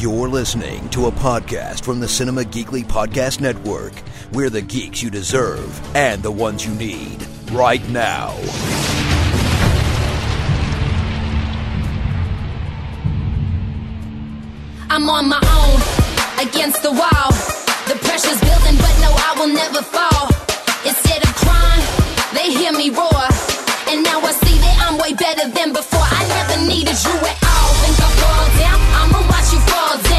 You're 0.00 0.30
listening 0.30 0.88
to 0.90 1.08
a 1.08 1.12
podcast 1.12 1.84
from 1.84 2.00
the 2.00 2.08
Cinema 2.08 2.40
Geekly 2.40 2.86
Podcast 2.86 3.38
Network. 3.38 3.92
We're 4.32 4.48
the 4.48 4.62
geeks 4.62 5.02
you 5.02 5.10
deserve 5.10 5.68
and 5.94 6.22
the 6.22 6.30
ones 6.30 6.64
you 6.64 6.74
need 6.74 7.22
right 7.52 7.86
now. 7.90 8.30
I'm 14.88 15.10
on 15.10 15.28
my 15.28 15.36
own, 15.36 16.48
against 16.48 16.82
the 16.82 16.92
wall. 16.92 17.30
The 17.84 18.00
pressure's 18.00 18.40
building, 18.40 18.80
but 18.80 18.96
no, 19.04 19.12
I 19.12 19.34
will 19.36 19.52
never 19.52 19.82
fall. 19.82 20.28
Instead 20.88 21.22
of 21.24 21.34
crying, 21.36 21.84
they 22.32 22.50
hear 22.50 22.72
me 22.72 22.88
roar. 22.88 23.28
And 23.86 24.02
now 24.02 24.18
I 24.22 24.32
see 24.32 24.56
that 24.60 24.88
I'm 24.88 24.96
way 24.96 25.12
better 25.12 25.50
than 25.50 25.74
before. 25.74 26.00
I 26.00 26.26
never 26.26 26.66
needed 26.66 26.96
you 27.04 27.28
at 27.28 27.44
all. 27.44 27.59
Think 27.82 27.98
I 27.98 28.10
fall 28.20 28.46
down? 28.60 28.80
I'ma 29.00 29.20
watch 29.28 29.52
you 29.52 29.60
fall 29.60 29.96
down. 30.02 30.09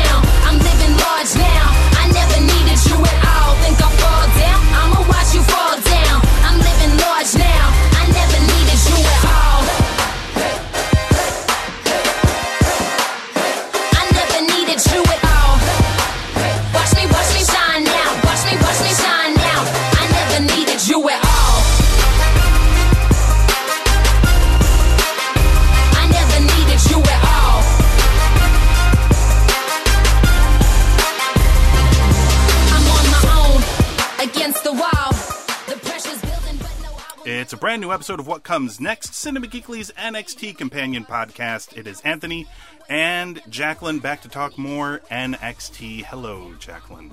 It's 37.51 37.57
a 37.57 37.59
brand 37.59 37.81
new 37.81 37.91
episode 37.91 38.21
of 38.21 38.27
What 38.27 38.43
Comes 38.43 38.79
Next, 38.79 39.13
Cinema 39.13 39.45
Geekly's 39.45 39.91
NXT 39.97 40.57
companion 40.57 41.03
podcast. 41.03 41.77
It 41.77 41.85
is 41.85 41.99
Anthony 41.99 42.47
and 42.87 43.41
Jacqueline 43.49 43.99
back 43.99 44.21
to 44.21 44.29
talk 44.29 44.57
more 44.57 45.01
NXT. 45.11 46.05
Hello, 46.05 46.53
Jacqueline. 46.59 47.11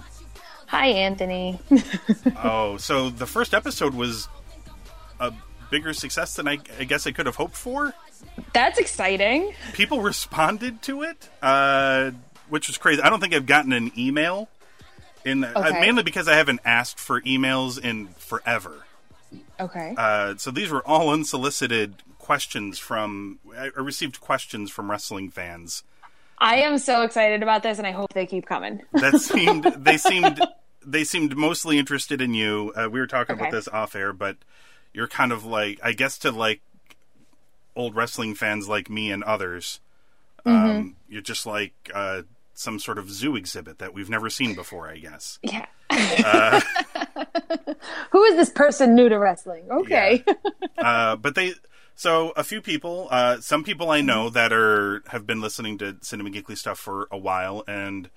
Hi, 0.68 0.86
Anthony. 0.86 1.58
Oh, 2.40 2.76
so 2.76 3.10
the 3.10 3.26
first 3.26 3.52
episode 3.52 3.94
was 3.94 4.28
a 5.18 5.32
bigger 5.72 5.92
success 5.92 6.36
than 6.36 6.46
I, 6.46 6.58
I 6.78 6.84
guess 6.84 7.08
I 7.08 7.10
could 7.10 7.26
have 7.26 7.34
hoped 7.34 7.56
for. 7.56 7.92
That's 8.52 8.78
exciting. 8.78 9.54
People 9.72 10.02
responded 10.02 10.82
to 10.82 11.02
it, 11.02 11.28
uh, 11.42 12.12
which 12.48 12.68
was 12.68 12.78
crazy. 12.78 13.02
I 13.02 13.10
don't 13.10 13.18
think 13.18 13.34
I've 13.34 13.46
gotten 13.46 13.72
an 13.72 13.90
email 13.98 14.48
in 15.24 15.42
uh, 15.42 15.70
mainly 15.80 16.04
because 16.04 16.28
I 16.28 16.36
haven't 16.36 16.60
asked 16.64 17.00
for 17.00 17.20
emails 17.22 17.76
in 17.76 18.06
forever. 18.18 18.84
Okay. 19.60 19.94
Uh, 19.96 20.34
so 20.36 20.50
these 20.50 20.70
were 20.70 20.86
all 20.86 21.10
unsolicited 21.10 22.02
questions 22.18 22.78
from. 22.78 23.38
I 23.56 23.66
received 23.76 24.20
questions 24.20 24.70
from 24.70 24.90
wrestling 24.90 25.30
fans 25.30 25.82
I 26.40 26.56
am 26.56 26.78
so 26.78 27.02
excited 27.02 27.42
about 27.42 27.62
this, 27.62 27.78
and 27.78 27.86
I 27.86 27.90
hope 27.90 28.12
they 28.12 28.26
keep 28.26 28.46
coming. 28.46 28.82
that 28.92 29.20
seemed 29.20 29.64
they 29.64 29.96
seemed 29.96 30.40
they 30.86 31.04
seemed 31.04 31.36
mostly 31.36 31.78
interested 31.78 32.20
in 32.20 32.34
you. 32.34 32.72
Uh, 32.76 32.88
we 32.90 33.00
were 33.00 33.06
talking 33.06 33.36
about 33.36 33.50
this 33.50 33.68
off 33.68 33.94
air, 33.94 34.12
but 34.12 34.36
you're 34.92 35.08
kind 35.08 35.32
of 35.32 35.44
like 35.44 35.80
I 35.82 35.92
guess 35.92 36.18
to 36.18 36.30
like 36.30 36.60
old 37.74 37.94
wrestling 37.94 38.34
fans 38.34 38.68
like 38.68 38.88
me 38.88 39.10
and 39.10 39.24
others. 39.24 39.80
Mm-hmm. 40.46 40.70
Um, 40.70 40.96
you're 41.08 41.22
just 41.22 41.44
like 41.44 41.72
uh, 41.92 42.22
some 42.54 42.78
sort 42.78 42.98
of 42.98 43.10
zoo 43.10 43.36
exhibit 43.36 43.78
that 43.78 43.92
we've 43.92 44.10
never 44.10 44.30
seen 44.30 44.54
before. 44.54 44.88
I 44.88 44.98
guess. 44.98 45.38
Yeah. 45.42 45.66
Uh, 45.90 46.60
Who 48.12 48.22
is 48.24 48.36
this 48.36 48.50
person 48.50 48.94
new 48.94 49.08
to 49.08 49.18
wrestling? 49.18 49.64
Okay. 49.70 50.24
uh, 50.78 51.16
but 51.16 51.34
they 51.34 51.54
so 51.94 52.30
a 52.36 52.44
few 52.44 52.60
people 52.60 53.08
uh, 53.10 53.40
some 53.40 53.64
people 53.64 53.90
i 53.90 54.00
know 54.00 54.30
that 54.30 54.52
are 54.52 55.02
have 55.08 55.26
been 55.26 55.40
listening 55.40 55.76
to 55.78 55.96
cinema 56.00 56.30
geekly 56.30 56.56
stuff 56.56 56.78
for 56.78 57.08
a 57.10 57.18
while 57.18 57.64
and 57.66 58.08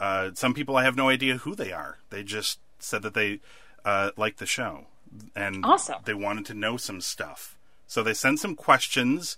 uh, 0.00 0.30
some 0.34 0.54
people 0.54 0.76
i 0.76 0.84
have 0.84 0.96
no 0.96 1.08
idea 1.08 1.36
who 1.38 1.54
they 1.54 1.72
are 1.72 1.98
they 2.10 2.22
just 2.22 2.58
said 2.78 3.02
that 3.02 3.14
they 3.14 3.40
uh, 3.84 4.10
liked 4.16 4.38
the 4.38 4.46
show 4.46 4.86
and 5.34 5.64
Awesome. 5.64 5.96
they 6.04 6.14
wanted 6.14 6.46
to 6.46 6.54
know 6.54 6.76
some 6.76 7.00
stuff 7.00 7.58
so 7.86 8.02
they 8.02 8.14
sent 8.14 8.38
some 8.40 8.54
questions 8.54 9.36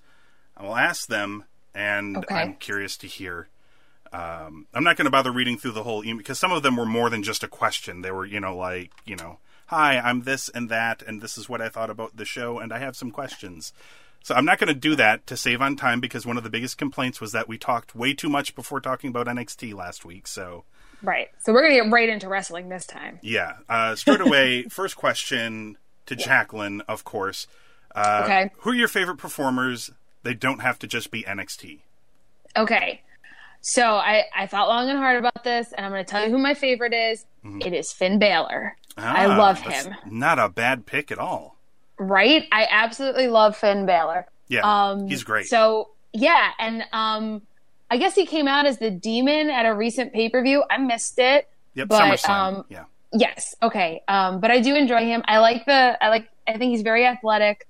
i 0.57 0.63
will 0.63 0.77
ask 0.77 1.09
them 1.09 1.45
and 1.75 2.19
Okay. 2.19 2.35
i'm 2.37 2.55
curious 2.55 2.97
to 2.99 3.07
hear 3.09 3.49
um, 4.13 4.67
i'm 4.75 4.85
not 4.85 4.97
going 4.97 5.05
to 5.05 5.11
bother 5.11 5.31
reading 5.33 5.57
through 5.59 5.73
the 5.73 5.83
whole 5.83 6.05
email 6.05 6.19
because 6.19 6.39
some 6.39 6.53
of 6.53 6.63
them 6.63 6.77
were 6.77 6.87
more 6.87 7.11
than 7.11 7.23
just 7.23 7.43
a 7.43 7.49
question 7.49 8.03
they 8.03 8.11
were 8.11 8.25
you 8.27 8.41
know 8.41 8.57
like 8.57 8.91
you 9.05 9.17
know 9.17 9.39
hi 9.67 9.99
i'm 9.99 10.23
this 10.23 10.49
and 10.51 10.69
that 10.69 11.03
and 11.03 11.21
this 11.21 11.37
is 11.39 11.49
what 11.49 11.61
i 11.61 11.69
thought 11.69 11.91
about 11.91 12.17
the 12.17 12.25
show 12.25 12.59
and 12.59 12.73
i 12.73 12.79
have 12.79 12.97
some 12.97 13.11
questions 13.11 13.73
so 14.23 14.35
i'm 14.35 14.45
not 14.45 14.59
going 14.59 14.69
to 14.69 14.75
do 14.79 14.95
that 14.97 15.27
to 15.27 15.37
save 15.37 15.61
on 15.63 15.77
time 15.77 16.01
because 16.01 16.27
one 16.27 16.37
of 16.37 16.43
the 16.45 16.51
biggest 16.51 16.77
complaints 16.79 17.21
was 17.21 17.33
that 17.33 17.49
we 17.49 17.57
talked 17.59 17.95
way 17.95 18.13
too 18.15 18.29
much 18.29 18.55
before 18.55 18.81
talking 18.81 19.11
about 19.11 19.27
nxt 19.27 19.75
last 19.75 20.05
week 20.05 20.27
so 20.27 20.65
right. 21.03 21.29
So 21.39 21.53
we're 21.53 21.63
gonna 21.63 21.83
get 21.85 21.93
right 21.93 22.09
into 22.09 22.29
wrestling 22.29 22.69
this 22.69 22.87
time. 22.87 23.19
yeah 23.23 23.57
uh, 23.69 23.95
straight 23.95 24.21
away 24.21 24.63
first 24.71 24.97
question 24.97 25.77
to 26.07 26.17
jacqueline 26.17 26.81
of 26.89 27.05
course 27.05 27.47
uh, 27.95 28.23
Okay. 28.25 28.51
who 28.59 28.71
are 28.71 28.75
your 28.75 28.89
favorite 28.89 29.17
performers 29.19 29.91
they 30.23 30.35
don't 30.35 30.61
have 30.61 30.79
to 30.81 30.87
just 30.87 31.11
be 31.11 31.23
nxt 31.25 31.81
Okay. 32.57 33.03
So 33.61 33.83
I 33.97 34.25
I 34.37 34.47
thought 34.47 34.69
long 34.69 34.89
and 34.89 34.99
hard 34.99 35.17
about 35.19 35.45
this, 35.45 35.73
and 35.73 35.85
I'm 35.85 35.93
gonna 35.93 36.05
tell 36.05 36.25
you 36.25 36.31
who 36.31 36.39
my 36.39 36.55
favorite 36.55 36.93
is. 36.95 37.25
It 37.61 37.73
is 37.73 37.93
Finn 37.93 38.19
Balor. 38.19 38.77
I 38.97 39.25
Ah, 39.27 39.37
love 39.39 39.63
that's 39.65 39.87
him. 39.87 39.95
not 40.07 40.39
a 40.39 40.49
bad 40.49 40.85
pick 40.87 41.11
at 41.11 41.19
all 41.19 41.57
Right? 41.99 42.45
I 42.53 42.67
absolutely 42.71 43.29
love 43.29 43.57
Finn 43.57 43.87
Balor. 43.87 44.27
yeah 44.49 44.61
Um, 44.63 45.09
he's 45.09 45.23
great 45.25 45.47
So 45.47 45.91
yeah, 46.13 46.51
and 46.59 46.85
um, 46.93 47.43
I 47.91 47.97
guess 47.97 48.15
he 48.15 48.27
came 48.27 48.49
out 48.49 48.67
as 48.67 48.79
the 48.79 48.91
demon 48.91 49.51
at 49.51 49.65
a 49.67 49.75
recent 49.75 50.13
pay 50.13 50.29
per 50.29 50.43
view. 50.43 50.63
I 50.71 50.77
missed 50.79 51.19
it. 51.19 51.49
yep 51.75 51.89
but, 51.89 52.01
SummerSlam. 52.03 52.31
um, 52.59 52.65
yeah 52.69 52.85
Yes. 53.13 53.55
Okay. 53.63 54.03
Um, 54.07 54.39
but 54.41 54.51
I 54.51 54.61
do 54.61 54.75
enjoy 54.75 54.99
him. 55.07 55.23
I 55.27 55.39
like 55.39 55.65
the. 55.65 55.97
I 56.05 56.11
like. 56.11 56.29
I 56.47 56.59
think 56.59 56.73
he's 56.73 56.83
very 56.83 57.07
athletic. 57.07 57.67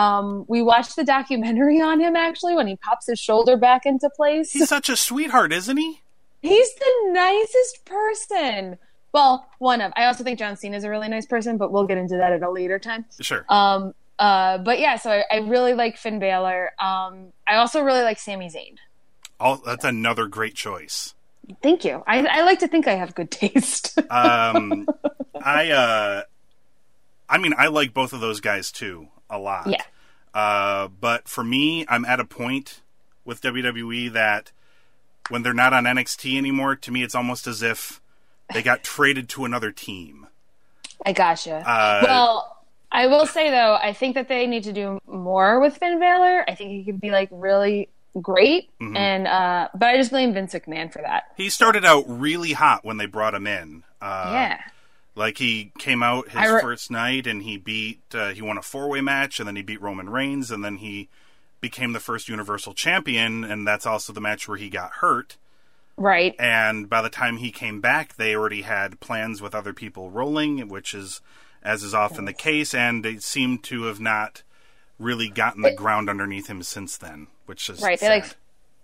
Um, 0.00 0.44
we 0.48 0.62
watched 0.62 0.96
the 0.96 1.04
documentary 1.04 1.80
on 1.80 2.00
him 2.00 2.16
actually 2.16 2.54
when 2.54 2.66
he 2.66 2.76
pops 2.76 3.06
his 3.06 3.18
shoulder 3.18 3.56
back 3.56 3.84
into 3.84 4.08
place. 4.10 4.52
he's 4.52 4.68
such 4.68 4.88
a 4.88 4.96
sweetheart 4.96 5.52
isn't 5.52 5.76
he 5.76 6.00
He's 6.42 6.74
the 6.76 7.10
nicest 7.10 7.84
person. 7.84 8.78
Well, 9.12 9.46
one 9.58 9.82
of. 9.82 9.92
I 9.94 10.06
also 10.06 10.24
think 10.24 10.38
John 10.38 10.56
Cena 10.56 10.74
is 10.74 10.84
a 10.84 10.88
really 10.88 11.08
nice 11.08 11.26
person, 11.26 11.58
but 11.58 11.70
we'll 11.70 11.86
get 11.86 11.98
into 11.98 12.16
that 12.16 12.32
at 12.32 12.42
a 12.42 12.50
later 12.50 12.78
time. 12.78 13.04
sure 13.20 13.44
Um, 13.50 13.92
uh, 14.18 14.56
but 14.56 14.78
yeah, 14.78 14.96
so 14.96 15.10
I, 15.10 15.24
I 15.30 15.36
really 15.40 15.74
like 15.74 15.98
Finn 15.98 16.18
Balor. 16.18 16.72
Um, 16.80 17.34
I 17.46 17.56
also 17.56 17.82
really 17.82 18.02
like 18.02 18.18
Sami 18.18 18.48
Zayn. 18.48 18.76
All, 19.38 19.56
that's 19.58 19.84
another 19.84 20.28
great 20.28 20.54
choice. 20.54 21.14
Thank 21.62 21.84
you. 21.84 22.02
I, 22.06 22.24
I 22.24 22.42
like 22.42 22.60
to 22.60 22.68
think 22.68 22.88
I 22.88 22.94
have 22.94 23.14
good 23.14 23.30
taste. 23.42 23.98
Um, 24.10 24.88
I, 25.34 25.70
uh, 25.72 26.22
I 27.28 27.36
mean, 27.36 27.52
I 27.58 27.66
like 27.66 27.92
both 27.92 28.14
of 28.14 28.20
those 28.20 28.40
guys 28.40 28.72
too 28.72 29.08
a 29.30 29.38
lot. 29.38 29.66
Yeah. 29.68 29.82
Uh, 30.34 30.88
but 30.88 31.26
for 31.28 31.42
me, 31.42 31.84
I'm 31.88 32.04
at 32.04 32.20
a 32.20 32.24
point 32.24 32.80
with 33.24 33.40
WWE 33.42 34.12
that 34.12 34.52
when 35.28 35.42
they're 35.42 35.54
not 35.54 35.72
on 35.72 35.84
NXT 35.84 36.36
anymore, 36.36 36.76
to 36.76 36.90
me, 36.92 37.02
it's 37.02 37.14
almost 37.14 37.46
as 37.46 37.62
if 37.62 38.00
they 38.52 38.62
got 38.62 38.82
traded 38.82 39.28
to 39.30 39.44
another 39.44 39.70
team. 39.72 40.26
I 41.06 41.12
gotcha. 41.12 41.56
Uh, 41.66 42.00
well, 42.04 42.56
I 42.92 43.06
will 43.06 43.26
say 43.26 43.50
though, 43.50 43.78
I 43.80 43.92
think 43.92 44.14
that 44.16 44.28
they 44.28 44.46
need 44.46 44.64
to 44.64 44.72
do 44.72 44.98
more 45.06 45.60
with 45.60 45.76
Finn 45.78 45.98
Balor. 46.00 46.44
I 46.48 46.54
think 46.54 46.70
he 46.70 46.84
could 46.84 47.00
be 47.00 47.10
like 47.10 47.28
really 47.32 47.88
great, 48.20 48.68
Mm-hmm. 48.80 48.96
and 48.96 49.26
uh, 49.28 49.68
but 49.74 49.88
I 49.90 49.96
just 49.96 50.10
blame 50.10 50.34
Vince 50.34 50.52
McMahon 50.52 50.92
for 50.92 51.00
that. 51.02 51.24
He 51.36 51.48
started 51.48 51.84
out 51.84 52.04
really 52.08 52.52
hot 52.52 52.84
when 52.84 52.96
they 52.96 53.06
brought 53.06 53.34
him 53.34 53.46
in. 53.46 53.84
Uh, 54.02 54.30
yeah, 54.32 54.60
Like 55.20 55.36
he 55.36 55.70
came 55.78 56.02
out 56.02 56.30
his 56.30 56.50
re- 56.50 56.62
first 56.62 56.90
night 56.90 57.26
and 57.26 57.42
he 57.42 57.58
beat 57.58 58.00
uh, 58.14 58.30
he 58.30 58.40
won 58.40 58.56
a 58.56 58.62
four 58.62 58.88
way 58.88 59.02
match 59.02 59.38
and 59.38 59.46
then 59.46 59.54
he 59.54 59.60
beat 59.60 59.82
Roman 59.82 60.08
Reigns 60.08 60.50
and 60.50 60.64
then 60.64 60.78
he 60.78 61.10
became 61.60 61.92
the 61.92 62.00
first 62.00 62.26
Universal 62.26 62.72
Champion 62.72 63.44
and 63.44 63.68
that's 63.68 63.84
also 63.84 64.14
the 64.14 64.20
match 64.22 64.48
where 64.48 64.56
he 64.56 64.70
got 64.70 64.92
hurt. 64.92 65.36
right. 65.98 66.34
And 66.38 66.88
by 66.88 67.02
the 67.02 67.10
time 67.10 67.36
he 67.36 67.50
came 67.52 67.82
back, 67.82 68.16
they 68.16 68.34
already 68.34 68.62
had 68.62 68.98
plans 69.00 69.42
with 69.42 69.54
other 69.54 69.74
people 69.74 70.10
rolling, 70.10 70.68
which 70.68 70.94
is 70.94 71.20
as 71.62 71.82
is 71.82 71.92
often 71.92 72.24
the 72.24 72.32
case, 72.32 72.72
and 72.72 73.04
they 73.04 73.18
seem 73.18 73.58
to 73.58 73.82
have 73.82 74.00
not 74.00 74.42
really 74.98 75.28
gotten 75.28 75.60
the 75.60 75.74
ground 75.74 76.08
underneath 76.08 76.46
him 76.46 76.62
since 76.62 76.96
then, 76.96 77.26
which 77.44 77.68
is 77.68 77.82
Right. 77.82 78.00
They 78.00 78.08
like 78.08 78.36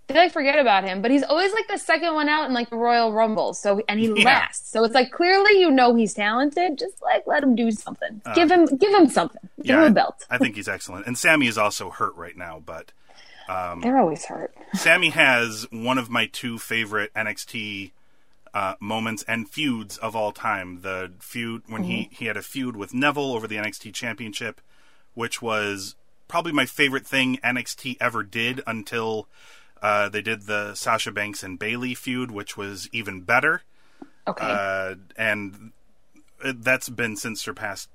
they 0.08 0.14
like 0.14 0.32
forget 0.32 0.58
about 0.58 0.84
him, 0.84 1.02
but 1.02 1.10
he's 1.10 1.22
always 1.24 1.52
like 1.52 1.66
the 1.68 1.78
second 1.78 2.14
one 2.14 2.28
out 2.28 2.46
in 2.46 2.54
like 2.54 2.70
the 2.70 2.76
Royal 2.76 3.12
Rumble. 3.12 3.54
So 3.54 3.82
and 3.88 3.98
he 3.98 4.06
Yeah. 4.16 4.24
lasts. 4.24 4.70
So 4.70 4.84
it's 4.84 4.94
like 4.94 5.10
clearly 5.10 5.58
you 5.60 5.70
know 5.70 5.94
he's 5.94 6.14
talented. 6.14 6.78
Just 6.78 7.02
like 7.02 7.24
let 7.26 7.42
him 7.42 7.54
do 7.56 7.70
something. 7.70 8.20
give 8.34 8.50
him 8.50 8.66
give 8.76 8.92
him 8.94 9.08
something. 9.08 9.40
Give 9.62 9.76
Uh, 9.76 9.78
yeah, 9.80 9.80
him 9.80 9.82
a 9.82 9.86
I- 9.86 9.90
belt. 9.90 10.24
I 10.30 10.38
think 10.38 10.54
he's 10.56 10.68
excellent, 10.68 11.06
and 11.06 11.16
Sami 11.18 11.46
is 11.48 11.58
also 11.58 11.90
hurt 11.90 12.14
right 12.16 12.36
now, 12.36 12.62
but 12.64 12.92
They're 13.48 13.98
always 13.98 14.24
hurt. 14.26 14.52
Sami 14.74 15.10
has 15.10 15.66
one 15.70 15.98
of 15.98 16.10
my 16.10 16.26
two 16.26 16.58
favorite 16.58 17.12
NXT 17.14 17.92
uh, 18.54 18.74
moments 18.80 19.22
and 19.28 19.48
feuds 19.48 19.98
of 19.98 20.16
all 20.16 20.32
time. 20.32 20.80
The 20.82 21.12
feud 21.20 21.62
when 21.68 21.84
he 21.84 22.08
he 22.12 22.26
had 22.26 22.36
a 22.36 22.42
feud 22.42 22.74
with 22.76 22.94
Neville 22.94 23.32
over 23.34 23.46
the 23.46 23.56
NXT 23.56 23.92
Championship, 23.92 24.60
which 25.14 25.40
was 25.42 25.94
probably 26.26 26.52
my 26.52 26.64
favorite 26.66 27.06
thing 27.06 27.38
NXT 27.44 27.96
ever 28.00 28.22
did 28.24 28.62
until 28.66 29.28
uh, 29.86 30.08
they 30.08 30.22
did 30.22 30.42
the 30.42 30.74
Sasha 30.74 31.12
Banks 31.12 31.42
and 31.42 31.58
Bayley 31.58 31.94
feud, 31.94 32.30
which 32.30 32.56
was 32.56 32.88
even 32.92 33.20
better. 33.20 33.62
Okay. 34.26 34.44
Uh, 34.44 34.94
and 35.16 35.72
it- 36.44 36.62
that's 36.62 36.88
been 36.88 37.16
since 37.16 37.40
surpassed 37.40 37.88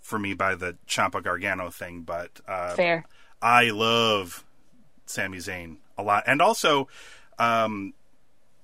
for 0.00 0.18
me 0.18 0.34
by 0.34 0.54
the 0.54 0.76
Ciampa 0.86 1.22
Gargano 1.22 1.70
thing. 1.70 2.02
But 2.02 2.40
uh, 2.46 2.74
Fair. 2.74 3.04
I 3.42 3.70
love 3.70 4.44
Sami 5.06 5.38
Zayn 5.38 5.78
a 5.98 6.02
lot, 6.02 6.24
and 6.26 6.40
also, 6.40 6.88
um, 7.38 7.94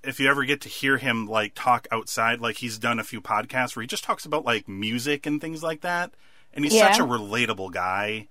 if 0.04 0.18
you 0.20 0.28
ever 0.28 0.44
get 0.44 0.60
to 0.62 0.68
hear 0.68 0.96
him 0.98 1.26
like 1.26 1.52
talk 1.54 1.86
outside, 1.90 2.40
like 2.40 2.56
he's 2.58 2.78
done 2.78 2.98
a 2.98 3.04
few 3.04 3.20
podcasts 3.20 3.74
where 3.76 3.82
he 3.82 3.86
just 3.86 4.04
talks 4.04 4.24
about 4.24 4.44
like 4.44 4.68
music 4.68 5.26
and 5.26 5.40
things 5.40 5.62
like 5.62 5.80
that, 5.82 6.12
and 6.54 6.64
he's 6.64 6.74
Yeah. 6.74 6.92
such 6.92 7.00
a 7.00 7.06
relatable 7.06 7.72
guy. 7.72 8.28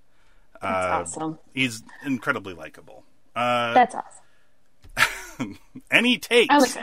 That's 0.62 1.16
awesome. 1.16 1.40
He's 1.54 1.84
incredibly 2.06 2.54
likable. 2.54 3.04
Uh, 3.36 3.74
That's 3.74 3.96
awesome. 3.96 5.58
any 5.92 6.18
takes, 6.18 6.78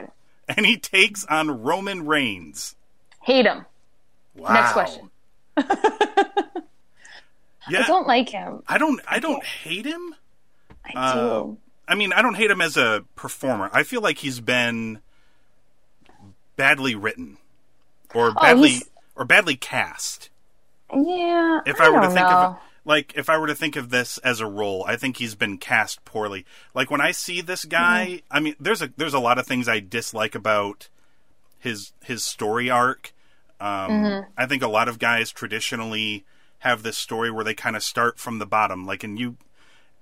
any 0.49 0.77
takes 0.77 1.25
on 1.27 1.63
Roman 1.63 2.07
Reigns? 2.07 2.75
Hate 3.23 3.47
him. 3.47 3.67
Wow. 4.35 4.53
Next 4.55 4.73
question. 4.73 5.11
Yeah, 7.71 7.81
I 7.83 7.87
don't 7.87 8.07
like 8.07 8.31
him. 8.31 8.63
I 8.67 8.79
don't. 8.79 8.99
I 9.07 9.19
don't 9.19 9.45
hate 9.45 9.85
him. 9.85 10.15
I 10.87 10.93
Uh, 10.95 11.15
do. 11.15 11.59
I 11.87 11.97
mean, 11.97 12.15
I 12.15 12.23
don't 12.23 12.33
hate 12.35 12.51
him 12.51 12.63
as 12.63 12.79
a 12.79 13.05
performer. 13.15 13.69
I 13.75 13.83
feel 13.83 14.01
like 14.01 14.17
he's 14.17 14.41
been 14.41 15.01
badly 16.57 16.95
written 16.95 17.37
or 18.15 18.33
badly 18.33 18.69
Oh, 18.69 18.73
he's- 18.73 18.89
or 19.17 19.27
badly 19.27 19.55
cast. 19.57 20.31
Yeah. 20.95 21.61
If 21.67 21.79
I, 21.79 21.91
were 21.91 22.01
to 22.01 22.07
think 22.07 22.21
know. 22.21 22.27
of 22.27 22.57
like 22.89 23.13
if 23.17 23.29
I 23.29 23.37
were 23.39 23.47
to 23.47 23.55
think 23.55 23.77
of 23.77 23.91
this 23.91 24.17
as 24.19 24.41
a 24.41 24.47
role, 24.47 24.83
I 24.89 24.97
think 24.97 25.19
he's 25.19 25.35
been 25.35 25.59
cast 25.59 26.05
poorly. 26.07 26.47
Like 26.75 26.91
when 26.91 27.03
I 27.03 27.13
see 27.13 27.41
this 27.43 27.65
guy, 27.67 28.07
Mm-hmm. 28.07 28.37
I 28.37 28.41
mean, 28.41 28.55
there's 28.59 28.83
a 28.83 28.91
there's 28.97 29.15
a 29.15 29.21
lot 29.21 29.39
of 29.39 29.47
things 29.47 29.69
I 29.69 29.79
dislike 29.81 30.35
about 30.35 30.89
his 31.59 31.93
his 32.03 32.25
story 32.25 32.71
arc. 32.71 33.13
Um, 33.61 33.91
Mm-hmm. 33.91 34.31
I 34.37 34.47
think 34.47 34.63
a 34.63 34.69
lot 34.69 34.89
of 34.89 34.99
guys 34.99 35.31
traditionally 35.31 36.25
have 36.61 36.83
this 36.83 36.97
story 36.97 37.31
where 37.31 37.45
they 37.45 37.55
kind 37.55 37.77
of 37.77 37.83
start 37.83 38.19
from 38.19 38.39
the 38.39 38.47
bottom. 38.47 38.87
Like, 38.87 39.05
and 39.05 39.19
you, 39.19 39.37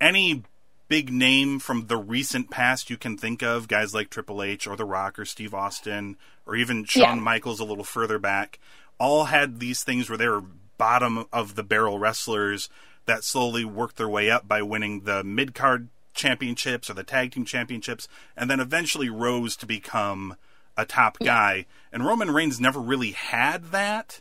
any 0.00 0.42
big 0.88 1.12
name 1.12 1.58
from 1.58 1.88
the 1.88 1.96
recent 1.96 2.50
past 2.50 2.88
you 2.88 2.96
can 2.96 3.18
think 3.18 3.42
of, 3.42 3.66
guys 3.68 3.92
like 3.94 4.08
Triple 4.08 4.42
H 4.42 4.66
or 4.66 4.76
The 4.76 4.84
Rock 4.84 5.18
or 5.18 5.24
Steve 5.24 5.52
Austin 5.52 6.16
or 6.46 6.54
even 6.54 6.84
Shawn 6.84 7.16
Yeah. 7.18 7.22
Michaels 7.22 7.58
a 7.60 7.64
little 7.64 7.84
further 7.84 8.18
back, 8.20 8.58
all 8.98 9.24
had 9.24 9.58
these 9.58 9.82
things 9.82 10.08
where 10.08 10.16
they 10.16 10.28
were 10.28 10.44
bottom 10.78 11.26
of 11.32 11.54
the 11.54 11.62
barrel 11.62 11.98
wrestlers 11.98 12.68
that 13.06 13.24
slowly 13.24 13.64
worked 13.64 13.96
their 13.96 14.08
way 14.08 14.30
up 14.30 14.46
by 14.46 14.62
winning 14.62 15.02
the 15.02 15.22
mid 15.24 15.54
card 15.54 15.88
championships 16.14 16.90
or 16.90 16.94
the 16.94 17.04
tag 17.04 17.32
team 17.32 17.44
championships, 17.44 18.08
and 18.36 18.50
then 18.50 18.60
eventually 18.60 19.08
rose 19.08 19.56
to 19.56 19.66
become 19.66 20.36
a 20.76 20.84
top 20.84 21.18
guy. 21.18 21.66
And 21.92 22.04
Roman 22.04 22.30
Reigns 22.30 22.60
never 22.60 22.80
really 22.80 23.12
had 23.12 23.70
that. 23.72 24.20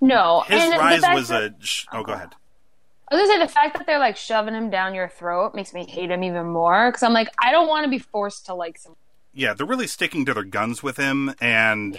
No. 0.00 0.40
His 0.46 0.62
and 0.62 0.78
rise 0.78 1.02
was 1.12 1.28
that- 1.28 1.42
a. 1.42 1.54
Sh- 1.60 1.86
oh, 1.92 2.02
go 2.02 2.12
ahead. 2.12 2.34
I 3.10 3.16
was 3.16 3.28
gonna 3.28 3.40
say 3.40 3.46
the 3.46 3.52
fact 3.52 3.76
that 3.76 3.86
they're 3.86 3.98
like 3.98 4.16
shoving 4.16 4.54
him 4.54 4.70
down 4.70 4.94
your 4.94 5.08
throat 5.08 5.52
makes 5.52 5.74
me 5.74 5.84
hate 5.84 6.12
him 6.12 6.22
even 6.22 6.46
more 6.46 6.90
because 6.90 7.02
I'm 7.02 7.12
like 7.12 7.28
I 7.42 7.50
don't 7.50 7.66
want 7.66 7.84
to 7.84 7.90
be 7.90 7.98
forced 7.98 8.46
to 8.46 8.54
like 8.54 8.78
some. 8.78 8.94
Yeah, 9.34 9.52
they're 9.52 9.66
really 9.66 9.88
sticking 9.88 10.24
to 10.26 10.34
their 10.34 10.44
guns 10.44 10.82
with 10.82 10.96
him, 10.96 11.34
and 11.40 11.98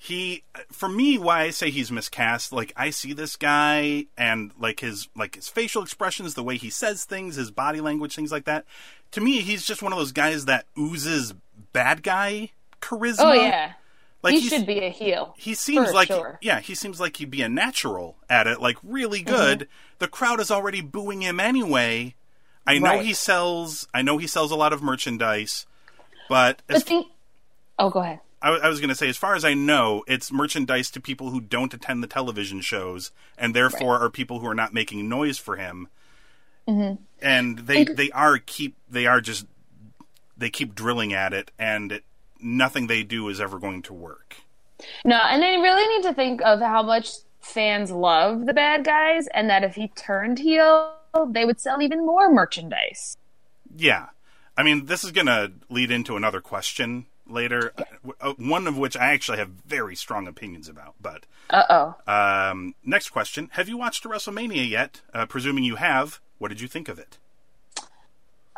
he, 0.00 0.44
for 0.70 0.88
me, 0.88 1.18
why 1.18 1.42
I 1.42 1.50
say 1.50 1.70
he's 1.70 1.90
miscast. 1.90 2.52
Like 2.52 2.72
I 2.76 2.90
see 2.90 3.12
this 3.12 3.34
guy, 3.34 4.06
and 4.16 4.52
like 4.58 4.78
his 4.80 5.08
like 5.16 5.34
his 5.34 5.48
facial 5.48 5.82
expressions, 5.82 6.34
the 6.34 6.44
way 6.44 6.56
he 6.56 6.70
says 6.70 7.04
things, 7.04 7.34
his 7.34 7.50
body 7.50 7.80
language, 7.80 8.14
things 8.14 8.30
like 8.30 8.44
that. 8.44 8.64
To 9.12 9.20
me, 9.20 9.40
he's 9.40 9.64
just 9.66 9.82
one 9.82 9.92
of 9.92 9.98
those 9.98 10.12
guys 10.12 10.44
that 10.44 10.66
oozes 10.78 11.34
bad 11.72 12.02
guy 12.04 12.52
charisma. 12.80 13.16
Oh 13.20 13.32
yeah, 13.32 13.72
like 14.22 14.34
he 14.34 14.42
should 14.48 14.66
be 14.66 14.78
a 14.84 14.88
heel. 14.90 15.34
He 15.36 15.54
seems 15.54 15.92
like 15.92 16.08
sure. 16.08 16.38
yeah, 16.40 16.60
he 16.60 16.76
seems 16.76 17.00
like 17.00 17.16
he'd 17.16 17.30
be 17.30 17.42
a 17.42 17.48
natural 17.48 18.16
at 18.30 18.46
it, 18.46 18.60
like 18.60 18.76
really 18.84 19.24
Mm-hmm. 19.24 19.34
good. 19.34 19.68
The 19.98 20.06
crowd 20.08 20.38
is 20.38 20.50
already 20.52 20.80
booing 20.80 21.22
him 21.22 21.40
anyway. 21.40 22.14
I 22.68 22.78
know 22.78 22.90
Right. 22.90 23.04
he 23.04 23.14
sells. 23.14 23.88
I 23.92 24.02
know 24.02 24.16
he 24.18 24.28
sells 24.28 24.52
a 24.52 24.56
lot 24.56 24.72
of 24.72 24.80
merchandise, 24.80 25.66
but 26.28 26.62
But 26.68 26.76
as, 26.76 26.84
think. 26.84 27.08
Oh, 27.80 27.90
go 27.90 27.98
ahead. 28.00 28.20
I, 28.40 28.50
I 28.50 28.68
was 28.68 28.80
going 28.80 28.88
to 28.88 28.94
say, 28.94 29.08
as 29.08 29.16
far 29.16 29.34
as 29.34 29.44
I 29.44 29.54
know, 29.54 30.04
it's 30.06 30.32
merchandise 30.32 30.90
to 30.92 31.00
people 31.00 31.30
who 31.30 31.40
don't 31.40 31.74
attend 31.74 32.02
the 32.02 32.06
television 32.06 32.60
shows, 32.60 33.10
and 33.36 33.54
therefore 33.54 33.98
are 33.98 34.10
people 34.10 34.40
who 34.40 34.46
are 34.46 34.54
not 34.54 34.72
making 34.72 35.08
noise 35.08 35.38
for 35.38 35.56
him. 35.56 35.88
Mm-hmm. 36.66 37.02
And 37.20 37.58
they 37.60 37.84
they 37.84 38.10
are 38.10 38.38
keep 38.38 38.76
they 38.88 39.06
are 39.06 39.20
just 39.20 39.46
they 40.36 40.50
keep 40.50 40.74
drilling 40.74 41.12
at 41.12 41.32
it, 41.32 41.50
and 41.58 41.92
it, 41.92 42.04
nothing 42.40 42.86
they 42.86 43.02
do 43.02 43.28
is 43.28 43.40
ever 43.40 43.58
going 43.58 43.82
to 43.82 43.94
work. 43.94 44.36
No, 45.04 45.16
and 45.16 45.42
they 45.42 45.56
really 45.56 45.96
need 45.96 46.08
to 46.08 46.14
think 46.14 46.40
of 46.42 46.60
how 46.60 46.82
much 46.82 47.10
fans 47.40 47.90
love 47.90 48.46
the 48.46 48.54
bad 48.54 48.84
guys, 48.84 49.26
and 49.28 49.50
that 49.50 49.64
if 49.64 49.74
he 49.74 49.88
turned 49.88 50.38
heel, 50.38 50.94
they 51.28 51.44
would 51.44 51.60
sell 51.60 51.82
even 51.82 52.06
more 52.06 52.32
merchandise. 52.32 53.16
Yeah. 53.76 54.08
I 54.56 54.62
mean, 54.62 54.86
this 54.86 55.04
is 55.04 55.12
going 55.12 55.26
to 55.28 55.52
lead 55.68 55.90
into 55.90 56.16
another 56.16 56.40
question 56.40 57.06
later, 57.28 57.72
uh, 58.20 58.32
one 58.38 58.66
of 58.66 58.76
which 58.78 58.96
I 58.96 59.12
actually 59.12 59.38
have 59.38 59.48
very 59.66 59.94
strong 59.96 60.26
opinions 60.26 60.68
about. 60.68 60.94
But 61.00 61.26
Uh 61.50 61.62
oh. 62.06 62.12
um, 62.12 62.74
next 62.84 63.10
question 63.10 63.48
Have 63.52 63.68
you 63.68 63.76
watched 63.76 64.04
a 64.04 64.08
WrestleMania 64.08 64.68
yet? 64.68 65.00
Uh, 65.14 65.26
presuming 65.26 65.64
you 65.64 65.76
have, 65.76 66.20
what 66.38 66.48
did 66.48 66.60
you 66.60 66.68
think 66.68 66.88
of 66.88 66.98
it? 66.98 67.18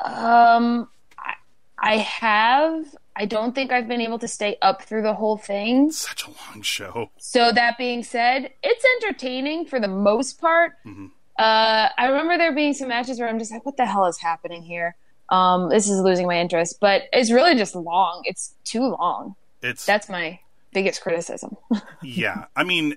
Um, 0.02 0.88
I, 1.18 1.34
I 1.78 1.96
have. 1.98 2.94
I 3.16 3.26
don't 3.26 3.54
think 3.54 3.70
I've 3.70 3.88
been 3.88 4.00
able 4.00 4.18
to 4.20 4.28
stay 4.28 4.56
up 4.62 4.82
through 4.82 5.02
the 5.02 5.14
whole 5.14 5.36
thing. 5.36 5.90
Such 5.92 6.24
a 6.26 6.30
long 6.30 6.62
show. 6.62 7.10
So 7.18 7.52
that 7.52 7.76
being 7.76 8.02
said, 8.02 8.50
it's 8.62 8.84
entertaining 9.02 9.66
for 9.66 9.78
the 9.78 9.88
most 9.88 10.40
part. 10.40 10.72
Uh, 10.86 11.88
I 11.98 12.06
remember 12.06 12.38
there 12.38 12.54
being 12.54 12.72
some 12.72 12.88
matches 12.88 13.18
where 13.18 13.28
I'm 13.28 13.38
just 13.38 13.50
like, 13.52 13.66
"What 13.66 13.76
the 13.76 13.86
hell 13.86 14.06
is 14.06 14.18
happening 14.18 14.62
here?" 14.62 14.96
Um, 15.30 15.68
this 15.68 15.88
is 15.88 16.00
losing 16.00 16.26
my 16.26 16.40
interest, 16.40 16.78
but 16.80 17.04
it's 17.12 17.30
really 17.30 17.54
just 17.54 17.74
long. 17.74 18.22
It's 18.24 18.54
too 18.64 18.82
long. 18.82 19.36
It's 19.62 19.86
That's 19.86 20.08
my 20.08 20.40
biggest 20.72 21.00
criticism. 21.00 21.56
yeah. 22.02 22.46
I 22.56 22.64
mean, 22.64 22.96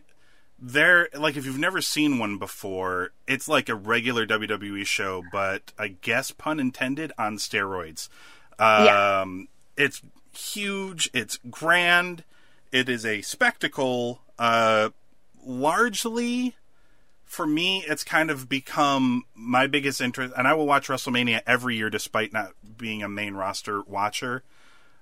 they're 0.60 1.10
like 1.14 1.38
if 1.38 1.46
you've 1.46 1.60
never 1.60 1.82
seen 1.82 2.20
one 2.20 2.38
before, 2.38 3.12
it's 3.28 3.48
like 3.48 3.70
a 3.70 3.76
regular 3.76 4.26
WWE 4.26 4.86
show, 4.86 5.24
but 5.32 5.74
I 5.78 5.90
guess 5.90 6.32
pun 6.32 6.60
intended 6.60 7.12
on 7.18 7.38
steroids. 7.38 8.10
Um, 8.58 8.86
Yeah. 8.86 9.26
It's 9.76 10.02
huge. 10.36 11.10
It's 11.14 11.38
grand. 11.50 12.24
It 12.72 12.90
is 12.90 13.06
a 13.06 13.22
spectacle. 13.22 14.22
Uh, 14.38 14.90
largely, 15.46 16.56
for 17.34 17.48
me, 17.48 17.84
it's 17.88 18.04
kind 18.04 18.30
of 18.30 18.48
become 18.48 19.24
my 19.34 19.66
biggest 19.66 20.00
interest, 20.00 20.36
and 20.38 20.48
I 20.48 20.54
will 20.54 20.68
watch 20.68 20.88
WrestleMania 20.88 21.42
every 21.48 21.76
year, 21.76 21.90
despite 21.90 22.32
not 22.32 22.52
being 22.78 23.02
a 23.02 23.10
main 23.10 23.34
roster 23.34 23.82
watcher. 23.82 24.44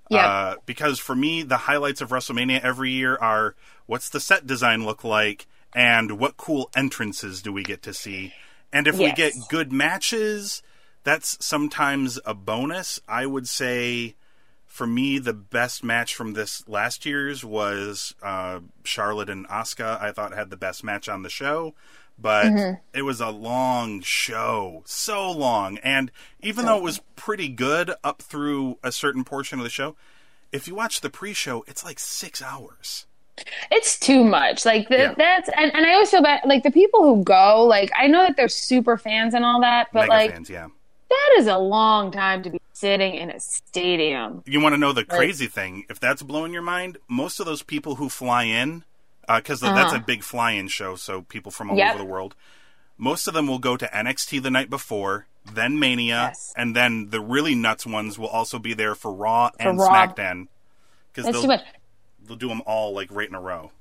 yeah, 0.10 0.26
Uh, 0.28 0.56
because 0.66 0.98
for 0.98 1.14
me, 1.14 1.44
the 1.44 1.58
highlights 1.58 2.00
of 2.00 2.10
WrestleMania 2.10 2.62
every 2.62 2.92
year 2.92 3.18
are 3.18 3.56
what's 3.86 4.10
the 4.10 4.22
set 4.22 4.48
design 4.48 4.86
look 4.86 5.04
like 5.04 5.46
and 5.76 6.20
what 6.20 6.38
cool 6.38 6.70
entrances 6.74 7.42
do 7.42 7.52
we 7.52 7.64
get 7.64 7.82
to 7.84 7.94
see. 7.94 8.34
And 8.72 8.88
if 8.88 8.98
we 8.98 9.12
get 9.12 9.34
good 9.50 9.74
matches, 9.74 10.64
that's 11.04 11.44
sometimes 11.46 12.18
a 12.26 12.34
bonus. 12.34 13.02
I 13.10 13.26
would 13.26 13.48
say 13.48 14.16
for 14.72 14.88
me, 14.88 15.20
the 15.20 15.34
best 15.34 15.84
match 15.84 16.16
from 16.16 16.32
this 16.32 16.66
last 16.66 17.06
year's 17.06 17.44
was 17.44 18.16
uh, 18.24 18.62
Charlotte 18.86 19.30
and 19.30 19.46
Asuka. 19.50 20.02
I 20.02 20.14
thought 20.14 20.34
had 20.34 20.50
the 20.50 20.56
best 20.56 20.82
match 20.82 21.10
on 21.10 21.24
the 21.24 21.30
show, 21.30 21.76
but 22.22 22.46
Mm-hmm. 22.46 22.74
it 22.94 23.02
was 23.02 23.20
a 23.22 23.30
long 23.30 24.02
show, 24.02 24.84
so 24.86 25.32
long. 25.32 25.78
And 25.80 26.12
even 26.42 26.66
though 26.66 26.78
it 26.78 26.84
was 26.84 27.00
pretty 27.16 27.48
good 27.50 27.92
up 28.04 28.22
through 28.22 28.78
a 28.84 28.92
certain 28.92 29.24
portion 29.24 29.60
of 29.60 29.64
the 29.64 29.70
show, 29.70 29.96
if 30.52 30.68
you 30.68 30.76
watch 30.76 31.02
the 31.02 31.10
pre-show, 31.10 31.64
it's 31.68 31.84
like 31.84 31.98
six 32.00 32.42
hours. 32.42 33.06
it's 33.72 33.98
too 33.98 34.24
much. 34.24 34.66
Like 34.66 34.90
the, 34.90 34.98
Yeah. 34.98 35.14
that's, 35.18 35.50
and, 35.56 35.74
and 35.74 35.86
I 35.86 35.94
always 35.94 36.10
feel 36.12 36.22
bad. 36.22 36.42
Like 36.46 36.64
the 36.64 36.72
people 36.72 37.02
who 37.04 37.24
go, 37.24 37.64
like 37.66 37.90
I 37.98 38.08
know 38.08 38.24
that 38.24 38.36
they're 38.38 38.50
super 38.50 38.98
fans 38.98 39.34
and 39.34 39.44
all 39.46 39.62
that, 39.62 39.88
but 39.94 40.02
Mega 40.02 40.12
like 40.12 40.32
fans, 40.32 40.50
yeah. 40.50 40.68
that 41.10 41.36
is 41.38 41.48
a 41.48 41.58
long 41.58 42.12
time 42.12 42.44
to 42.44 42.50
be 42.50 42.60
sitting 42.74 43.16
in 43.16 43.30
a 43.30 43.40
stadium. 43.40 44.44
You 44.46 44.60
want 44.60 44.74
to 44.74 44.78
know 44.78 44.92
the 44.94 45.06
crazy 45.06 45.48
thing? 45.48 45.86
If 45.90 46.00
that's 46.00 46.22
blowing 46.24 46.52
your 46.54 46.62
mind, 46.62 46.98
most 47.08 47.40
of 47.40 47.46
those 47.46 47.64
people 47.64 47.96
who 47.96 48.10
fly 48.10 48.44
in, 48.44 48.84
Uh, 49.32 49.38
because 49.38 49.62
that's 49.62 49.94
a 49.94 49.96
uh-huh. 49.96 50.04
big 50.06 50.24
fly-in 50.24 50.68
show, 50.68 50.96
so 50.96 51.22
people 51.22 51.52
from 51.52 51.72
all 51.72 51.78
Yep. 51.78 51.96
over 51.96 52.04
the 52.04 52.10
world, 52.10 52.36
most 52.98 53.28
of 53.28 53.34
them 53.34 53.48
will 53.48 53.60
go 53.60 53.78
to 53.78 53.88
NXT 53.88 54.40
the 54.44 54.52
night 54.52 54.70
before, 54.70 55.28
then 55.54 55.80
Mania, 55.80 56.30
Yes. 56.30 56.54
and 56.58 56.76
then 56.76 57.10
the 57.12 57.22
really 57.22 57.56
nuts 57.56 57.86
ones 57.86 58.20
will 58.20 58.28
also 58.28 58.60
be 58.60 58.74
there 58.74 58.94
for 58.94 59.14
Raw 59.14 59.52
and 59.58 59.80
Raw. 59.80 59.88
SmackDown 59.88 60.48
because 61.14 61.32
they'll 61.32 61.60
they'll 62.24 62.38
do 62.38 62.48
them 62.48 62.62
all 62.66 62.94
like 62.94 63.10
right 63.12 63.28
in 63.28 63.36
a 63.36 63.42
row. 63.42 63.72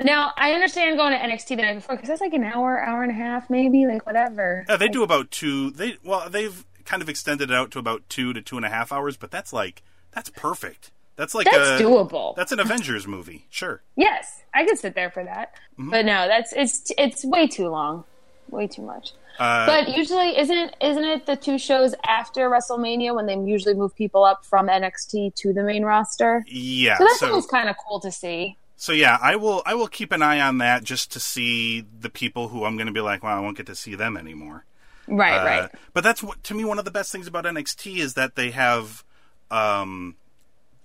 Now 0.00 0.32
I 0.36 0.52
understand 0.52 0.96
going 0.96 1.12
to 1.12 1.18
NXT 1.18 1.48
the 1.48 1.56
night 1.56 1.74
before 1.74 1.96
because 1.96 2.08
that's 2.08 2.20
like 2.20 2.32
an 2.32 2.44
hour, 2.44 2.80
hour 2.80 3.02
and 3.02 3.10
a 3.10 3.14
half, 3.14 3.50
maybe 3.50 3.86
like 3.86 4.06
whatever. 4.06 4.64
Yeah, 4.68 4.76
they 4.76 4.88
do 4.88 5.02
about 5.02 5.30
two. 5.30 5.70
They 5.70 5.98
well, 6.02 6.30
they've 6.30 6.64
kind 6.84 7.02
of 7.02 7.08
extended 7.08 7.50
it 7.50 7.54
out 7.54 7.70
to 7.72 7.78
about 7.78 8.08
two 8.08 8.32
to 8.32 8.40
two 8.40 8.56
and 8.56 8.64
a 8.64 8.70
half 8.70 8.92
hours, 8.92 9.16
but 9.16 9.30
that's 9.30 9.52
like 9.52 9.82
that's 10.12 10.30
perfect. 10.30 10.90
That's 11.20 11.34
like 11.34 11.46
That's 11.50 11.78
a 11.80 11.84
doable. 11.84 12.34
That's 12.34 12.50
an 12.50 12.60
Avengers 12.60 13.06
movie, 13.06 13.44
sure. 13.50 13.82
Yes, 13.94 14.42
I 14.54 14.64
could 14.64 14.78
sit 14.78 14.94
there 14.94 15.10
for 15.10 15.22
that. 15.22 15.54
Mm-hmm. 15.78 15.90
But 15.90 16.06
no, 16.06 16.26
that's 16.26 16.54
it's 16.54 16.90
it's 16.96 17.26
way 17.26 17.46
too 17.46 17.68
long, 17.68 18.04
way 18.48 18.66
too 18.66 18.80
much. 18.80 19.12
Uh, 19.38 19.66
but 19.66 19.88
usually, 19.94 20.38
isn't 20.38 20.74
isn't 20.80 21.04
it 21.04 21.26
the 21.26 21.36
two 21.36 21.58
shows 21.58 21.94
after 22.06 22.48
WrestleMania 22.48 23.14
when 23.14 23.26
they 23.26 23.36
usually 23.38 23.74
move 23.74 23.94
people 23.94 24.24
up 24.24 24.46
from 24.46 24.68
NXT 24.68 25.34
to 25.34 25.52
the 25.52 25.62
main 25.62 25.84
roster? 25.84 26.42
yeah, 26.48 26.96
So 26.96 27.04
that's 27.04 27.18
so 27.20 27.28
sounds 27.32 27.46
kind 27.46 27.68
of 27.68 27.76
cool 27.86 28.00
to 28.00 28.10
see. 28.10 28.56
so 28.76 28.92
yeah, 28.92 29.18
I 29.20 29.36
will 29.36 29.62
I 29.66 29.74
will 29.74 29.88
keep 29.88 30.12
an 30.12 30.22
eye 30.22 30.40
on 30.40 30.56
that 30.58 30.84
just 30.84 31.12
to 31.12 31.20
see 31.20 31.82
the 32.00 32.08
people 32.08 32.48
who 32.48 32.64
I'm 32.64 32.76
going 32.78 32.86
to 32.86 32.94
be 32.94 33.02
like, 33.02 33.22
well, 33.22 33.36
I 33.36 33.40
won't 33.40 33.58
get 33.58 33.66
to 33.66 33.74
see 33.74 33.94
them 33.94 34.16
anymore. 34.16 34.64
Right, 35.06 35.38
Uh, 35.38 35.44
right. 35.44 35.70
But 35.92 36.02
that's 36.02 36.22
what 36.22 36.42
to 36.44 36.54
me 36.54 36.64
one 36.64 36.78
of 36.78 36.86
the 36.86 36.90
best 36.90 37.12
things 37.12 37.26
about 37.26 37.44
NXT 37.44 37.98
is 37.98 38.14
that 38.14 38.36
they 38.36 38.52
have 38.52 39.04
um 39.50 40.16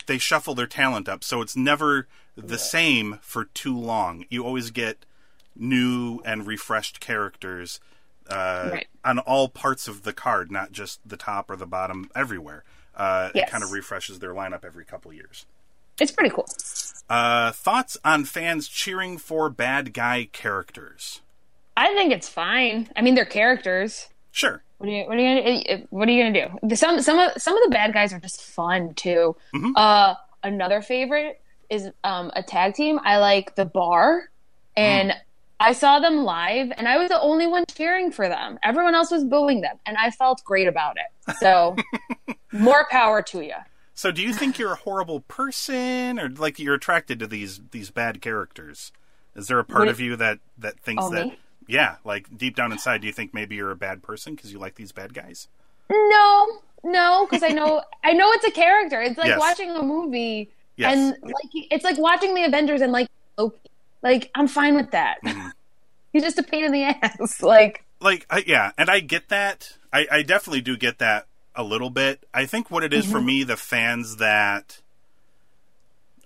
they 0.07 0.17
shuffle 0.17 0.55
their 0.55 0.67
talent 0.67 1.07
up 1.09 1.23
so 1.23 1.41
it's 1.41 1.55
never 1.55 2.07
the 2.35 2.57
same 2.57 3.19
for 3.21 3.45
too 3.45 3.77
long. 3.77 4.25
You 4.29 4.43
always 4.45 4.71
get 4.71 5.05
new 5.55 6.21
and 6.25 6.45
refreshed 6.45 6.99
characters 6.99 7.79
uh, 8.29 8.69
Right. 8.73 8.87
on 9.03 9.19
all 9.19 9.47
parts 9.49 9.87
of 9.87 10.03
the 10.03 10.11
card, 10.13 10.51
not 10.51 10.71
just 10.71 10.99
the 11.07 11.15
top 11.17 11.49
or 11.49 11.55
the 11.55 11.67
bottom, 11.67 12.09
everywhere. 12.15 12.63
Uh, 12.95 13.29
It 13.35 13.47
kind 13.49 13.63
of 13.63 13.71
refreshes 13.71 14.19
their 14.19 14.33
lineup 14.33 14.65
every 14.65 14.83
couple 14.85 15.13
years. 15.13 15.45
It's 15.99 16.11
pretty 16.11 16.29
cool. 16.33 16.45
Uh, 17.09 17.51
thoughts 17.51 17.97
on 18.03 18.25
fans 18.25 18.67
cheering 18.67 19.17
for 19.17 19.49
bad 19.49 19.93
guy 19.93 20.27
characters? 20.33 21.21
I 21.77 21.93
think 21.93 22.11
it's 22.11 22.27
fine. 22.27 22.89
I 22.95 23.01
mean, 23.01 23.15
they're 23.15 23.25
characters. 23.25 24.07
Sure. 24.31 24.61
What 24.77 24.89
are 24.89 24.91
you 24.91 25.05
what 25.05 25.17
are 25.17 25.21
you 25.21 25.63
gonna 25.63 25.83
what 25.89 26.07
are 26.07 26.11
you 26.11 26.23
gonna 26.23 26.59
do? 26.69 26.75
Some 26.75 27.01
some 27.01 27.17
of 27.17 27.31
some 27.41 27.55
of 27.57 27.63
the 27.63 27.69
bad 27.71 27.93
guys 27.93 28.11
are 28.13 28.19
just 28.19 28.41
fun 28.41 28.93
too. 28.95 29.35
Mm-hmm. 29.53 29.71
Uh, 29.75 30.15
another 30.43 30.81
favorite 30.81 31.41
is 31.69 31.89
um, 32.03 32.31
a 32.35 32.43
tag 32.43 32.73
team. 32.75 32.99
I 33.03 33.17
like 33.17 33.55
the 33.55 33.65
Bar, 33.65 34.29
and 34.75 35.11
Mm. 35.11 35.15
I 35.57 35.71
saw 35.71 35.99
them 36.01 36.17
live, 36.25 36.73
and 36.75 36.85
I 36.85 36.97
was 36.97 37.07
the 37.07 37.19
only 37.21 37.47
one 37.47 37.63
cheering 37.73 38.11
for 38.11 38.27
them. 38.27 38.59
Everyone 38.61 38.93
else 38.93 39.09
was 39.09 39.23
booing 39.23 39.61
them, 39.61 39.77
and 39.85 39.95
I 39.97 40.11
felt 40.11 40.43
great 40.43 40.67
about 40.67 40.97
it. 40.97 41.35
So, 41.37 41.77
more 42.51 42.85
power 42.91 43.21
to 43.21 43.41
you. 43.41 43.53
So, 43.93 44.11
do 44.11 44.21
you 44.21 44.33
think 44.33 44.59
you're 44.59 44.73
a 44.73 44.77
horrible 44.77 45.21
person, 45.21 46.19
or 46.19 46.27
like 46.29 46.59
you're 46.59 46.73
attracted 46.75 47.19
to 47.19 47.27
these 47.27 47.61
these 47.71 47.89
bad 47.89 48.21
characters? 48.21 48.91
Is 49.33 49.47
there 49.47 49.57
a 49.57 49.63
part 49.63 49.83
What- 49.83 49.87
of 49.87 49.99
you 50.01 50.17
that 50.17 50.39
that 50.57 50.77
thinks 50.81 51.05
Oh, 51.05 51.11
that, 51.11 51.27
me? 51.27 51.39
Yeah, 51.67 51.95
like 52.03 52.37
deep 52.37 52.55
down 52.55 52.71
inside, 52.71 53.01
do 53.01 53.07
you 53.07 53.13
think 53.13 53.33
maybe 53.33 53.55
you're 53.55 53.71
a 53.71 53.75
bad 53.75 54.01
person 54.03 54.35
because 54.35 54.51
you 54.51 54.59
like 54.59 54.75
these 54.75 54.91
bad 54.91 55.13
guys? 55.13 55.47
No, 55.89 56.47
no, 56.83 57.25
because 57.29 57.43
I 57.43 57.49
know 57.49 57.81
I 58.03 58.13
know 58.13 58.31
it's 58.31 58.45
a 58.45 58.51
character. 58.51 59.01
It's 59.01 59.17
like 59.17 59.27
Yes. 59.27 59.39
watching 59.39 59.71
a 59.71 59.81
movie, 59.83 60.49
Yes. 60.77 60.93
and 60.93 61.09
like 61.23 61.49
it's 61.53 61.83
like 61.83 61.97
watching 61.97 62.33
the 62.33 62.43
Avengers 62.43 62.81
and 62.81 62.91
like 62.91 63.07
Loki. 63.37 63.57
Like 64.01 64.29
I'm 64.35 64.47
fine 64.47 64.75
with 64.75 64.91
that. 64.91 65.17
Mm-hmm. 65.23 65.49
He's 66.13 66.23
just 66.23 66.39
a 66.39 66.43
pain 66.43 66.63
in 66.63 66.71
the 66.71 66.83
ass. 66.83 67.41
Like 67.41 67.83
like 68.01 68.25
I, 68.29 68.43
yeah 68.45 68.71
and 68.77 68.89
i 68.89 68.99
get 68.99 69.29
that 69.29 69.77
I, 69.91 70.05
I 70.11 70.21
definitely 70.21 70.59
do 70.61 70.75
get 70.75 70.99
that 70.99 71.27
a 71.55 71.63
little 71.63 71.89
bit 71.89 72.25
i 72.33 72.45
think 72.45 72.69
what 72.69 72.83
it 72.83 72.93
is 72.93 73.05
for 73.09 73.21
me 73.21 73.43
the 73.45 73.55
fans 73.55 74.17
that 74.17 74.81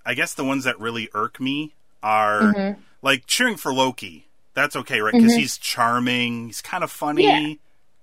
i 0.06 0.16
guess 0.16 0.34
the 0.34 0.44
ones 0.44 0.64
that 0.64 0.80
really 0.80 1.10
irk 1.14 1.40
me 1.40 1.76
are 2.02 2.76
like 3.04 3.28
cheering 3.28 3.56
for 3.56 3.72
loki 3.72 4.28
that's 4.60 4.76
okay 4.76 5.00
right 5.00 5.14
because 5.14 5.32
mm-hmm. 5.32 5.40
he's 5.40 5.58
charming 5.58 6.48
he's 6.48 6.62
kind 6.62 6.84
of 6.84 6.92
funny 6.92 7.24
Yeah. 7.24 7.54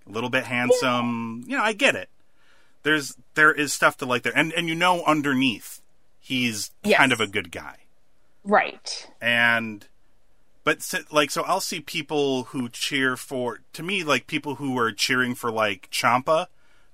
a 0.08 0.10
little 0.10 0.30
bit 0.30 0.44
handsome 0.44 1.44
Yeah. 1.46 1.50
you 1.50 1.56
know 1.58 1.62
i 1.64 1.72
get 1.72 1.94
it 1.94 2.08
there's 2.82 3.16
there 3.34 3.52
is 3.52 3.72
stuff 3.72 3.96
to 3.98 4.06
like 4.06 4.22
there 4.22 4.36
and 4.36 4.52
and 4.52 4.68
you 4.68 4.74
know 4.74 5.04
underneath 5.04 5.80
he's 6.18 6.70
Yes. 6.82 6.98
kind 6.98 7.12
of 7.12 7.20
a 7.20 7.26
good 7.26 7.50
guy 7.52 7.76
right. 8.44 9.08
and 9.20 9.86
but 10.64 10.78
like 11.12 11.30
so 11.30 11.42
i'll 11.42 11.60
see 11.60 11.80
people 11.80 12.44
who 12.44 12.68
cheer 12.68 13.16
for 13.16 13.60
to 13.72 13.82
me 13.82 14.02
like 14.04 14.26
people 14.26 14.54
who 14.56 14.78
are 14.78 14.92
cheering 14.92 15.34
for 15.34 15.50
like 15.50 15.88
ciampa 15.90 16.46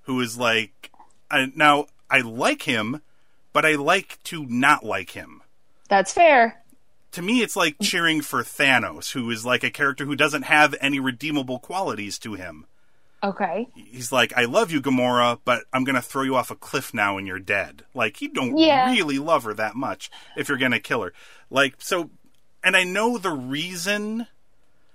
who 0.03 0.21
is 0.21 0.37
like 0.39 0.91
I, 1.31 1.51
now 1.55 1.87
i 2.11 2.21
like 2.21 2.63
him 2.63 3.01
but 3.53 3.65
i 3.65 3.75
like 3.75 4.19
to 4.25 4.45
not 4.47 4.85
like 4.85 5.11
him 5.11 5.43
That's 5.89 6.13
fair. 6.13 6.62
To 7.13 7.23
me 7.23 7.43
it's 7.43 7.57
like 7.57 7.77
cheering 7.81 8.21
for 8.23 8.43
thanos 8.43 9.13
who 9.13 9.31
is 9.31 9.45
like 9.45 9.63
a 9.65 9.71
character 9.71 10.05
who 10.05 10.17
doesn't 10.17 10.43
have 10.45 10.75
any 10.81 10.99
redeemable 11.01 11.59
qualities 11.59 12.19
to 12.21 12.35
him 12.35 12.67
Okay. 13.25 13.69
he's 13.75 14.11
like 14.11 14.33
i 14.37 14.45
love 14.47 14.73
you 14.73 14.81
gamora 14.83 15.39
but 15.45 15.63
i'm 15.73 15.85
gonna 15.85 16.03
throw 16.03 16.23
you 16.23 16.35
off 16.35 16.51
a 16.51 16.57
cliff 16.57 16.93
now 16.93 17.17
and 17.19 17.27
you're 17.27 17.39
dead 17.39 17.85
like 17.95 18.21
you 18.21 18.29
don't 18.29 18.57
Yeah. 18.59 18.91
really 18.91 19.19
love 19.21 19.45
her 19.45 19.55
that 19.55 19.77
much 19.77 20.11
if 20.37 20.49
you're 20.49 20.59
gonna 20.59 20.81
kill 20.81 21.03
her 21.03 21.13
like 21.51 21.75
so 21.79 22.11
and 22.65 22.77
i 22.77 22.83
know 22.83 23.19
the 23.19 23.31
reason 23.31 24.27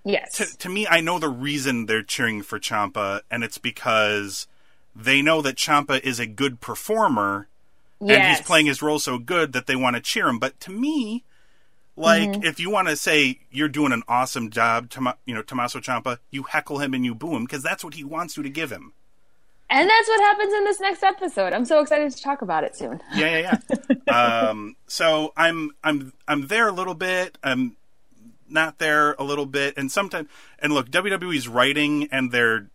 Yes. 0.04 0.38
to, 0.38 0.58
to 0.60 0.70
me, 0.70 0.88
I 0.88 1.02
know 1.02 1.20
the 1.20 1.28
reason 1.28 1.86
they're 1.86 2.02
cheering 2.02 2.42
for 2.42 2.60
Ciampa, 2.62 3.22
and 3.30 3.44
it's 3.44 3.58
because 3.58 4.48
they 4.96 5.22
know 5.22 5.42
that 5.42 5.58
Ciampa 5.58 6.00
is 6.02 6.18
a 6.18 6.26
good 6.26 6.62
performer, 6.62 7.50
and 8.00 8.24
he's 8.24 8.40
playing 8.40 8.68
his 8.68 8.82
role 8.82 9.00
so 9.00 9.18
good 9.18 9.52
that 9.52 9.68
they 9.68 9.76
want 9.76 9.98
to 9.98 10.02
cheer 10.02 10.30
him. 10.30 10.40
But 10.40 10.62
to 10.62 10.72
me, 10.72 11.26
like 11.98 12.30
Mm-hmm. 12.30 12.44
if 12.44 12.60
you 12.60 12.70
want 12.70 12.88
to 12.88 12.96
say 12.96 13.40
you're 13.52 13.68
doing 13.68 13.92
an 13.92 14.04
awesome 14.08 14.50
job, 14.52 14.90
Toma, 14.90 15.18
you 15.26 15.34
know 15.36 15.42
Tommaso 15.42 15.80
Ciampa, 15.80 16.20
you 16.32 16.44
heckle 16.44 16.78
him 16.80 16.94
and 16.94 17.04
you 17.04 17.14
boo 17.16 17.36
him 17.36 17.44
because 17.44 17.64
that's 17.64 17.84
what 17.84 17.96
he 17.96 18.04
wants 18.06 18.38
you 18.38 18.44
to 18.44 18.50
give 18.50 18.72
him. 18.72 18.94
And 19.70 19.90
that's 19.90 20.08
what 20.08 20.22
happens 20.22 20.54
in 20.54 20.64
this 20.64 20.80
next 20.80 21.04
episode. 21.04 21.52
I'm 21.52 21.66
so 21.66 21.82
excited 21.82 22.10
to 22.10 22.22
talk 22.24 22.42
about 22.42 22.64
it 22.64 22.78
soon. 22.78 23.02
Yeah, 23.14 23.38
yeah, 23.40 23.58
yeah. 24.08 24.14
um, 24.50 24.76
so 24.88 25.34
I'm 25.36 25.72
I'm 25.84 26.14
I'm 26.28 26.48
there 26.48 26.70
a 26.70 26.72
little 26.72 26.94
bit. 26.96 27.38
I'm 27.44 27.76
not 28.48 28.78
there 28.80 29.14
a 29.20 29.24
little 29.26 29.46
bit, 29.46 29.74
and 29.76 29.92
sometimes 29.92 30.30
and 30.60 30.72
look, 30.72 30.90
WWE's 30.90 31.50
writing 31.50 32.08
and 32.14 32.32
they're 32.32 32.68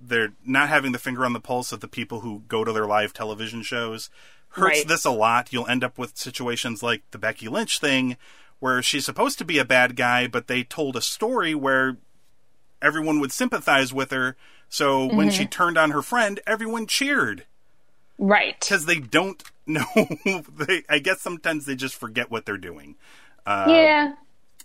they're 0.00 0.34
not 0.44 0.68
having 0.68 0.92
the 0.92 0.98
finger 1.00 1.24
on 1.24 1.32
the 1.32 1.40
pulse 1.40 1.72
of 1.72 1.80
the 1.80 1.88
people 1.88 2.20
who 2.20 2.42
go 2.46 2.62
to 2.62 2.72
their 2.72 2.86
live 2.86 3.12
television 3.12 3.62
shows 3.62 4.08
hurts 4.50 4.78
Right. 4.78 4.86
this 4.88 5.04
a 5.04 5.10
lot. 5.10 5.52
You'll 5.52 5.66
end 5.66 5.82
up 5.82 5.98
with 5.98 6.16
situations 6.16 6.82
like 6.82 7.02
the 7.10 7.18
Becky 7.18 7.48
Lynch 7.48 7.80
thing, 7.80 8.16
where 8.60 8.82
she's 8.82 9.04
supposed 9.04 9.38
to 9.38 9.44
be 9.44 9.58
a 9.58 9.64
bad 9.64 9.96
guy, 9.96 10.26
but 10.26 10.46
they 10.46 10.62
told 10.62 10.96
a 10.96 11.00
story 11.00 11.54
where 11.54 11.96
everyone 12.82 13.20
would 13.20 13.32
sympathize 13.32 13.92
with 13.92 14.10
her. 14.10 14.36
So 14.68 15.06
when 15.06 15.30
she 15.30 15.46
turned 15.46 15.78
on 15.78 15.90
her 15.92 16.02
friend, 16.02 16.40
everyone 16.46 16.86
cheered 16.86 17.44
Right. 18.18 18.58
because 18.58 18.86
they 18.86 18.98
don't 18.98 19.42
know. 19.66 19.84
they, 20.24 20.82
I 20.88 20.98
guess 20.98 21.20
sometimes 21.20 21.66
they 21.66 21.76
just 21.76 21.94
forget 21.94 22.30
what 22.30 22.46
they're 22.46 22.56
doing. 22.56 22.96
Uh, 23.44 23.66
yeah. 23.68 24.12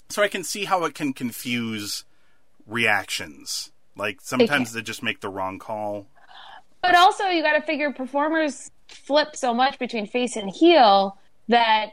So 0.09 0.21
I 0.23 0.27
can 0.27 0.43
see 0.43 0.65
how 0.65 0.83
it 0.85 0.93
can 0.95 1.13
confuse 1.13 2.03
reactions. 2.65 3.71
Like 3.95 4.21
sometimes 4.21 4.69
can. 4.69 4.77
they 4.77 4.81
just 4.83 5.03
make 5.03 5.21
the 5.21 5.29
wrong 5.29 5.59
call. 5.59 6.07
But 6.81 6.95
also, 6.95 7.25
you 7.25 7.43
got 7.43 7.53
to 7.53 7.61
figure 7.61 7.91
performers 7.93 8.71
flip 8.87 9.35
so 9.35 9.53
much 9.53 9.77
between 9.77 10.07
face 10.07 10.35
and 10.35 10.49
heel 10.49 11.17
that 11.47 11.91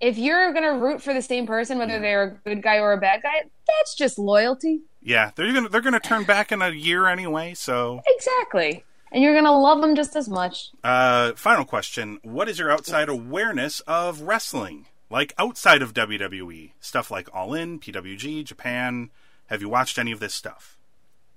if 0.00 0.18
you're 0.18 0.52
going 0.52 0.64
to 0.64 0.78
root 0.84 1.02
for 1.02 1.14
the 1.14 1.22
same 1.22 1.46
person, 1.46 1.78
whether 1.78 1.98
they're 1.98 2.22
a 2.22 2.30
good 2.48 2.62
guy 2.62 2.78
or 2.78 2.92
a 2.92 2.98
bad 2.98 3.22
guy, 3.22 3.42
that's 3.66 3.94
just 3.94 4.18
loyalty. 4.18 4.82
Yeah, 5.02 5.30
they're 5.36 5.52
gonna 5.52 5.68
they're 5.68 5.80
gonna 5.80 6.00
turn 6.00 6.24
back 6.24 6.50
in 6.50 6.60
a 6.62 6.70
year 6.70 7.06
anyway. 7.06 7.54
So, 7.54 8.00
Exactly. 8.06 8.84
And 9.12 9.22
you're 9.22 9.34
going 9.34 9.44
to 9.44 9.52
love 9.52 9.80
them 9.80 9.94
just 9.94 10.16
as 10.16 10.28
much. 10.28 10.70
uh, 10.82 11.32
final 11.34 11.64
question: 11.64 12.18
What 12.22 12.48
is 12.48 12.58
your 12.58 12.70
outside 12.72 13.08
awareness 13.08 13.80
of 13.80 14.22
wrestling? 14.22 14.86
Like 15.08 15.32
outside 15.38 15.80
of 15.80 15.94
WWE, 15.94 16.72
stuff 16.80 17.10
like 17.12 17.28
All 17.32 17.54
In, 17.54 17.78
PWG, 17.78 18.44
Japan. 18.44 19.10
Have 19.46 19.60
you 19.62 19.68
watched 19.68 19.96
any 19.96 20.10
of 20.10 20.18
this 20.18 20.34
stuff? 20.34 20.76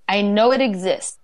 I 0.07 0.23
know 0.23 0.51
it 0.51 0.61
exists. 0.61 1.19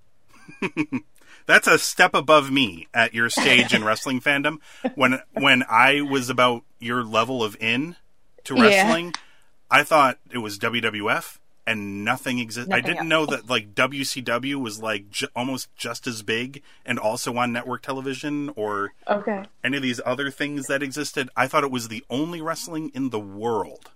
That's 1.46 1.68
a 1.68 1.78
step 1.78 2.14
above 2.14 2.50
me 2.52 2.88
at 2.94 3.14
your 3.14 3.30
stage 3.30 3.74
in 3.74 3.84
wrestling 3.86 4.20
fandom. 4.22 4.58
When 4.96 5.20
when 5.34 5.64
I 5.70 6.02
was 6.02 6.30
about 6.30 6.64
your 6.80 7.04
level 7.04 7.44
of 7.44 7.56
in 7.60 7.96
to 8.46 8.56
Yeah. 8.56 8.62
wrestling, 8.64 9.14
I 9.70 9.84
thought 9.84 10.18
it 10.32 10.40
was 10.40 10.58
WWF 10.60 11.38
and 11.68 12.06
nothing 12.06 12.38
existed. 12.40 12.74
I 12.74 12.80
didn't 12.82 12.98
else. 13.00 13.08
know 13.08 13.26
that 13.28 13.50
like 13.50 13.74
WCW 13.74 14.56
was 14.62 14.80
like 14.82 15.10
j- 15.10 15.28
almost 15.36 15.68
just 15.76 16.06
as 16.08 16.22
big 16.22 16.62
and 16.86 17.00
also 17.00 17.36
on 17.38 17.52
network 17.54 17.82
television 17.82 18.52
or 18.56 18.94
Okay. 19.08 19.44
any 19.64 19.78
of 19.78 19.84
these 19.84 20.00
other 20.06 20.30
things 20.30 20.68
that 20.68 20.84
existed. 20.84 21.30
I 21.36 21.48
thought 21.48 21.64
it 21.64 21.72
was 21.72 21.88
the 21.88 22.04
only 22.10 22.40
wrestling 22.42 22.92
in 22.94 23.10
the 23.10 23.20
world. 23.20 23.90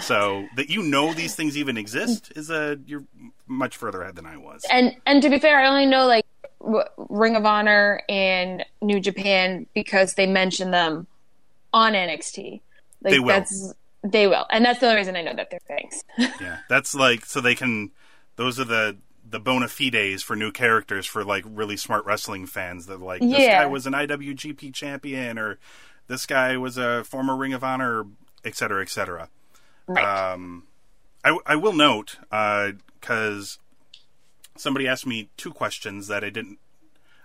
So 0.00 0.46
that 0.56 0.68
you 0.68 0.82
know 0.82 1.14
these 1.14 1.34
things 1.34 1.56
even 1.56 1.78
exist 1.78 2.30
is 2.36 2.50
a 2.50 2.78
you're 2.86 3.04
much 3.46 3.78
further 3.78 4.02
ahead 4.02 4.16
than 4.16 4.26
I 4.26 4.36
was. 4.36 4.62
And 4.70 4.94
and 5.06 5.22
to 5.22 5.30
be 5.30 5.38
fair, 5.38 5.58
I 5.58 5.68
only 5.68 5.86
know 5.86 6.06
like 6.06 6.26
Ring 6.60 7.36
of 7.36 7.44
Honor 7.46 8.02
and 8.08 8.64
New 8.82 9.00
Japan 9.00 9.66
because 9.74 10.14
they 10.14 10.26
mention 10.26 10.70
them 10.70 11.06
on 11.72 11.92
NXT. 11.92 12.60
Like 13.02 13.12
They 13.12 13.18
will. 13.20 13.28
that's 13.28 13.74
they 14.02 14.26
will, 14.28 14.46
and 14.50 14.64
that's 14.64 14.78
the 14.80 14.86
only 14.86 14.98
reason 14.98 15.16
I 15.16 15.22
know 15.22 15.34
that 15.34 15.50
they're 15.50 15.60
things. 15.66 16.04
Yeah, 16.40 16.58
that's 16.68 16.94
like 16.94 17.24
so 17.24 17.40
they 17.40 17.54
can. 17.54 17.90
Those 18.36 18.60
are 18.60 18.64
the 18.64 18.96
the 19.28 19.40
bona 19.40 19.66
fides 19.68 20.22
for 20.22 20.36
new 20.36 20.52
characters 20.52 21.04
for 21.06 21.24
like 21.24 21.44
really 21.46 21.76
smart 21.76 22.04
wrestling 22.04 22.46
fans. 22.46 22.86
That 22.86 23.00
like 23.00 23.20
this 23.20 23.30
Yeah. 23.40 23.62
guy 23.62 23.66
was 23.66 23.86
an 23.86 23.92
IWGP 23.94 24.72
champion, 24.72 25.38
or 25.38 25.58
this 26.06 26.24
guy 26.26 26.56
was 26.56 26.78
a 26.78 27.02
former 27.04 27.36
Ring 27.36 27.52
of 27.52 27.64
Honor, 27.64 28.06
et 28.44 28.54
cetera, 28.54 28.80
et 28.82 28.88
cetera. 28.88 29.28
right. 29.88 30.32
Um, 30.32 30.64
I, 31.24 31.36
I 31.44 31.56
will 31.56 31.72
note 31.72 32.18
because 33.00 33.58
somebody 34.58 34.86
asked 34.88 35.06
me 35.06 35.28
two 35.36 35.52
questions 35.52 36.08
that 36.08 36.24
I 36.24 36.30
didn't. 36.30 36.58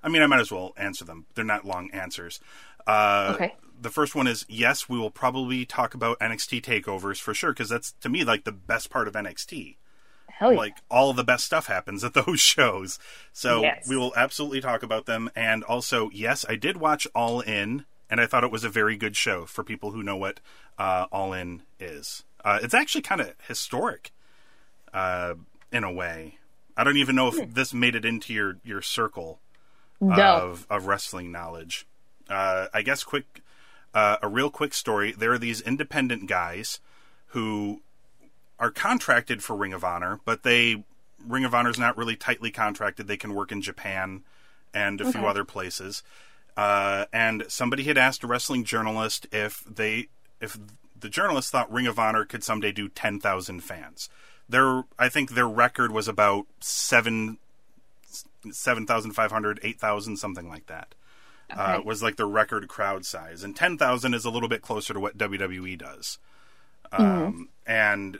I 0.03 0.09
mean, 0.09 0.21
I 0.21 0.27
might 0.27 0.39
as 0.39 0.51
well 0.51 0.73
answer 0.77 1.05
them. 1.05 1.25
They're 1.35 1.45
not 1.45 1.65
long 1.65 1.89
answers. 1.91 2.39
Uh, 2.87 3.33
Okay. 3.35 3.55
The 3.79 3.89
first 3.89 4.13
one 4.13 4.27
is 4.27 4.45
yes, 4.47 4.87
we 4.87 4.99
will 4.99 5.09
probably 5.09 5.65
talk 5.65 5.95
about 5.95 6.19
NXT 6.19 6.61
takeovers 6.61 7.19
for 7.19 7.33
sure 7.33 7.51
because 7.51 7.69
that's 7.69 7.93
to 8.01 8.09
me 8.09 8.23
like 8.23 8.43
the 8.43 8.51
best 8.51 8.91
part 8.91 9.07
of 9.07 9.15
NXT. 9.15 9.77
Hell 10.27 10.51
yeah. 10.53 10.57
Like 10.59 10.77
all 10.89 11.13
the 11.13 11.23
best 11.23 11.45
stuff 11.47 11.65
happens 11.65 12.03
at 12.03 12.13
those 12.25 12.39
shows. 12.39 12.99
So 13.33 13.61
Yes. 13.61 13.87
we 13.89 13.97
will 13.97 14.13
absolutely 14.15 14.61
talk 14.61 14.83
about 14.83 15.07
them. 15.07 15.31
And 15.35 15.63
also, 15.63 16.11
yes, 16.13 16.45
I 16.47 16.55
did 16.57 16.77
watch 16.77 17.07
All 17.15 17.41
In, 17.41 17.85
and 18.07 18.21
I 18.21 18.27
thought 18.27 18.43
it 18.43 18.51
was 18.51 18.63
a 18.63 18.69
very 18.69 18.97
good 18.97 19.15
show 19.15 19.45
for 19.45 19.63
people 19.63 19.91
who 19.91 20.03
know 20.03 20.15
what 20.17 20.39
uh, 20.77 21.07
All 21.11 21.33
In 21.33 21.63
is. 21.79 22.23
Uh, 22.45 22.59
it's 22.61 22.73
actually 22.75 23.01
kind 23.01 23.21
of 23.21 23.33
historic 23.47 24.11
uh, 24.93 25.33
in 25.71 25.83
a 25.83 25.91
way. 25.91 26.37
I 26.77 26.83
don't 26.83 26.97
even 26.97 27.15
know 27.15 27.31
Hmm. 27.31 27.39
if 27.41 27.53
this 27.53 27.73
made 27.73 27.95
it 27.95 28.05
into 28.05 28.33
your, 28.33 28.57
your 28.63 28.81
circle 28.81 29.39
no. 29.99 30.15
of, 30.15 30.67
of 30.69 30.87
wrestling 30.87 31.31
knowledge. 31.31 31.85
Uh, 32.29 32.67
I 32.73 32.81
guess 32.81 33.03
quick, 33.03 33.41
uh, 33.93 34.17
a 34.21 34.27
real 34.27 34.49
quick 34.49 34.73
story. 34.73 35.11
There 35.11 35.31
are 35.33 35.37
these 35.37 35.61
independent 35.61 36.27
guys 36.27 36.79
who 37.27 37.81
are 38.59 38.71
contracted 38.71 39.43
for 39.43 39.55
Ring 39.55 39.73
of 39.73 39.83
Honor, 39.83 40.19
but 40.25 40.43
they 40.43 40.83
Ring 41.27 41.45
of 41.45 41.53
Honor 41.53 41.69
is 41.69 41.77
not 41.79 41.97
really 41.97 42.15
tightly 42.15 42.51
contracted. 42.51 43.07
They 43.07 43.17
can 43.17 43.33
work 43.35 43.51
in 43.51 43.61
Japan 43.61 44.23
and 44.73 44.99
a 45.01 45.11
few 45.11 45.25
other 45.27 45.43
places. 45.43 46.01
Uh, 46.57 47.05
and 47.13 47.43
somebody 47.47 47.83
had 47.83 47.97
asked 47.97 48.23
a 48.23 48.27
wrestling 48.27 48.63
journalist 48.63 49.27
if 49.31 49.63
they 49.65 50.07
if 50.39 50.57
the 50.99 51.09
journalist 51.09 51.51
thought 51.51 51.71
Ring 51.71 51.87
of 51.87 51.99
Honor 51.99 52.25
could 52.25 52.43
someday 52.43 52.71
do 52.71 52.87
ten 52.87 53.19
thousand 53.19 53.61
fans. 53.61 54.09
Their 54.51 54.83
I 54.99 55.09
think 55.09 55.31
their 55.31 55.47
record 55.47 55.91
was 55.91 56.07
about 56.07 56.45
seven 56.59 57.37
7,500, 58.49 59.59
8,000, 59.63 60.17
something 60.17 60.49
like 60.49 60.67
that. 60.67 60.95
Uh, 61.53 61.81
was 61.83 62.01
like 62.01 62.15
the 62.15 62.25
record 62.25 62.67
crowd 62.69 63.05
size. 63.05 63.43
And 63.43 63.55
10,000 63.55 64.13
is 64.13 64.23
a 64.23 64.29
little 64.29 64.47
bit 64.47 64.61
closer 64.61 64.93
to 64.93 64.99
what 65.01 65.17
WWE 65.17 65.77
does. 65.77 66.17
Um, 66.93 67.49
And 67.67 68.19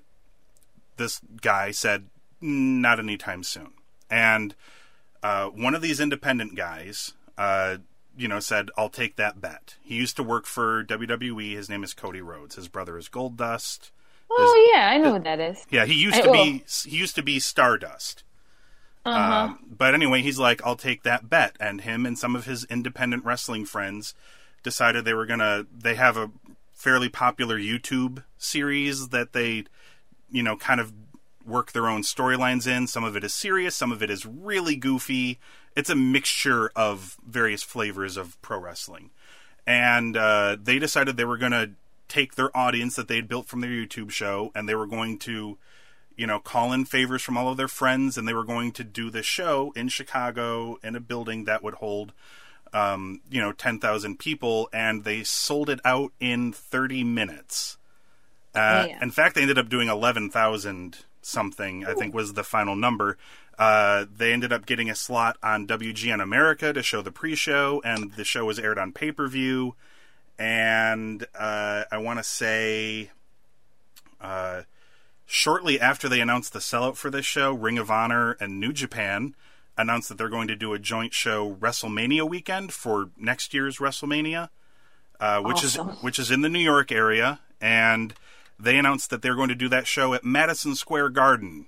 this 0.98 1.22
guy 1.42 1.72
said, 1.72 2.08
not 2.42 3.00
anytime 3.00 3.44
soon. 3.44 3.72
And 4.10 4.54
uh, 5.24 5.48
one 5.48 5.74
of 5.76 5.82
these 5.82 6.02
independent 6.02 6.56
guys, 6.56 7.14
uh, 7.38 7.78
you 8.18 8.28
know, 8.28 8.42
said, 8.42 8.70
I'll 8.78 8.90
take 8.90 9.16
that 9.16 9.40
bet. 9.40 9.76
He 9.82 9.96
used 9.96 10.18
to 10.18 10.24
work 10.24 10.46
for 10.46 10.84
WWE. 10.84 11.56
His 11.56 11.70
name 11.70 11.86
is 11.86 11.94
Cody 11.94 12.22
Rhodes. 12.22 12.56
His 12.56 12.68
brother 12.68 12.98
is 12.98 13.08
Goldust. 13.08 13.92
Oh 14.38 14.72
yeah, 14.74 14.90
I 14.90 14.98
know 14.98 15.12
what 15.12 15.24
that 15.24 15.40
is. 15.40 15.66
Yeah, 15.70 15.86
he 15.86 15.94
used 15.94 16.18
I- 16.18 16.22
to 16.22 16.30
well- 16.30 16.44
be 16.44 16.64
he 16.86 16.98
used 16.98 17.16
to 17.16 17.24
be 17.24 17.40
Stardust. 17.40 18.24
Uh-huh. 19.04 19.46
Um, 19.46 19.60
but 19.68 19.96
anyway, 19.96 20.22
he's 20.22 20.38
like, 20.38 20.62
I'll 20.64 20.76
take 20.76 21.02
that 21.04 21.28
bet. 21.28 21.56
And 21.60 21.82
him 21.82 22.06
and 22.06 22.20
some 22.20 22.36
of 22.36 22.46
his 22.46 22.66
independent 22.66 23.26
wrestling 23.26 23.66
friends 23.66 24.14
decided 24.62 25.06
they 25.06 25.14
were 25.16 25.26
gonna. 25.26 25.66
They 25.76 25.96
have 25.96 26.18
a 26.18 26.32
fairly 26.72 27.10
popular 27.10 27.58
YouTube 27.58 28.24
series 28.38 29.10
that 29.10 29.34
they, 29.34 29.64
you 30.32 30.44
know, 30.44 30.56
kind 30.56 30.80
of 30.80 30.94
work 31.46 31.72
their 31.72 31.88
own 31.88 32.04
storylines 32.04 32.68
in. 32.68 32.86
Some 32.88 33.04
of 33.04 33.16
it 33.16 33.24
is 33.24 33.34
serious, 33.34 33.76
some 33.76 33.92
of 33.92 34.04
it 34.04 34.10
is 34.12 34.26
really 34.26 34.76
goofy. 34.76 35.40
It's 35.76 35.90
a 35.90 35.96
mixture 35.96 36.72
of 36.76 37.18
various 37.28 37.64
flavors 37.64 38.18
of 38.18 38.40
pro 38.42 38.60
wrestling. 38.60 39.10
And 39.66 40.16
uh, 40.18 40.58
they 40.62 40.78
decided 40.80 41.18
they 41.18 41.26
were 41.26 41.38
going 41.38 41.52
to 41.54 41.72
take 42.12 42.36
their 42.36 42.56
audience 42.56 42.96
that 42.96 43.08
they'd 43.08 43.28
built 43.28 43.48
from 43.48 43.62
their 43.62 43.70
YouTube 43.70 44.12
show 44.12 44.52
and 44.54 44.68
they 44.68 44.76
were 44.76 44.88
going 44.88 45.18
to, 45.20 45.58
you 46.18 46.28
know, 46.28 46.40
call 46.40 46.74
in 46.74 46.84
favors 46.86 47.22
from 47.22 47.38
all 47.38 47.50
of 47.50 47.58
their 47.58 47.68
friends 47.68 48.18
and 48.18 48.28
they 48.28 48.34
were 48.34 48.44
going 48.44 48.72
to 48.74 48.84
do 48.84 49.10
this 49.10 49.26
show 49.26 49.72
in 49.76 49.88
Chicago 49.88 50.78
in 50.84 50.96
a 50.96 51.00
building 51.00 51.46
that 51.46 51.64
would 51.64 51.76
hold 51.76 52.12
um, 52.74 53.22
you 53.30 53.42
know, 53.42 53.52
10,000 53.52 54.18
people, 54.18 54.70
and 54.72 55.04
they 55.04 55.24
sold 55.24 55.70
it 55.70 55.80
out 55.84 56.12
in 56.20 56.54
30 56.54 57.04
minutes. 57.04 57.78
Uh, 58.56 58.86
Yeah. 58.88 59.00
In 59.02 59.12
fact, 59.12 59.36
they 59.36 59.42
ended 59.42 59.58
up 59.58 59.70
doing 59.70 59.90
11,000 59.90 61.00
something, 61.22 61.86
I 61.86 61.94
think 61.94 62.14
was 62.14 62.34
the 62.34 62.44
final 62.44 62.76
number. 62.76 63.18
Uh, 63.60 64.06
they 64.16 64.32
ended 64.34 64.52
up 64.54 64.66
getting 64.66 64.90
a 64.90 64.96
slot 64.96 65.38
on 65.44 65.68
WGN 65.68 66.22
America 66.22 66.74
to 66.74 66.82
show 66.82 67.02
the 67.02 67.12
pre 67.12 67.36
show, 67.36 67.82
and 67.84 68.14
the 68.14 68.24
show 68.24 68.46
was 68.46 68.58
aired 68.58 68.80
on 68.80 68.92
pay 68.92 69.12
per 69.12 69.28
view. 69.28 69.76
And 70.38 71.26
uh, 71.38 71.84
I 71.92 71.98
want 71.98 72.20
to 72.20 72.24
say 72.24 73.12
uh, 74.20 74.64
shortly 75.26 75.80
after 75.80 76.10
they 76.10 76.20
announced 76.22 76.54
the 76.54 76.60
sellout 76.60 76.96
for 76.96 77.10
this 77.10 77.26
show, 77.26 77.54
Ring 77.54 77.78
of 77.78 77.92
Honor 77.92 78.32
and 78.40 78.60
New 78.60 78.74
Japan 78.74 79.36
announced 79.78 80.10
that 80.10 80.18
they're 80.18 80.30
going 80.30 80.48
to 80.48 80.56
do 80.56 80.74
a 80.74 80.80
joint 80.80 81.14
show 81.14 81.56
WrestleMania 81.56 82.28
weekend 82.28 82.74
for 82.74 83.10
next 83.18 83.54
year's 83.54 83.78
WrestleMania, 83.78 84.50
uh, 85.20 85.42
which 85.42 85.64
Awesome. 85.64 85.90
is 85.90 86.04
which 86.04 86.20
is 86.20 86.32
in 86.32 86.42
the 86.42 86.50
New 86.50 86.60
York 86.60 86.92
area, 86.92 87.40
and 87.60 88.14
they 88.60 88.78
announced 88.78 89.10
that 89.12 89.22
they're 89.22 89.36
going 89.36 89.50
to 89.50 89.56
do 89.56 89.70
that 89.70 89.88
show 89.88 90.14
at 90.14 90.24
Madison 90.24 90.76
Square 90.76 91.10
Garden, 91.10 91.68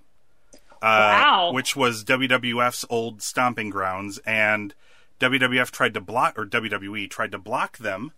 uh, 0.82 1.19
Wow. 1.21 1.52
which 1.54 1.76
was 1.76 2.04
WWF's 2.04 2.86
old 2.89 3.21
stomping 3.21 3.69
grounds, 3.69 4.17
and 4.26 4.73
WWF 5.19 5.71
tried 5.71 5.93
to 5.93 6.02
block 6.02 6.38
or 6.38 6.45
WWE 6.45 7.10
tried 7.10 7.32
to 7.32 7.38
block 7.39 7.78
them 7.78 8.12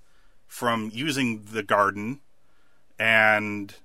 from 0.47 0.91
using 0.93 1.45
the 1.51 1.63
garden, 1.63 2.19
and 2.99 3.75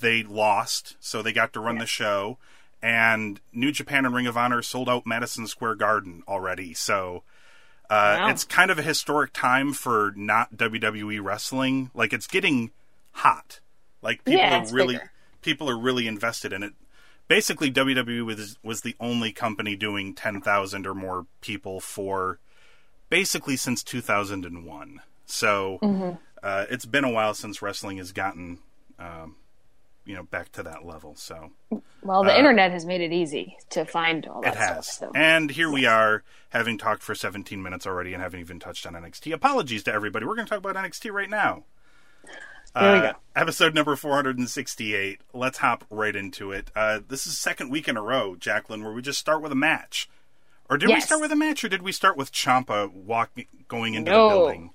they 0.00 0.22
lost, 0.22 0.96
so 1.00 1.22
they 1.22 1.32
got 1.32 1.52
to 1.54 1.60
run 1.60 1.78
the 1.78 1.86
show. 1.86 2.38
And 2.82 3.40
New 3.52 3.72
Japan 3.72 4.04
and 4.04 4.14
Ring 4.14 4.26
of 4.26 4.36
Honor 4.36 4.62
sold 4.62 4.88
out 4.88 5.06
Madison 5.06 5.46
Square 5.46 5.76
Garden 5.76 6.22
already, 6.28 6.74
so 6.74 7.22
uh, 7.88 8.16
Wow. 8.20 8.28
it's 8.30 8.44
kind 8.44 8.70
of 8.70 8.78
a 8.78 8.82
historic 8.82 9.32
time 9.32 9.72
for 9.72 10.12
not 10.16 10.56
WWE 10.56 11.22
wrestling. 11.24 11.90
Like 11.94 12.12
it's 12.12 12.26
getting 12.26 12.70
hot. 13.12 13.60
Like 14.02 14.24
people 14.24 14.40
Yeah, 14.40 14.62
are 14.64 14.72
really 14.74 14.94
bigger. 14.96 15.10
people 15.40 15.70
are 15.70 15.78
really 15.78 16.06
invested 16.06 16.52
in 16.52 16.62
it. 16.62 16.74
Basically, 17.28 17.70
WWE 17.72 18.24
was 18.24 18.58
was 18.62 18.82
the 18.82 18.94
only 19.00 19.32
company 19.32 19.74
doing 19.74 20.14
ten 20.14 20.40
thousand 20.40 20.86
or 20.86 20.94
more 20.94 21.26
people 21.40 21.80
for 21.80 22.38
basically 23.08 23.56
since 23.56 23.82
two 23.82 24.00
thousand 24.00 24.44
and 24.44 24.64
one. 24.66 25.00
So 25.26 25.78
Mm-hmm. 25.82 26.16
uh, 26.42 26.66
it's 26.70 26.86
been 26.86 27.04
a 27.04 27.10
while 27.10 27.34
since 27.34 27.60
wrestling 27.60 27.98
has 27.98 28.12
gotten, 28.12 28.58
um, 28.98 29.36
you 30.04 30.14
know, 30.14 30.22
back 30.22 30.52
to 30.52 30.62
that 30.62 30.84
level. 30.86 31.14
So 31.16 31.50
Well, 32.02 32.22
the 32.24 32.36
internet 32.38 32.70
has 32.70 32.86
made 32.86 33.00
it 33.00 33.12
easy 33.12 33.56
to 33.70 33.84
find 33.84 34.26
all 34.26 34.40
that 34.42 34.50
Uh, 34.50 34.52
it 34.52 34.56
has. 34.58 34.86
stuff. 34.88 35.08
So. 35.08 35.12
And 35.14 35.50
here 35.50 35.70
we 35.70 35.84
are, 35.84 36.22
having 36.50 36.78
talked 36.78 37.02
for 37.02 37.14
17 37.14 37.60
minutes 37.62 37.86
already 37.86 38.14
and 38.14 38.22
haven't 38.22 38.40
even 38.40 38.60
touched 38.60 38.86
on 38.86 38.94
NXT. 38.94 39.32
Apologies 39.34 39.82
to 39.84 39.92
everybody. 39.92 40.24
We're 40.24 40.36
going 40.36 40.46
to 40.46 40.50
talk 40.50 40.58
about 40.64 40.76
NXT 40.76 41.12
right 41.12 41.28
now. 41.30 41.64
There 42.74 43.00
we 43.02 43.08
Uh. 43.08 43.12
Episode 43.34 43.74
number 43.74 43.96
468. 43.96 45.20
Let's 45.32 45.58
hop 45.58 45.84
right 45.90 46.14
into 46.14 46.52
it. 46.52 46.70
Uh, 46.76 47.00
this 47.08 47.26
is 47.26 47.36
second 47.38 47.70
week 47.70 47.88
in 47.88 47.96
a 47.96 48.02
row, 48.02 48.36
Jacqueline, 48.36 48.84
where 48.84 48.92
we 48.92 49.02
just 49.02 49.18
start 49.18 49.42
with 49.42 49.50
a 49.52 49.56
match. 49.56 50.08
Or 50.68 50.76
did 50.76 50.88
we 50.88 51.00
start 51.00 51.20
with 51.20 51.30
a 51.32 51.36
match, 51.36 51.62
or 51.64 51.68
did 51.68 51.82
we 51.82 51.92
start 51.92 52.16
with 52.16 52.32
Ciampa 52.32 52.92
walking, 52.92 53.46
going 53.68 53.94
into 53.94 54.10
No. 54.10 54.24
the 54.28 54.34
building? 54.34 54.70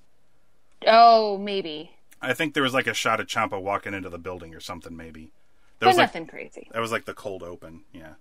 Oh, 0.86 1.38
maybe, 1.38 1.90
I 2.20 2.34
think 2.34 2.54
there 2.54 2.62
was 2.62 2.74
like 2.74 2.86
a 2.86 2.94
shot 2.94 3.20
of 3.20 3.26
Ciampa 3.26 3.60
walking 3.60 3.94
into 3.94 4.08
the 4.08 4.18
building 4.18 4.54
or 4.54 4.60
something, 4.60 4.96
maybe. 4.96 5.32
That 5.78 5.86
but 5.86 5.88
was 5.88 5.96
like 5.96 6.08
nothing 6.08 6.26
crazy. 6.26 6.68
That 6.72 6.80
was 6.80 6.92
like 6.92 7.04
the 7.04 7.14
cold 7.14 7.42
open, 7.42 7.82
yeah. 7.92 8.14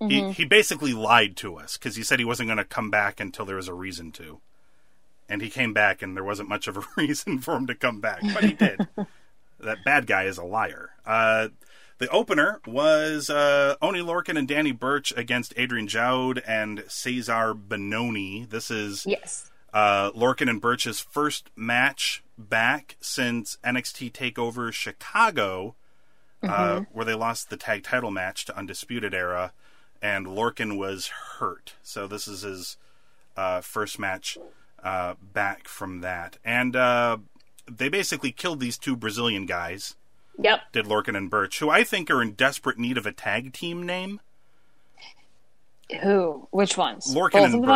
Mm-hmm. 0.00 0.08
He 0.10 0.32
he 0.32 0.44
basically 0.44 0.92
lied 0.92 1.36
to 1.38 1.56
us 1.56 1.76
because 1.76 1.96
he 1.96 2.02
said 2.02 2.18
he 2.18 2.24
wasn't 2.24 2.48
going 2.48 2.58
to 2.58 2.64
come 2.64 2.90
back 2.90 3.20
until 3.20 3.44
there 3.44 3.56
was 3.56 3.68
a 3.68 3.74
reason 3.74 4.12
to, 4.12 4.40
and 5.28 5.40
he 5.42 5.50
came 5.50 5.72
back 5.72 6.02
and 6.02 6.16
there 6.16 6.24
wasn't 6.24 6.48
much 6.48 6.68
of 6.68 6.76
a 6.76 6.84
reason 6.96 7.38
for 7.38 7.54
him 7.54 7.66
to 7.66 7.74
come 7.74 8.00
back, 8.00 8.20
but 8.34 8.44
he 8.44 8.52
did. 8.52 8.86
that 9.60 9.84
bad 9.84 10.06
guy 10.06 10.24
is 10.24 10.38
a 10.38 10.44
liar. 10.44 10.90
Uh, 11.06 11.48
the 11.98 12.08
opener 12.10 12.60
was 12.64 13.28
uh, 13.28 13.74
Oni 13.82 14.00
Lorcan 14.00 14.38
and 14.38 14.46
Danny 14.46 14.70
Burch 14.70 15.12
against 15.16 15.52
Adrian 15.56 15.88
Jaoude 15.88 16.40
and 16.46 16.84
Cesar 16.86 17.54
Bononi. 17.54 18.48
This 18.48 18.70
is 18.70 19.04
Yes. 19.04 19.50
Uh, 19.72 20.10
Lorcan 20.12 20.48
and 20.48 20.60
Burch's 20.60 21.00
first 21.00 21.50
match 21.54 22.22
back 22.38 22.96
since 23.00 23.58
NXT 23.64 24.12
Takeover 24.12 24.72
Chicago, 24.72 25.74
uh, 26.42 26.82
where 26.92 27.04
they 27.04 27.14
lost 27.14 27.50
the 27.50 27.56
tag 27.56 27.82
title 27.82 28.10
match 28.10 28.44
to 28.46 28.56
Undisputed 28.56 29.12
Era, 29.12 29.52
and 30.00 30.26
Lorcan 30.26 30.78
was 30.78 31.08
hurt. 31.08 31.74
So 31.82 32.06
this 32.06 32.26
is 32.26 32.42
his 32.42 32.76
uh, 33.36 33.60
first 33.60 33.98
match 33.98 34.38
uh, 34.82 35.14
back 35.32 35.68
from 35.68 36.00
that, 36.00 36.38
and 36.44 36.74
uh, 36.74 37.18
they 37.70 37.88
basically 37.88 38.32
killed 38.32 38.60
these 38.60 38.78
two 38.78 38.96
Brazilian 38.96 39.46
guys. 39.46 39.96
Yep. 40.40 40.72
Did 40.72 40.86
Lorcan 40.86 41.16
and 41.16 41.28
Burch, 41.28 41.58
who 41.58 41.68
I 41.68 41.82
think 41.82 42.10
are 42.10 42.22
in 42.22 42.32
desperate 42.32 42.78
need 42.78 42.96
of 42.96 43.06
a 43.06 43.12
tag 43.12 43.52
team 43.52 43.84
name. 43.84 44.20
Who? 46.02 46.46
Which 46.50 46.76
ones? 46.76 47.12
Lorcan 47.14 47.32
Both 47.32 47.44
and 47.44 47.54
of 47.54 47.60
them? 47.62 47.70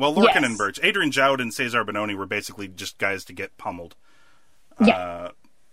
Well, 0.00 0.14
Lorcan 0.14 0.34
Yes. 0.36 0.44
and 0.44 0.58
Burch. 0.58 0.80
Adrian 0.82 1.10
Jaoude 1.12 1.40
and 1.42 1.52
Cesar 1.52 1.84
Bononi 1.84 2.16
were 2.16 2.26
basically 2.26 2.68
just 2.68 2.98
guys 2.98 3.24
to 3.26 3.32
get 3.32 3.56
pummeled. 3.58 3.94
Yeah. 4.80 4.96
Uh, 4.96 5.30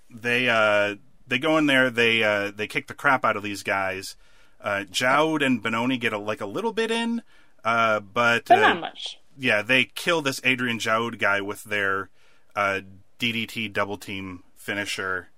they 0.09 0.49
uh, 0.49 0.95
they 1.27 1.39
go 1.39 1.57
in 1.57 1.65
there. 1.67 1.89
They 1.89 2.23
uh, 2.23 2.51
they 2.55 2.67
kick 2.67 2.87
the 2.87 2.93
crap 2.93 3.23
out 3.23 3.37
of 3.37 3.43
these 3.43 3.63
guys. 3.63 4.15
Uh, 4.59 4.83
Jaoude 4.91 5.45
and 5.45 5.63
Bononi 5.63 5.97
get 5.99 6.11
a, 6.13 6.17
like 6.17 6.41
a 6.41 6.45
little 6.45 6.73
bit 6.73 6.91
in, 6.91 7.21
uh, 7.63 7.99
but, 8.01 8.45
but 8.47 8.57
uh, 8.57 8.61
not 8.61 8.79
much. 8.81 9.19
yeah, 9.37 9.61
they 9.61 9.85
kill 9.85 10.21
this 10.21 10.41
Adrian 10.43 10.79
Jaoude 10.79 11.19
guy 11.19 11.39
with 11.41 11.63
their 11.63 12.09
uh, 12.55 12.81
DDT 13.19 13.71
double 13.71 13.97
team 13.97 14.43
finisher, 14.55 15.29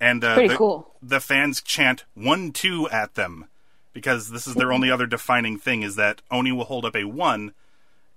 and 0.00 0.22
uh, 0.24 0.34
Pretty 0.34 0.48
the, 0.48 0.56
cool. 0.56 0.94
the 1.00 1.20
fans 1.20 1.62
chant 1.62 2.04
one 2.14 2.50
two 2.52 2.88
at 2.90 3.14
them 3.14 3.46
because 3.92 4.30
this 4.30 4.46
is 4.46 4.56
their 4.56 4.72
only 4.72 4.90
other 4.90 5.06
defining 5.06 5.56
thing 5.58 5.82
is 5.82 5.96
that 5.96 6.20
Oni 6.30 6.52
will 6.52 6.64
hold 6.64 6.84
up 6.84 6.96
a 6.96 7.04
one, 7.04 7.52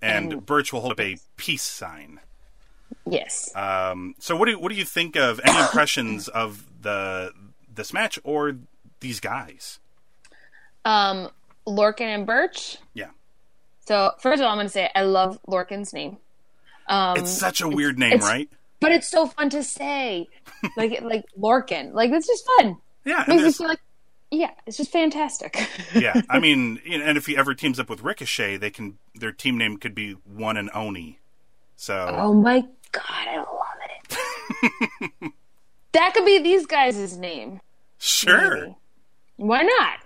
and 0.04 0.46
Burch 0.46 0.72
will 0.74 0.82
hold 0.82 0.92
up 0.94 1.00
a 1.00 1.18
peace 1.38 1.64
sign. 1.64 2.20
Yes. 3.06 3.52
Um, 3.56 4.16
so 4.20 4.36
what 4.36 4.48
do 4.48 4.60
what 4.60 4.72
do 4.72 4.78
you 4.78 4.86
think 4.86 5.16
of 5.16 5.40
any 5.44 5.58
impressions 5.62 6.28
of 6.28 6.66
the 6.82 7.32
this 7.74 7.94
match 7.94 8.20
or 8.24 8.56
these 9.00 9.20
guys? 9.20 9.80
Um, 10.86 11.30
Lorcan 11.68 12.02
and 12.02 12.28
Burch. 12.28 12.78
Yeah, 12.94 13.10
So 13.88 14.12
first 14.20 14.42
of 14.42 14.46
all, 14.46 14.52
I'm 14.52 14.58
going 14.58 14.68
to 14.68 14.74
say 14.74 14.90
I 14.94 15.04
love 15.04 15.40
Lorcan's 15.48 15.94
name. 15.94 16.18
Um, 16.88 17.18
it's 17.18 17.32
such 17.32 17.62
a 17.62 17.68
weird 17.70 17.98
name, 17.98 18.20
right? 18.20 18.50
but 18.82 18.92
it's 18.92 19.08
so 19.10 19.28
fun 19.28 19.50
to 19.52 19.64
say, 19.64 20.28
like 20.78 21.02
like 21.02 21.24
Lorcan. 21.40 21.94
Like 21.94 22.12
it's 22.12 22.28
just 22.28 22.46
fun. 22.58 22.78
Yeah, 23.06 23.24
Makes 23.28 23.44
me 23.44 23.52
feel 23.52 23.68
like, 23.68 23.80
yeah, 24.34 24.52
it's 24.66 24.78
just 24.78 24.92
fantastic. 24.92 25.70
yeah. 25.96 26.22
I 26.30 26.40
mean, 26.40 26.80
and 26.90 27.18
if 27.18 27.26
he 27.28 27.38
ever 27.38 27.54
teams 27.54 27.80
up 27.80 27.90
with 27.90 28.02
Ricochet, 28.02 28.58
they 28.58 28.70
can 28.72 28.98
their 29.16 29.32
team 29.32 29.58
name 29.58 29.78
could 29.78 29.94
be 29.96 30.14
One 30.26 30.58
and 30.58 30.70
Oni. 30.74 31.20
So 31.76 32.08
oh 32.18 32.34
my 32.34 32.62
god, 32.92 33.04
I 33.28 33.38
love 33.38 33.48
it. 35.22 35.32
that 35.94 36.14
could 36.14 36.26
be 36.26 36.40
these 36.40 36.66
guys' 36.66 37.18
name. 37.18 37.62
sure, 38.00 38.60
maybe. 38.62 38.76
Why 39.38 39.62
not? 39.64 40.00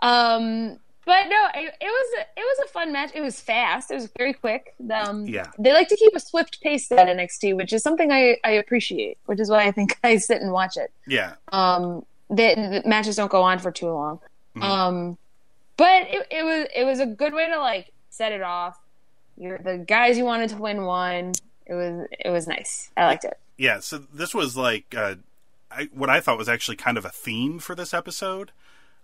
Um, 0.00 0.78
but 1.04 1.28
no, 1.28 1.46
it, 1.54 1.74
it 1.80 1.84
was 1.86 2.14
a, 2.18 2.20
it 2.40 2.42
was 2.42 2.58
a 2.64 2.68
fun 2.68 2.92
match. 2.92 3.10
It 3.14 3.20
was 3.20 3.40
fast. 3.40 3.90
It 3.90 3.94
was 3.94 4.08
very 4.16 4.32
quick. 4.32 4.74
Um, 4.92 5.26
Yeah. 5.26 5.46
they 5.58 5.72
like 5.72 5.88
to 5.88 5.96
keep 5.96 6.14
a 6.14 6.20
swift 6.20 6.60
pace 6.60 6.90
at 6.92 7.06
NXT, 7.08 7.56
which 7.56 7.72
is 7.72 7.82
something 7.82 8.10
I, 8.12 8.36
I 8.44 8.52
appreciate. 8.52 9.18
Which 9.26 9.40
is 9.40 9.50
why 9.50 9.64
I 9.66 9.72
think 9.72 9.98
I 10.04 10.16
sit 10.16 10.40
and 10.42 10.52
watch 10.52 10.76
it. 10.76 10.92
yeah, 11.06 11.34
Um, 11.52 12.04
the, 12.32 12.80
the 12.82 12.88
matches 12.88 13.16
don't 13.16 13.30
go 13.30 13.42
on 13.42 13.58
for 13.58 13.70
too 13.70 13.90
long. 13.90 14.18
Um, 14.60 15.16
but 15.76 16.02
it, 16.08 16.26
it 16.30 16.44
was 16.44 16.66
it 16.74 16.84
was 16.84 17.00
a 17.00 17.06
good 17.06 17.32
way 17.32 17.48
to 17.48 17.58
like 17.58 17.90
set 18.10 18.32
it 18.32 18.42
off. 18.42 18.78
You're 19.36 19.58
the 19.58 19.78
guys 19.78 20.18
you 20.18 20.24
wanted 20.24 20.50
to 20.50 20.56
win 20.56 20.82
won. 20.84 21.32
It 21.66 21.74
was 21.74 22.06
it 22.18 22.30
was 22.30 22.46
nice. 22.46 22.90
I 22.96 23.06
liked 23.06 23.24
it. 23.24 23.38
yeah. 23.56 23.80
So 23.80 23.98
this 23.98 24.34
was 24.34 24.56
like 24.56 24.94
uh, 24.96 25.14
I, 25.70 25.88
what 25.94 26.10
I 26.10 26.20
thought 26.20 26.36
was 26.36 26.48
actually 26.48 26.76
kind 26.76 26.98
of 26.98 27.04
a 27.04 27.10
theme 27.10 27.58
for 27.58 27.74
this 27.74 27.94
episode, 27.94 28.50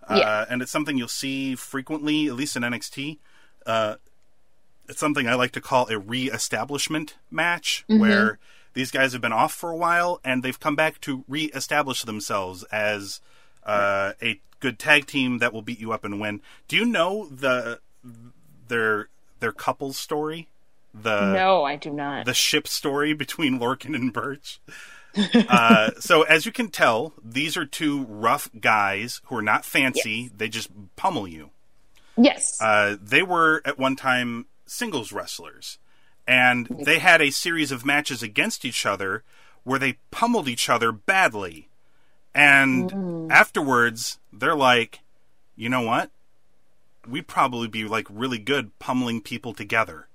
uh, 0.07 0.17
Yeah. 0.19 0.45
and 0.49 0.61
it's 0.61 0.71
something 0.71 0.97
you'll 0.97 1.07
see 1.07 1.55
frequently, 1.55 2.27
at 2.27 2.35
least 2.35 2.55
in 2.55 2.61
NXT. 2.61 3.17
Uh, 3.65 3.95
it's 4.87 4.99
something 4.99 5.27
I 5.27 5.33
like 5.35 5.51
to 5.53 5.61
call 5.61 5.87
a 5.89 5.97
re-establishment 5.97 7.15
match, 7.31 7.85
where 7.87 8.37
these 8.73 8.91
guys 8.91 9.13
have 9.13 9.21
been 9.21 9.33
off 9.33 9.53
for 9.53 9.71
a 9.71 9.75
while 9.75 10.19
and 10.23 10.43
they've 10.43 10.59
come 10.59 10.75
back 10.75 11.01
to 11.01 11.23
re-establish 11.27 12.03
themselves 12.03 12.63
as 12.65 13.21
uh, 13.63 14.13
a 14.21 14.39
good 14.59 14.79
tag 14.79 15.05
team 15.05 15.39
that 15.39 15.53
will 15.53 15.61
beat 15.61 15.79
you 15.79 15.91
up 15.91 16.03
and 16.03 16.19
win. 16.19 16.41
Do 16.67 16.75
you 16.75 16.85
know 16.85 17.27
the 17.27 17.79
their 18.67 19.09
their 19.39 19.51
couples 19.51 19.97
story? 19.97 20.47
The 20.93 21.33
no, 21.33 21.63
I 21.63 21.75
do 21.75 21.91
not. 21.91 22.25
the 22.25 22.33
ship 22.33 22.67
story 22.67 23.13
between 23.13 23.59
Lorcan 23.59 23.95
and 23.95 24.11
Burch. 24.11 24.59
uh, 25.49 25.91
so 25.99 26.23
as 26.23 26.45
you 26.45 26.51
can 26.51 26.69
tell, 26.69 27.13
these 27.23 27.57
are 27.57 27.65
two 27.65 28.05
rough 28.05 28.49
guys 28.59 29.21
who 29.25 29.37
are 29.37 29.41
not 29.41 29.65
fancy. 29.65 30.31
They 30.35 30.49
just 30.49 30.69
pummel 30.95 31.27
you. 31.27 31.51
yes. 32.17 32.59
Uh, 32.61 32.95
they 33.01 33.23
were 33.23 33.61
at 33.65 33.79
one 33.79 33.95
time 33.95 34.45
singles 34.65 35.11
wrestlers, 35.11 35.77
and 36.29 36.67
they 36.67 36.99
had 36.99 37.23
a 37.23 37.31
series 37.31 37.71
of 37.71 37.83
matches 37.83 38.21
against 38.21 38.63
each 38.63 38.85
other 38.85 39.23
where 39.63 39.79
they 39.79 39.97
pummeled 40.11 40.47
each 40.47 40.69
other 40.69 40.91
badly. 40.91 41.69
And 42.35 42.91
mm. 42.91 43.31
afterwards, 43.31 44.19
they're 44.31 44.55
like, 44.55 44.99
you 45.55 45.69
know 45.69 45.81
what? 45.81 46.11
We'd 47.07 47.27
probably 47.27 47.67
be 47.67 47.85
like 47.85 48.05
really 48.11 48.37
good 48.37 48.77
pummeling 48.77 49.21
people 49.21 49.55
together. 49.55 50.07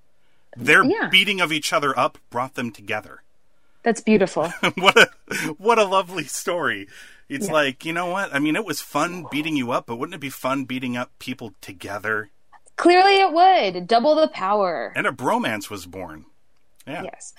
Their 0.57 0.85
Yeah. 0.85 1.09
beating 1.09 1.41
of 1.41 1.51
each 1.51 1.73
other 1.73 1.99
up 1.99 2.19
brought 2.31 2.55
them 2.55 2.71
together. 2.71 3.25
That's 3.83 4.01
beautiful. 4.01 4.49
what 4.77 4.97
a 4.97 5.09
what 5.59 5.81
a 5.81 5.85
lovely 5.85 6.25
story. 6.25 6.87
It's 7.29 7.49
like, 7.49 7.85
you 7.85 7.93
know 7.93 8.07
what? 8.07 8.33
I 8.33 8.39
mean, 8.39 8.55
it 8.55 8.65
was 8.65 8.81
fun 8.81 9.27
beating 9.33 9.57
you 9.57 9.73
up, 9.73 9.87
but 9.87 9.97
wouldn't 9.97 10.15
it 10.15 10.21
be 10.21 10.31
fun 10.31 10.65
beating 10.65 10.97
up 10.97 11.11
people 11.19 11.55
together? 11.61 12.31
Clearly, 12.77 13.21
it 13.21 13.33
would 13.33 13.87
double 13.87 14.15
the 14.15 14.29
power. 14.29 14.93
And 14.97 15.07
a 15.07 15.13
bromance 15.13 15.71
was 15.71 15.87
born. 15.87 16.27
Yeah. 16.87 17.03
Yes. 17.05 17.35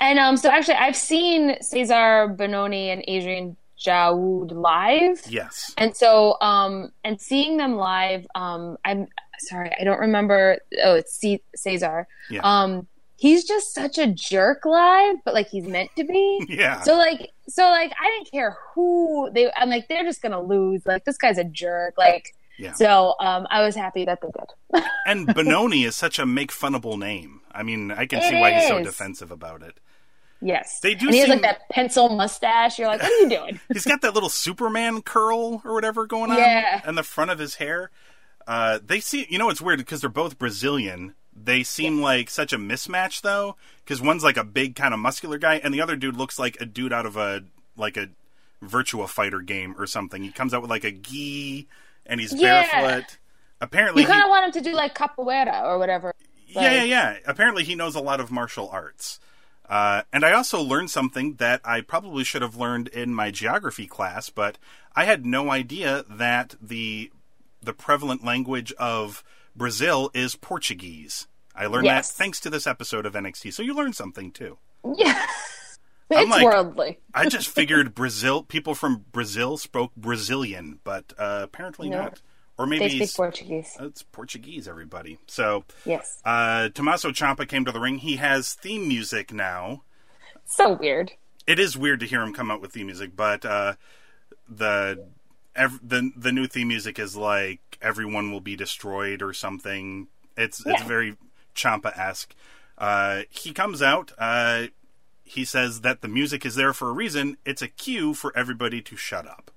And 0.00 0.18
um, 0.18 0.36
so 0.36 0.50
actually, 0.50 0.74
I've 0.74 0.96
seen 0.96 1.56
Cesar 1.60 2.28
Bononi 2.28 2.92
and 2.92 3.02
Adrian 3.08 3.56
Jaoude 3.78 4.52
live. 4.52 5.22
Yes. 5.28 5.74
And 5.76 5.96
so, 5.96 6.36
um, 6.40 6.92
and 7.04 7.20
seeing 7.20 7.56
them 7.56 7.76
live, 7.76 8.26
um, 8.34 8.76
I'm 8.84 9.06
sorry, 9.38 9.70
I 9.78 9.84
don't 9.84 10.00
remember. 10.00 10.58
Oh, 10.82 10.94
it's 10.94 11.14
C- 11.14 11.42
Cesar. 11.54 12.06
Yeah. 12.30 12.40
Um, 12.42 12.86
he's 13.16 13.44
just 13.44 13.74
such 13.74 13.98
a 13.98 14.06
jerk 14.06 14.64
live, 14.64 15.16
but 15.24 15.34
like 15.34 15.48
he's 15.48 15.66
meant 15.66 15.90
to 15.96 16.04
be. 16.04 16.44
Yeah. 16.48 16.80
So 16.82 16.96
like, 16.96 17.32
so 17.48 17.64
like, 17.64 17.92
I 18.00 18.06
didn't 18.10 18.30
care 18.30 18.56
who 18.74 19.30
they. 19.32 19.50
I'm 19.56 19.68
like, 19.68 19.88
they're 19.88 20.04
just 20.04 20.22
gonna 20.22 20.40
lose. 20.40 20.84
Like 20.86 21.04
this 21.04 21.18
guy's 21.18 21.38
a 21.38 21.44
jerk. 21.44 21.94
Like, 21.98 22.34
Yeah. 22.58 22.72
so 22.72 23.14
um, 23.20 23.46
I 23.50 23.62
was 23.64 23.74
happy 23.76 24.04
that 24.06 24.20
they 24.22 24.28
did. 24.28 24.84
and 25.06 25.28
Bononi 25.28 25.86
is 25.86 25.94
such 25.96 26.18
a 26.18 26.26
make 26.26 26.50
funnable 26.52 26.98
name. 26.98 27.40
I 27.52 27.62
mean, 27.62 27.90
I 27.90 28.06
can 28.06 28.20
It 28.20 28.28
see 28.30 28.40
why 28.40 28.52
he's 28.52 28.68
so 28.68 28.82
defensive 28.82 29.30
about 29.30 29.62
it. 29.62 29.78
yes, 30.40 30.80
They 30.80 30.94
do 30.94 31.06
And 31.06 31.14
he 31.14 31.20
has 31.20 31.28
like 31.28 31.42
that 31.42 31.68
pencil 31.70 32.08
mustache. 32.10 32.78
You're 32.78 32.88
like, 32.88 33.02
what 33.02 33.10
are 33.12 33.16
you 33.20 33.28
doing? 33.28 33.60
He's 33.72 33.84
got 33.84 34.00
that 34.02 34.14
little 34.14 34.28
Superman 34.28 35.02
curl 35.02 35.62
or 35.64 35.72
whatever 35.74 36.06
going 36.06 36.30
on 36.30 36.38
Yeah. 36.38 36.86
in 36.88 36.94
the 36.94 37.02
front 37.02 37.30
of 37.30 37.38
his 37.38 37.56
hair. 37.56 37.90
Uh, 38.46 38.78
they 38.84 39.00
see, 39.00 39.26
you 39.28 39.38
know, 39.38 39.50
it's 39.50 39.60
weird 39.60 39.78
because 39.78 40.00
they're 40.00 40.10
both 40.10 40.38
Brazilian. 40.38 41.14
They 41.34 41.62
seem 41.62 42.00
like 42.00 42.30
such 42.30 42.52
a 42.52 42.58
mismatch 42.58 43.20
though, 43.22 43.56
because 43.84 44.00
one's 44.00 44.22
like 44.24 44.36
a 44.36 44.44
big 44.44 44.76
kind 44.76 44.94
of 44.94 45.00
muscular 45.00 45.36
guy, 45.38 45.56
and 45.56 45.74
the 45.74 45.80
other 45.82 45.96
dude 45.96 46.16
looks 46.16 46.38
like 46.38 46.56
a 46.60 46.64
dude 46.66 46.92
out 46.92 47.04
of 47.06 47.16
a 47.16 47.42
like 47.76 47.96
a 47.98 48.08
Virtua 48.64 49.08
Fighter 49.08 49.40
game 49.40 49.74
or 49.78 49.86
something. 49.86 50.22
He 50.22 50.30
comes 50.30 50.54
out 50.54 50.62
with 50.62 50.70
like 50.70 50.84
a 50.84 50.92
gi, 50.92 51.66
and 52.08 52.20
he's 52.20 52.32
Yeah. 52.32 52.82
barefoot. 52.82 53.18
Apparently, 53.60 54.02
You 54.02 54.08
kind 54.08 54.22
of 54.22 54.28
want 54.28 54.44
him 54.46 54.52
to 54.62 54.70
do 54.70 54.74
like 54.74 54.94
capoeira 54.94 55.62
or 55.64 55.78
whatever. 55.78 56.14
yeah, 56.46 56.72
yeah, 56.72 56.82
yeah. 56.84 57.16
Apparently, 57.26 57.64
he 57.64 57.74
knows 57.74 57.94
a 57.94 58.00
lot 58.00 58.20
of 58.20 58.30
martial 58.30 58.68
arts. 58.70 59.18
Uh, 59.68 60.02
and 60.12 60.24
I 60.24 60.32
also 60.32 60.60
learned 60.62 60.90
something 60.90 61.34
that 61.34 61.60
I 61.64 61.80
probably 61.80 62.22
should 62.22 62.42
have 62.42 62.54
learned 62.56 62.86
in 62.88 63.12
my 63.14 63.30
geography 63.32 63.86
class, 63.86 64.30
but 64.30 64.58
I 64.94 65.04
had 65.06 65.26
no 65.26 65.50
idea 65.50 66.04
that 66.08 66.54
the 66.62 67.10
the 67.62 67.72
prevalent 67.72 68.22
language 68.24 68.72
of 68.74 69.24
Brazil 69.56 70.10
is 70.14 70.36
Portuguese. 70.36 71.26
I 71.54 71.66
learned 71.66 71.86
Yes. 71.86 72.10
that 72.10 72.16
thanks 72.16 72.38
to 72.40 72.50
this 72.50 72.66
episode 72.66 73.06
of 73.06 73.14
NXT. 73.16 73.50
So 73.52 73.62
you 73.62 73.74
learned 73.74 73.96
something 73.96 74.30
too. 74.30 74.58
Yeah. 74.96 75.26
It's 76.10 76.30
like- 76.30 76.44
worldly. 76.44 76.98
I 77.14 77.28
just 77.28 77.48
figured 77.54 77.94
Brazil 77.94 78.42
people 78.42 78.74
from 78.74 79.04
Brazil 79.12 79.56
spoke 79.56 79.94
Brazilian, 79.96 80.78
but 80.84 81.12
uh, 81.18 81.40
apparently 81.42 81.88
No. 81.88 82.02
not. 82.02 82.20
Or 82.58 82.64
They 82.66 82.78
maybe 82.78 82.88
speak 82.90 83.02
it's, 83.02 83.16
Portuguese. 83.16 83.76
it's 83.80 84.02
Portuguese. 84.02 84.66
Everybody. 84.66 85.18
So 85.26 85.64
Yes. 85.84 86.20
uh, 86.24 86.70
Tommaso 86.70 87.10
Ciampa 87.10 87.46
came 87.46 87.64
to 87.66 87.72
the 87.72 87.80
ring. 87.80 87.98
He 87.98 88.16
has 88.16 88.54
theme 88.54 88.88
music 88.88 89.30
now. 89.32 89.82
So 90.46 90.72
weird. 90.72 91.12
It 91.46 91.58
is 91.58 91.76
weird 91.76 92.00
to 92.00 92.06
hear 92.06 92.22
him 92.22 92.32
come 92.32 92.50
out 92.50 92.60
with 92.62 92.72
theme 92.72 92.86
music, 92.86 93.14
but 93.14 93.44
uh, 93.44 93.74
the 94.48 95.04
ev- 95.54 95.80
the 95.86 96.10
the 96.16 96.32
new 96.32 96.46
theme 96.46 96.68
music 96.68 96.98
is 96.98 97.14
like 97.16 97.60
"Everyone 97.82 98.30
Will 98.32 98.40
Be 98.40 98.56
Destroyed" 98.56 99.22
or 99.22 99.32
something. 99.32 100.08
It's 100.36 100.64
it's 100.64 100.82
very 100.82 101.16
Ciampa 101.54 101.96
esque. 101.98 102.34
Uh, 102.78 103.22
he 103.30 103.52
comes 103.52 103.82
out. 103.82 104.12
Uh, 104.18 104.66
he 105.26 105.44
says 105.44 105.80
that 105.82 106.00
the 106.00 106.08
music 106.08 106.46
is 106.46 106.54
there 106.54 106.72
for 106.72 106.88
a 106.88 106.92
reason. 106.92 107.36
It's 107.44 107.60
a 107.62 107.68
cue 107.68 108.14
for 108.14 108.32
everybody 108.36 108.80
to 108.82 108.96
shut 108.96 109.26
up. 109.26 109.50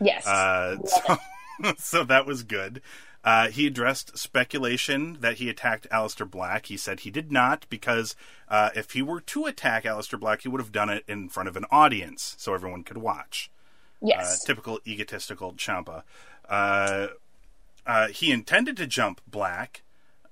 Yes. 0.00 0.26
Uh, 0.26 0.76
so, 0.86 1.16
so 1.78 2.04
that 2.04 2.24
was 2.26 2.42
good. 2.42 2.80
Uh, 3.22 3.48
he 3.48 3.66
addressed 3.66 4.16
speculation 4.16 5.18
that 5.20 5.36
he 5.36 5.50
attacked 5.50 5.86
Aleister 5.90 6.28
Black. 6.30 6.66
He 6.66 6.78
said 6.78 7.00
he 7.00 7.10
did 7.10 7.30
not 7.30 7.66
because 7.68 8.16
uh, 8.48 8.70
if 8.74 8.92
he 8.92 9.02
were 9.02 9.20
to 9.20 9.44
attack 9.44 9.84
Aleister 9.84 10.18
Black, 10.18 10.40
he 10.40 10.48
would 10.48 10.60
have 10.60 10.72
done 10.72 10.88
it 10.88 11.04
in 11.06 11.28
front 11.28 11.48
of 11.48 11.56
an 11.56 11.66
audience 11.70 12.34
so 12.38 12.54
everyone 12.54 12.82
could 12.84 12.98
watch. 12.98 13.50
Uh, 14.02 14.06
Yes. 14.06 14.42
typical 14.44 14.80
egotistical 14.86 15.52
Ciampa. 15.52 16.04
Uh, 16.48 17.08
uh, 17.86 18.08
he 18.08 18.30
intended 18.32 18.78
to 18.78 18.86
jump 18.86 19.20
Black, 19.26 19.82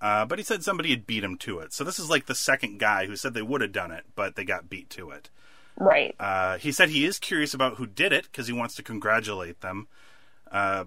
uh, 0.01 0.25
but 0.25 0.39
he 0.39 0.45
said 0.45 0.63
somebody 0.63 0.91
had 0.91 1.07
beat 1.07 1.25
him 1.25 1.37
to 1.39 1.59
it. 1.59 1.73
So 1.73 1.85
this 1.85 1.99
is 1.99 2.09
like 2.09 2.27
the 2.27 2.35
second 2.35 2.79
guy 2.79 3.07
who 3.07 3.17
said 3.17 3.35
they 3.35 3.43
would 3.43 3.61
have 3.61 3.73
done 3.73 3.91
it, 3.91 4.05
but 4.15 4.37
they 4.37 4.45
got 4.45 4.71
beat 4.71 4.91
to 4.91 5.11
it. 5.11 5.31
right. 5.77 6.15
Uh, 6.19 6.59
he 6.59 6.73
said 6.73 6.91
he 6.91 7.05
is 7.05 7.19
curious 7.19 7.55
about 7.55 7.77
who 7.77 7.87
did 7.87 8.13
it 8.13 8.25
because 8.25 8.47
he 8.47 8.53
wants 8.53 8.75
to 8.77 8.83
congratulate 8.83 9.61
them. 9.61 9.89
Uh, 10.51 10.85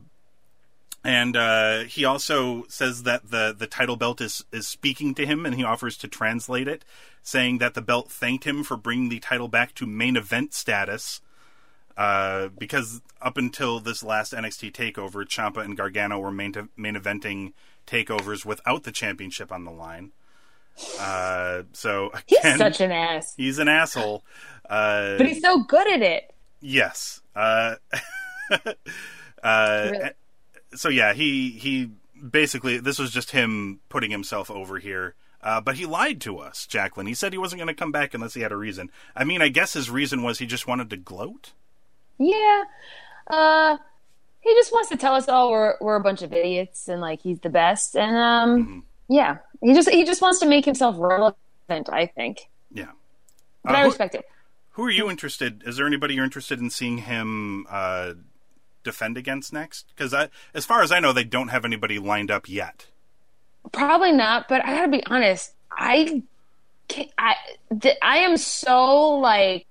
and 1.03 1.35
uh, 1.35 1.79
he 1.85 2.05
also 2.05 2.65
says 2.67 3.03
that 3.03 3.31
the, 3.31 3.55
the 3.57 3.67
title 3.67 3.95
belt 3.95 4.21
is, 4.21 4.45
is 4.51 4.67
speaking 4.67 5.15
to 5.15 5.25
him 5.25 5.45
and 5.45 5.55
he 5.55 5.63
offers 5.63 5.97
to 5.97 6.07
translate 6.07 6.67
it, 6.67 6.85
saying 7.23 7.57
that 7.57 7.73
the 7.73 7.81
belt 7.81 8.11
thanked 8.11 8.45
him 8.45 8.63
for 8.63 8.77
bringing 8.77 9.09
the 9.09 9.19
title 9.19 9.47
back 9.47 9.73
to 9.75 9.87
main 9.87 10.15
event 10.15 10.53
status. 10.53 11.21
Uh, 11.97 12.49
because 12.57 13.01
up 13.21 13.37
until 13.37 13.79
this 13.79 14.03
last 14.03 14.31
NXT 14.31 14.71
takeover, 14.71 15.25
Ciampa 15.25 15.63
and 15.63 15.75
Gargano 15.75 16.19
were 16.19 16.31
main, 16.31 16.69
main 16.77 16.95
eventing 16.95 17.53
takeovers 17.91 18.45
without 18.45 18.83
the 18.83 18.91
championship 18.91 19.51
on 19.51 19.65
the 19.65 19.71
line. 19.71 20.11
Uh, 20.99 21.63
so 21.73 22.11
He's 22.25 22.39
such 22.57 22.81
an 22.81 22.91
ass, 22.91 23.33
he's 23.35 23.59
an 23.59 23.67
asshole. 23.67 24.23
Uh, 24.69 25.17
but 25.17 25.27
he's 25.27 25.41
so 25.41 25.63
good 25.63 25.87
at 25.91 26.01
it. 26.01 26.33
Yes. 26.61 27.21
Uh, 27.35 27.75
uh, 29.43 29.89
Really? 29.91 30.09
So 30.73 30.87
yeah, 30.87 31.11
he 31.13 31.49
he 31.49 31.91
basically 32.29 32.77
this 32.77 32.97
was 32.97 33.11
just 33.11 33.31
him 33.31 33.81
putting 33.89 34.11
himself 34.11 34.49
over 34.49 34.79
here. 34.79 35.15
Uh, 35.43 35.59
but 35.59 35.75
he 35.75 35.85
lied 35.85 36.21
to 36.21 36.37
us, 36.37 36.67
Jacqueline. 36.67 37.07
He 37.07 37.15
said 37.15 37.33
he 37.33 37.39
wasn't 37.39 37.59
going 37.59 37.67
to 37.67 37.73
come 37.73 37.91
back 37.91 38.13
unless 38.13 38.35
he 38.35 38.41
had 38.41 38.51
a 38.51 38.57
reason. 38.57 38.91
I 39.15 39.23
mean, 39.23 39.41
I 39.41 39.49
guess 39.49 39.73
his 39.73 39.89
reason 39.89 40.21
was 40.21 40.37
he 40.37 40.45
just 40.45 40.67
wanted 40.67 40.89
to 40.91 40.97
gloat. 40.97 41.53
Yeah. 42.19 42.63
He 44.41 44.53
just 44.55 44.71
wants 44.73 44.89
to 44.89 44.97
tell 44.97 45.13
us 45.15 45.27
all 45.29 45.51
we're 45.51 45.75
we're 45.81 45.95
a 45.95 46.01
bunch 46.01 46.21
of 46.23 46.33
idiots 46.33 46.87
and 46.87 46.99
like 47.01 47.21
he's 47.21 47.39
the 47.39 47.49
best. 47.49 47.95
And 47.95 48.15
um 48.17 48.83
yeah. 49.07 49.37
He 49.61 49.73
just 49.73 49.89
he 49.89 50.03
just 50.03 50.21
wants 50.21 50.39
to 50.39 50.47
make 50.47 50.65
himself 50.65 50.95
relevant, 50.97 51.37
I 51.91 52.07
think. 52.07 52.49
Yeah. 52.73 52.87
But 53.63 53.75
Uh, 53.75 53.77
I 53.77 53.81
who- 53.83 53.87
respect 53.89 54.15
it. 54.15 54.25
Who 54.75 54.85
are 54.85 54.89
you 54.91 55.09
interested? 55.09 55.63
Is 55.65 55.75
there 55.77 55.85
anybody 55.85 56.13
you're 56.15 56.23
interested 56.23 56.59
in 56.59 56.69
seeing 56.69 56.99
him 56.99 57.67
uh, 57.69 58.13
defend 58.85 59.17
against 59.17 59.51
next? 59.51 59.87
Because 59.93 60.13
as 60.53 60.65
far 60.65 60.81
as 60.81 60.93
I 60.93 60.99
know, 61.01 61.11
they 61.11 61.25
don't 61.25 61.49
have 61.49 61.65
anybody 61.65 61.99
lined 61.99 62.31
up 62.31 62.47
yet. 62.47 62.87
Probably 63.73 64.13
not, 64.13 64.47
but 64.47 64.63
I 64.65 64.75
gotta 64.77 64.87
be 64.89 65.05
honest. 65.05 65.51
I 65.69 66.23
can't, 66.87 67.09
I 67.17 67.35
th- 67.81 67.97
I 68.01 68.19
am 68.19 68.37
so 68.37 69.19
like 69.19 69.65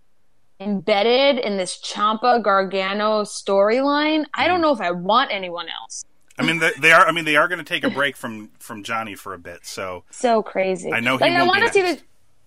embedded 0.60 1.38
in 1.42 1.56
this 1.56 1.78
Ciampa 1.80 2.42
Gargano 2.42 3.22
storyline. 3.22 4.24
I 4.34 4.44
Mm. 4.44 4.48
don't 4.48 4.60
know 4.60 4.72
if 4.72 4.80
I 4.80 4.90
want 4.90 5.30
anyone 5.32 5.66
else. 5.68 6.04
I 6.38 6.42
mean, 6.42 6.58
they, 6.58 6.70
they 6.78 6.92
are. 6.92 7.06
I 7.06 7.12
mean, 7.12 7.24
they 7.24 7.36
are 7.36 7.48
going 7.48 7.58
to 7.58 7.64
take 7.64 7.84
a 7.84 7.90
break 7.90 8.16
from 8.16 8.50
from 8.58 8.82
Johnny 8.82 9.14
for 9.14 9.34
a 9.34 9.38
bit. 9.38 9.66
So 9.66 10.04
So 10.10 10.42
crazy. 10.42 10.92
I 10.92 11.00
know 11.00 11.16
like 11.16 11.32
I 11.32 11.42
want 11.46 11.66
to 11.66 11.72
see 11.72 11.82
the 11.82 12.00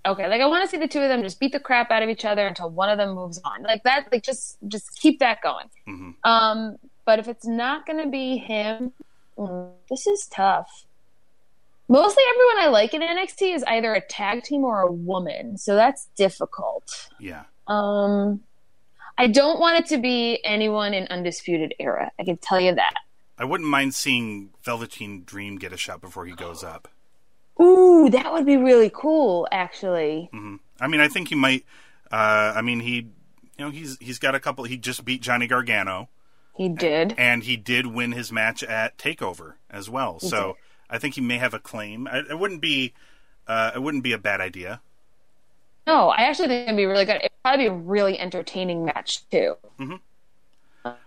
okay. 0.05 0.27
Like 0.27 0.41
I 0.41 0.47
want 0.47 0.63
to 0.63 0.69
see 0.69 0.77
the 0.77 0.87
two 0.87 0.99
of 1.01 1.09
them 1.09 1.21
just 1.21 1.39
beat 1.39 1.51
the 1.51 1.59
crap 1.59 1.91
out 1.91 2.01
of 2.01 2.09
each 2.09 2.25
other 2.25 2.47
until 2.47 2.69
one 2.69 2.89
of 2.89 2.97
them 2.97 3.13
moves 3.13 3.39
on. 3.45 3.61
Like 3.63 3.83
that. 3.83 4.07
Like 4.11 4.23
just 4.23 4.57
just 4.67 4.99
keep 4.99 5.19
that 5.19 5.41
going. 5.41 5.67
Mm-hmm. 5.87 6.11
Um, 6.29 6.77
but 7.05 7.19
if 7.19 7.27
it's 7.27 7.45
not 7.45 7.85
going 7.85 8.01
to 8.03 8.09
be 8.09 8.37
him, 8.37 8.93
mm, 9.37 9.71
this 9.89 10.07
is 10.07 10.25
tough. 10.27 10.85
Mostly 11.89 12.23
everyone 12.31 12.65
I 12.65 12.67
like 12.69 12.93
in 12.95 13.01
NXT 13.01 13.53
is 13.53 13.63
either 13.65 13.93
a 13.93 14.01
tag 14.01 14.41
team 14.43 14.63
or 14.63 14.79
a 14.81 14.91
woman, 14.91 15.57
so 15.57 15.75
that's 15.75 16.07
difficult. 16.15 17.09
yeah. 17.19 17.43
Um, 17.67 18.41
I 19.17 19.27
don't 19.27 19.59
want 19.59 19.79
it 19.79 19.89
to 19.89 19.97
be 20.01 20.39
anyone 20.43 20.93
in 20.93 21.07
Undisputed 21.07 21.73
Era. 21.79 22.11
I 22.19 22.23
can 22.23 22.37
tell 22.37 22.59
you 22.59 22.75
that. 22.75 22.93
I 23.37 23.45
wouldn't 23.45 23.69
mind 23.69 23.93
seeing 23.95 24.49
Velveteen 24.63 25.23
Dream 25.25 25.57
get 25.57 25.73
a 25.73 25.77
shot 25.77 26.01
before 26.01 26.25
he 26.25 26.33
goes 26.33 26.63
up. 26.63 26.87
Ooh, 27.61 28.09
that 28.09 28.31
would 28.33 28.45
be 28.45 28.57
really 28.57 28.91
cool, 28.93 29.47
actually. 29.51 30.29
I 30.79 30.87
mean, 30.87 30.99
I 31.01 31.07
think 31.07 31.27
he 31.29 31.35
might. 31.35 31.65
Uh, 32.11 32.53
I 32.55 32.61
mean, 32.61 32.79
he, 32.79 32.95
you 32.95 33.05
know, 33.59 33.69
he's 33.69 33.97
he's 33.99 34.19
got 34.19 34.35
a 34.35 34.39
couple. 34.39 34.63
He 34.65 34.77
just 34.77 35.05
beat 35.05 35.21
Johnny 35.21 35.47
Gargano, 35.47 36.09
He 36.55 36.69
did. 36.69 37.13
and 37.17 37.43
he 37.43 37.55
did 37.57 37.87
win 37.87 38.11
his 38.11 38.31
match 38.31 38.63
at 38.63 38.97
Takeover 38.97 39.53
as 39.69 39.89
well. 39.89 40.19
So 40.19 40.57
I 40.89 40.97
think 40.97 41.15
he 41.15 41.21
may 41.21 41.37
have 41.37 41.53
a 41.53 41.59
claim. 41.59 42.07
I, 42.07 42.19
it 42.29 42.39
wouldn't 42.39 42.61
be, 42.61 42.93
uh, 43.47 43.71
it 43.75 43.81
wouldn't 43.81 44.03
be 44.03 44.13
a 44.13 44.17
bad 44.19 44.41
idea. 44.41 44.81
No, 45.85 46.09
I 46.09 46.23
actually 46.23 46.47
think 46.49 46.67
it'd 46.67 46.77
be 46.77 46.85
really 46.85 47.05
good. 47.05 47.17
It'd 47.17 47.31
probably 47.43 47.65
be 47.65 47.69
a 47.69 47.73
really 47.73 48.17
entertaining 48.19 48.85
match 48.85 49.27
too. 49.29 49.55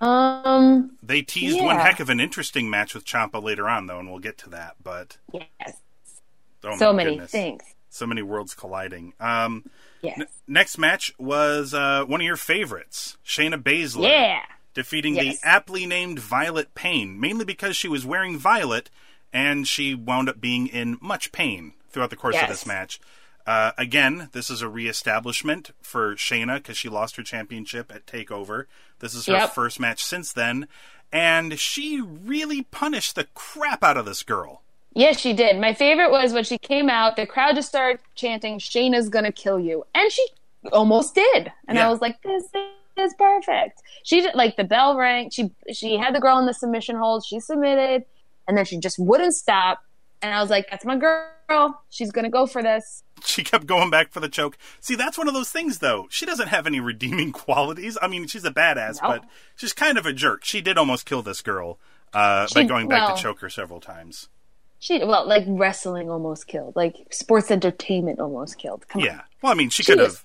Um. 0.00 0.96
They 1.02 1.22
teased 1.22 1.60
one 1.62 1.76
heck 1.76 2.00
of 2.00 2.08
an 2.08 2.18
interesting 2.20 2.70
match 2.70 2.94
with 2.94 3.04
Ciampa 3.04 3.42
later 3.42 3.68
on, 3.68 3.86
though, 3.86 3.98
and 3.98 4.10
we'll 4.10 4.20
get 4.20 4.38
to 4.38 4.50
that. 4.50 4.76
But 4.82 5.18
Yes. 5.32 5.76
oh 6.64 6.76
so 6.78 6.92
many 6.92 7.10
goodness. 7.10 7.30
things. 7.30 7.62
so 7.90 8.06
many 8.06 8.22
worlds 8.22 8.54
colliding. 8.54 9.12
Um, 9.20 9.64
Yes. 10.02 10.20
next 10.46 10.78
match 10.78 11.12
was 11.18 11.74
uh, 11.74 12.04
one 12.04 12.20
of 12.20 12.24
your 12.26 12.36
favorites, 12.36 13.16
Shayna 13.24 13.62
Baszler. 13.62 14.08
Yeah. 14.08 14.42
defeating 14.74 15.14
Yes. 15.16 15.40
the 15.40 15.46
aptly 15.48 15.86
named 15.86 16.18
Violet 16.18 16.74
Payne, 16.74 17.18
mainly 17.18 17.44
because 17.46 17.76
she 17.76 17.88
was 17.88 18.04
wearing 18.06 18.38
violet 18.38 18.90
and 19.32 19.66
she 19.66 19.94
wound 19.94 20.28
up 20.28 20.38
being 20.40 20.66
in 20.66 20.98
much 21.00 21.32
pain 21.32 21.72
throughout 21.90 22.10
the 22.10 22.16
course 22.16 22.36
of 22.40 22.48
this 22.48 22.66
match. 22.66 23.00
Uh, 23.46 23.70
again, 23.78 24.28
this 24.32 24.50
is 24.50 24.60
a 24.60 24.68
reestablishment 24.68 25.70
for 25.80 26.14
Shayna 26.16 26.56
because 26.56 26.76
she 26.76 26.88
lost 26.88 27.16
her 27.16 27.22
championship 27.22 27.92
at 27.94 28.04
Takeover. 28.06 28.64
This 28.98 29.14
is 29.14 29.26
her 29.26 29.34
Yep. 29.34 29.54
first 29.54 29.78
match 29.78 30.02
since 30.02 30.32
then, 30.32 30.66
and 31.12 31.58
she 31.58 32.00
really 32.00 32.62
punished 32.62 33.14
the 33.14 33.24
crap 33.34 33.84
out 33.84 33.96
of 33.96 34.04
this 34.04 34.22
girl. 34.24 34.62
Yes, 34.94 35.20
she 35.20 35.32
did. 35.32 35.60
My 35.60 35.74
favorite 35.74 36.10
was 36.10 36.32
when 36.32 36.42
she 36.44 36.58
came 36.58 36.88
out, 36.88 37.16
the 37.16 37.26
crowd 37.26 37.54
just 37.54 37.68
started 37.68 38.00
chanting, 38.14 38.58
Shayna's 38.58 39.08
gonna 39.08 39.30
kill 39.30 39.60
you. 39.60 39.84
And 39.94 40.10
she 40.10 40.26
almost 40.72 41.14
did. 41.14 41.52
And 41.68 41.76
Yeah. 41.76 41.86
I 41.86 41.90
was 41.90 42.00
like, 42.00 42.20
this 42.22 42.44
is 42.96 43.14
perfect. 43.18 43.82
She 44.04 44.22
did, 44.22 44.34
like, 44.34 44.56
the 44.56 44.64
bell 44.64 44.96
rang. 44.96 45.30
She, 45.30 45.50
she 45.72 45.98
had 45.98 46.14
the 46.14 46.20
girl 46.20 46.38
in 46.38 46.46
the 46.46 46.54
submission 46.54 46.96
hold. 46.96 47.24
She 47.24 47.38
submitted. 47.40 48.04
And 48.48 48.56
then 48.56 48.64
she 48.64 48.78
just 48.78 48.98
wouldn't 48.98 49.34
stop. 49.34 49.84
And 50.22 50.34
I 50.34 50.40
was 50.40 50.48
like, 50.50 50.66
that's 50.70 50.84
my 50.84 50.96
girl. 50.96 51.82
She's 51.90 52.10
gonna 52.10 52.30
go 52.30 52.46
for 52.46 52.62
this. 52.62 53.02
She 53.24 53.42
kept 53.42 53.66
going 53.66 53.90
back 53.90 54.12
for 54.12 54.20
the 54.20 54.28
choke. 54.28 54.56
See, 54.80 54.94
that's 54.94 55.16
one 55.18 55.26
of 55.28 55.34
those 55.34 55.50
things, 55.50 55.78
though. 55.78 56.06
She 56.10 56.26
doesn't 56.26 56.48
have 56.48 56.66
any 56.66 56.80
redeeming 56.80 57.32
qualities. 57.44 57.96
I 58.00 58.08
mean, 58.08 58.26
she's 58.26 58.44
a 58.44 58.50
badass, 58.50 59.00
No. 59.02 59.08
but 59.08 59.24
she's 59.56 59.72
kind 59.72 59.98
of 59.98 60.06
a 60.06 60.12
jerk. 60.12 60.44
She 60.44 60.60
did 60.60 60.76
almost 60.78 61.06
kill 61.06 61.22
this 61.22 61.40
girl 61.42 61.78
uh, 62.12 62.46
by 62.54 62.64
going 62.64 62.88
back 62.88 63.08
well- 63.08 63.16
to 63.16 63.22
choke 63.22 63.40
her 63.40 63.48
several 63.50 63.80
times. 63.80 64.28
She, 64.78 65.02
well, 65.02 65.26
like 65.26 65.44
wrestling 65.48 66.10
almost 66.10 66.46
killed. 66.46 66.76
Like 66.76 66.94
sports 67.10 67.50
entertainment 67.50 68.20
almost 68.20 68.58
killed. 68.58 68.86
Come 68.88 69.00
on. 69.00 69.06
Yeah. 69.06 69.22
Well, 69.42 69.50
I 69.50 69.54
mean, 69.56 69.70
she 69.70 69.82
She 69.82 69.92
could 69.92 70.00
have. 70.00 70.22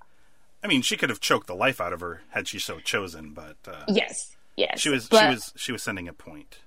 I 0.62 0.67
mean, 0.67 0.82
she 0.82 0.97
could 0.97 1.10
have 1.10 1.21
choked 1.21 1.47
the 1.47 1.56
life 1.56 1.80
out 1.80 1.93
of 1.93 2.01
her 2.01 2.21
had 2.32 2.47
she 2.49 2.60
so 2.60 2.80
chosen, 2.80 3.32
but 3.34 3.56
uh, 3.65 3.84
Yes. 3.88 4.36
Yes. 4.58 4.80
she 4.82 4.89
was 4.89 5.08
But- 5.08 5.21
she 5.21 5.30
was 5.30 5.54
she 5.56 5.71
was 5.71 5.82
sending 5.82 6.08
a 6.10 6.13
point. 6.13 6.60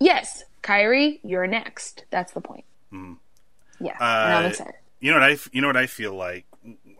Yes, 0.00 0.42
Kairi, 0.62 1.20
you're 1.22 1.46
next. 1.46 2.04
That's 2.10 2.32
the 2.32 2.40
point. 2.40 2.64
Yeah, 2.92 3.94
and 4.00 4.34
I'm 4.34 4.44
Uh, 4.44 4.48
excited. 4.48 4.74
You 5.00 5.10
know 5.12 5.18
what 5.18 5.30
I 5.30 5.38
you 5.52 5.60
know 5.60 5.66
what 5.66 5.76
I 5.76 5.86
feel 5.86 6.14
like 6.14 6.46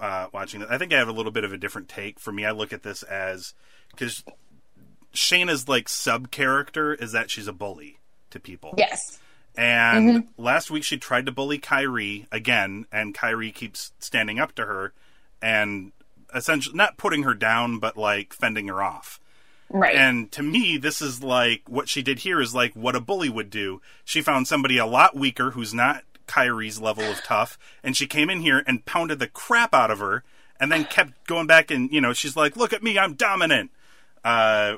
uh, 0.01 0.29
watching 0.33 0.61
this. 0.61 0.71
I 0.71 0.79
think 0.79 0.93
I 0.93 0.99
have 0.99 1.09
a 1.09 1.13
little 1.13 1.33
bit 1.33 1.45
of 1.45 1.53
a 1.53 1.59
different 1.59 1.89
take. 1.89 2.19
For 2.19 2.33
me, 2.33 2.45
I 2.45 2.51
look 2.53 2.73
at 2.73 2.83
this 2.83 3.03
as 3.03 3.55
because 3.91 4.25
Shayna's 5.15 5.69
like 5.69 5.89
sub 5.89 6.31
character 6.31 6.95
is 6.95 7.13
that 7.13 7.31
she's 7.31 7.47
a 7.49 7.53
bully 7.53 7.99
to 8.31 8.41
people. 8.41 8.75
Yes, 8.79 9.19
And 9.57 10.29
last 10.39 10.71
week 10.71 10.85
she 10.85 10.97
tried 10.97 11.27
to 11.27 11.33
bully 11.33 11.59
Kairi 11.59 12.27
again, 12.33 12.87
and 12.93 13.15
Kairi 13.15 13.53
keeps 13.53 13.93
standing 13.99 14.39
up 14.39 14.55
to 14.55 14.67
her 14.67 14.93
and 15.43 15.93
essentially 16.35 16.77
not 16.77 16.97
putting 16.97 17.25
her 17.25 17.35
down, 17.35 17.79
but 17.79 17.97
like 17.97 18.33
fending 18.33 18.69
her 18.69 18.83
off. 18.83 19.21
right. 19.69 19.97
And 19.97 20.31
to 20.33 20.43
me, 20.43 20.77
this 20.77 21.03
is 21.03 21.23
like 21.23 21.63
what 21.69 21.89
she 21.89 22.03
did 22.03 22.21
here 22.21 22.41
is 22.41 22.55
like 22.55 22.75
what 22.75 22.97
a 22.97 23.01
bully 23.01 23.29
would 23.29 23.51
do. 23.51 23.83
She 24.05 24.23
found 24.23 24.47
somebody 24.47 24.79
a 24.79 24.87
lot 24.87 25.17
weaker 25.17 25.51
who's 25.51 25.75
not 25.75 26.05
Kairi's 26.31 26.81
level 26.81 27.05
of 27.05 27.23
tough, 27.25 27.59
and 27.83 27.97
she 27.97 28.07
came 28.07 28.31
in 28.31 28.41
here 28.41 28.63
and 28.67 28.85
pounded 28.85 29.19
the 29.19 29.27
crap 29.27 29.75
out 29.75 29.91
of 29.91 29.99
her, 29.99 30.23
and 30.61 30.71
then 30.71 30.85
kept 30.85 31.27
going 31.27 31.47
back 31.49 31.71
and 31.71 31.91
you 31.91 32.01
know 32.01 32.13
she's 32.13 32.37
like, 32.37 32.57
"Look 32.57 32.73
at 32.73 32.83
me, 32.83 32.99
I'm 32.99 33.15
dominant." 33.15 33.71
Uh, 34.23 34.77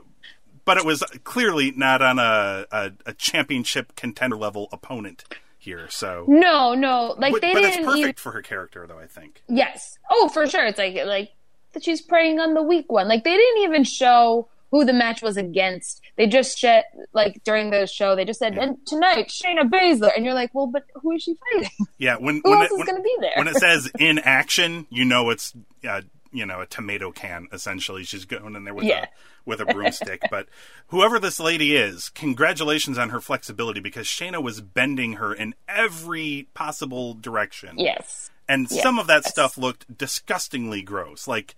but 0.65 0.77
it 0.79 0.85
was 0.85 1.03
clearly 1.25 1.73
not 1.73 2.01
on 2.01 2.19
a, 2.19 2.65
a, 2.71 2.93
a 3.07 3.13
championship 3.15 3.97
contender 3.97 4.37
level 4.37 4.69
opponent 4.73 5.25
here. 5.59 5.89
So, 5.91 6.25
no, 6.29 6.75
no, 6.75 7.15
like 7.19 7.33
but, 7.33 7.43
they 7.43 7.53
but 7.53 7.65
it's 7.65 7.77
didn't. 7.77 7.87
perfect 7.87 8.01
Even, 8.01 8.15
for 8.15 8.33
her 8.33 8.43
character, 8.43 8.87
though. 8.87 8.99
I 8.99 9.07
think. 9.07 9.43
yes. 9.49 9.99
Oh, 10.11 10.29
for 10.29 10.47
sure. 10.47 10.65
It's 10.67 10.79
like 10.79 10.97
like 11.05 11.31
that 11.73 11.85
she's 11.85 12.01
preying 12.01 12.41
on 12.41 12.55
the 12.55 12.63
weak 12.63 12.91
one. 12.91 13.09
Like 13.09 13.25
they 13.25 13.37
didn't 13.37 13.63
even 13.65 13.85
show 13.85 14.49
who 14.73 14.85
the 14.85 14.93
match 14.93 15.23
was 15.23 15.37
against. 15.37 16.01
They 16.17 16.27
just 16.27 16.59
said 16.59 16.83
like 17.13 17.41
during 17.45 17.71
the 17.71 17.87
show, 17.87 18.17
they 18.17 18.25
just 18.25 18.41
said, 18.41 18.59
"And 18.59 18.77
tonight, 18.87 19.29
Shayna 19.29 19.71
Baszler," 19.71 20.11
and 20.17 20.25
you're 20.25 20.35
like, 20.35 20.51
"Well, 20.55 20.67
but 20.67 20.85
who 21.01 21.13
is 21.13 21.23
she 21.23 21.37
fighting? 21.53 21.71
Yeah, 21.99 22.17
when 22.17 22.37
Who 22.45 22.51
when 22.51 22.63
else 22.63 22.71
it, 22.71 22.75
is 22.75 22.79
when, 22.79 22.87
going 22.87 22.99
to 22.99 23.03
be 23.05 23.17
there?" 23.21 23.33
when 23.37 23.47
it 23.47 23.55
says 23.57 23.89
in 24.01 24.19
action, 24.19 24.87
you 24.91 25.05
know 25.05 25.31
it's 25.31 25.53
uh, 25.89 26.01
you 26.33 26.45
know 26.47 26.61
a 26.63 26.67
tomato 26.67 27.13
can. 27.13 27.47
Essentially, 27.53 28.03
she's 28.05 28.25
going 28.25 28.57
in 28.57 28.65
there 28.65 28.75
with 28.75 28.87
Yeah. 28.87 29.05
a 29.05 29.09
with 29.45 29.61
a 29.61 29.67
broomstick. 29.75 30.23
but 30.31 30.49
whoever 30.89 31.19
this 31.19 31.39
lady 31.39 31.77
is, 31.77 32.09
congratulations 32.09 32.97
on 32.97 33.11
her 33.11 33.21
flexibility 33.21 33.81
because 33.81 34.07
Shayna 34.07 34.43
was 34.43 34.61
bending 34.63 35.15
her 35.15 35.35
in 35.35 35.55
every 35.69 36.49
possible 36.55 37.13
direction. 37.15 37.75
yes, 37.79 38.31
and 38.49 38.69
Yes. 38.71 38.83
some 38.83 38.99
of 38.99 39.07
that 39.09 39.25
stuff 39.27 39.59
looked 39.59 39.99
disgustingly 39.99 40.81
gross. 40.81 41.29
Like 41.29 41.55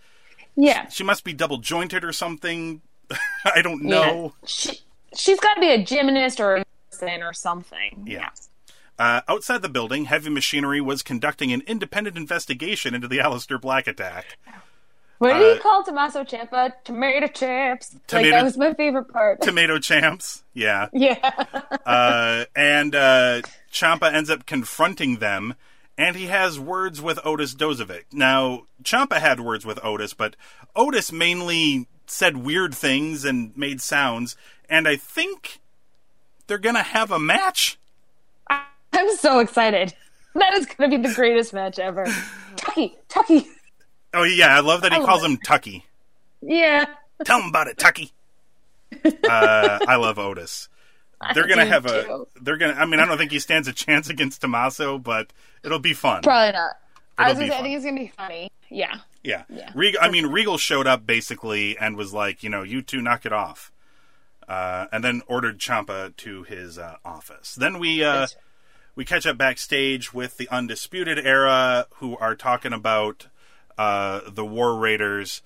yeah, 0.56 0.88
she 0.88 1.04
must 1.04 1.22
be 1.22 1.32
double 1.32 1.58
jointed 1.58 2.02
or 2.04 2.12
something. 2.12 2.82
I 3.44 3.62
don't 3.62 3.82
yeah. 3.84 3.88
know. 3.90 4.34
She 4.46 4.80
she's 5.16 5.40
got 5.40 5.54
to 5.54 5.60
be 5.60 5.70
a 5.70 5.82
gymnast 5.84 6.40
or 6.40 6.56
a 6.56 6.64
person 6.90 7.22
or 7.22 7.32
something. 7.32 8.04
Yeah. 8.06 8.30
Uh, 8.98 9.22
outside 9.28 9.60
the 9.62 9.68
building, 9.68 10.04
Heavy 10.04 10.30
Machinery 10.30 10.80
was 10.80 11.02
conducting 11.02 11.52
an 11.52 11.62
independent 11.66 12.16
investigation 12.16 12.94
into 12.94 13.08
the 13.08 13.18
Aleister 13.18 13.60
Black 13.60 13.86
attack. 13.88 14.38
What 15.18 15.34
did 15.34 15.42
Uh, 15.42 15.54
he 15.54 15.60
call 15.60 15.82
Tommaso 15.84 16.22
Ciampa? 16.24 16.72
Tomato 16.84 17.26
chips. 17.26 17.92
like 17.94 18.06
Tomato- 18.06 18.30
that 18.30 18.44
was 18.44 18.56
my 18.56 18.72
favorite 18.74 19.04
part. 19.08 19.40
Tomato 19.42 19.78
champs, 19.78 20.42
yeah. 20.54 20.88
yeah. 20.92 21.16
Uh, 21.86 22.44
and 22.54 22.94
uh, 22.94 23.42
Ciampa 23.72 24.12
ends 24.12 24.30
up 24.30 24.46
confronting 24.46 25.16
them, 25.18 25.54
and 25.96 26.16
he 26.16 26.26
has 26.26 26.58
words 26.58 27.00
with 27.00 27.18
Otis 27.24 27.54
Dozovic. 27.54 28.04
Now, 28.12 28.64
Ciampa 28.82 29.18
had 29.18 29.40
words 29.40 29.64
with 29.64 29.78
Otis, 29.84 30.14
but 30.14 30.36
Otis 30.74 31.12
mainly 31.12 31.86
said 32.06 32.36
weird 32.38 32.74
things 32.74 33.24
and 33.24 33.56
made 33.56 33.80
sounds, 33.80 34.36
and 34.68 34.86
I 34.88 34.96
think 34.96 35.60
they're 36.46 36.58
gonna 36.58 36.82
have 36.82 37.10
a 37.10 37.18
match. 37.18 37.78
I'm 38.50 39.16
so 39.16 39.38
excited. 39.40 39.94
That 40.34 40.54
is 40.54 40.66
going 40.66 40.90
to 40.90 40.98
be 40.98 41.08
the 41.08 41.14
greatest 41.14 41.52
match 41.52 41.78
ever. 41.78 42.06
Tucky, 42.56 42.96
Tucky. 43.08 43.46
Oh 44.12 44.24
yeah, 44.24 44.56
I 44.56 44.60
love 44.60 44.82
that 44.82 44.92
he 44.92 44.98
I 44.98 45.04
calls 45.04 45.22
it. 45.22 45.26
him 45.26 45.36
Tucky. 45.38 45.84
Yeah. 46.42 46.86
Tell 47.24 47.40
him 47.40 47.48
about 47.48 47.68
it, 47.68 47.78
Tucky. 47.78 48.12
Uh, 49.04 49.78
I 49.88 49.96
love 49.96 50.18
Otis. 50.20 50.68
They're 51.34 51.46
gonna 51.46 51.64
have 51.66 51.86
a. 51.86 52.04
too. 52.04 52.28
They're 52.40 52.56
gonna. 52.56 52.74
I 52.74 52.86
mean, 52.86 53.00
I 53.00 53.06
don't 53.06 53.16
think 53.18 53.32
he 53.32 53.38
stands 53.38 53.68
a 53.68 53.72
chance 53.72 54.08
against 54.08 54.40
Tommaso, 54.40 54.98
but 54.98 55.32
it'll 55.62 55.78
be 55.78 55.92
fun. 55.94 56.22
Probably 56.22 56.52
not. 56.52 56.72
I 57.16 57.28
was 57.30 57.38
gonna 57.38 57.50
say, 57.52 57.58
I 57.58 57.62
think 57.62 57.76
it's 57.76 57.84
going 57.84 57.96
to 57.96 58.02
be 58.02 58.08
funny. 58.08 58.50
Yeah. 58.70 58.98
Yeah. 59.22 59.44
Yeah. 59.48 59.70
Regal, 59.74 60.00
I 60.02 60.10
mean, 60.10 60.26
Regal 60.26 60.58
showed 60.58 60.86
up 60.88 61.06
basically 61.06 61.78
and 61.78 61.96
was 61.96 62.12
like, 62.12 62.42
you 62.42 62.50
know, 62.50 62.62
you 62.64 62.82
two 62.82 63.00
knock 63.00 63.24
it 63.24 63.32
off. 63.32 63.70
Uh, 64.48 64.86
and 64.92 65.02
then 65.04 65.22
ordered 65.28 65.58
Ciampa 65.58 66.14
to 66.16 66.42
his 66.42 66.76
uh, 66.78 66.96
office. 67.04 67.54
Then 67.54 67.78
we 67.78 68.02
uh, 68.04 68.26
we 68.96 69.04
catch 69.04 69.26
up 69.26 69.38
backstage 69.38 70.12
with 70.12 70.36
the 70.36 70.48
Undisputed 70.50 71.18
Era, 71.24 71.86
who 71.96 72.16
are 72.18 72.34
talking 72.34 72.72
about 72.72 73.28
uh, 73.78 74.20
the 74.28 74.44
War 74.44 74.76
Raiders. 74.76 75.40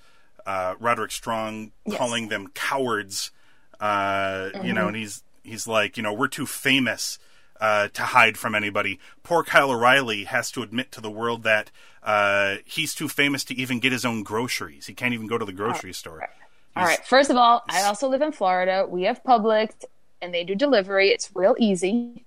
Uh, 0.47 0.75
Roderick 0.81 1.13
Strong 1.13 1.73
Yes. 1.85 1.99
calling 1.99 2.29
them 2.29 2.49
cowards. 2.55 3.31
Uh, 3.79 4.49
You 4.65 4.73
know, 4.73 4.89
and 4.89 4.97
he's 4.97 5.23
he's 5.43 5.67
like, 5.67 5.97
you 5.97 6.03
know, 6.03 6.13
we're 6.13 6.29
too 6.29 6.47
famous 6.47 7.19
uh, 7.61 7.89
to 7.89 8.03
hide 8.03 8.37
from 8.37 8.55
anybody. 8.55 8.99
Poor 9.23 9.43
Kyle 9.43 9.71
O'Reilly 9.71 10.25
has 10.25 10.51
to 10.53 10.63
admit 10.63 10.93
to 10.93 11.01
the 11.01 11.11
world 11.11 11.43
that 11.43 11.71
uh, 12.03 12.57
he's 12.65 12.95
too 12.95 13.09
famous 13.09 13.45
to 13.45 13.55
even 13.55 13.81
get 13.81 13.93
his 13.93 14.05
own 14.05 14.23
groceries. 14.23 14.87
He 14.87 14.95
can't 14.95 15.15
even 15.15 15.27
go 15.27 15.39
to 15.39 15.45
the 15.45 15.53
grocery 15.53 15.93
store. 15.93 16.29
All 16.77 16.85
right. 16.85 17.05
First 17.05 17.31
of 17.31 17.37
all, 17.37 17.65
I 17.69 17.83
also 17.83 18.09
live 18.09 18.23
in 18.23 18.33
Florida. 18.33 18.87
We 18.89 19.03
have 19.05 19.23
Publix 19.25 19.85
and 20.23 20.33
they 20.33 20.45
do 20.45 20.55
delivery. 20.55 21.09
It's 21.11 21.31
real 21.35 21.57
easy. 21.59 22.25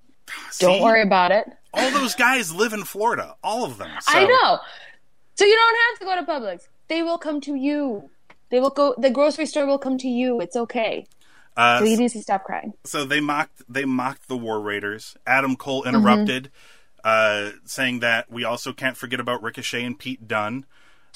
Don't 0.60 0.82
worry 0.82 1.02
about 1.02 1.32
it. 1.32 1.46
All 1.74 1.92
those 1.92 2.16
guys 2.16 2.54
live 2.54 2.74
in 2.74 2.84
Florida, 2.84 3.36
all 3.44 3.64
of 3.66 3.78
them. 3.78 3.90
So, 4.02 4.14
I 4.14 4.26
know. 4.26 4.60
So 5.36 5.46
you 5.46 5.56
don't 5.56 5.78
have 5.90 6.00
to 6.00 6.06
go 6.06 6.34
to 6.34 6.40
Publix. 6.40 6.68
They 6.88 7.02
will 7.02 7.18
come 7.18 7.40
to 7.42 7.56
you. 7.56 8.10
They 8.50 8.60
will 8.60 8.70
go. 8.70 8.94
The 8.98 9.10
grocery 9.10 9.46
store 9.46 9.66
will 9.66 9.80
come 9.80 9.98
to 10.00 10.10
you. 10.10 10.42
It's 10.42 10.56
okay. 10.56 11.08
Uh, 11.58 11.80
So 11.80 11.86
you 11.86 11.98
need 11.98 12.12
to 12.12 12.22
stop 12.22 12.44
crying. 12.44 12.74
so 12.86 13.04
they 13.06 13.20
mocked 13.20 13.62
they 13.68 13.86
mocked 13.86 14.28
the 14.28 14.38
War 14.38 14.60
Raiders. 14.62 15.16
Adam 15.28 15.56
Cole 15.56 15.84
Mm-hmm. 15.84 15.96
interrupted, 15.96 16.52
uh, 17.04 17.52
saying 17.66 18.00
that 18.00 18.32
we 18.32 18.44
also 18.44 18.74
can't 18.74 18.96
forget 18.98 19.20
about 19.20 19.42
Ricochet 19.44 19.84
and 19.84 19.98
Pete 20.00 20.28
Dunne. 20.28 20.66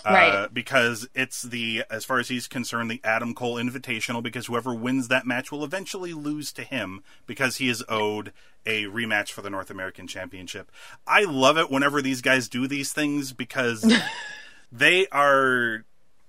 Uh, 0.03 0.11
Right. 0.11 0.53
Because 0.53 1.07
it's 1.15 1.41
the, 1.41 1.85
as 1.89 2.03
far 2.03 2.19
as 2.19 2.27
he's 2.27 2.47
concerned, 2.47 2.91
the 2.91 2.99
Adam 3.05 3.33
Cole 3.33 3.55
Invitational. 3.55 4.21
Because 4.21 4.47
whoever 4.47 4.75
wins 4.75 5.07
that 5.07 5.25
match 5.25 5.51
will 5.53 5.63
eventually 5.63 6.11
lose 6.13 6.51
to 6.53 6.63
him 6.63 7.01
because 7.25 7.57
he 7.57 7.69
is 7.69 7.81
owed 7.87 8.33
a 8.65 8.83
rematch 8.85 9.31
for 9.31 9.41
the 9.41 9.49
North 9.49 9.71
American 9.71 10.05
Championship. 10.05 10.69
I 11.07 11.23
love 11.23 11.57
it 11.57 11.71
whenever 11.71 12.01
these 12.01 12.21
guys 12.21 12.49
do 12.49 12.67
these 12.67 12.91
things 12.91 13.31
because 13.31 13.83
they 14.71 15.07
are 15.13 15.85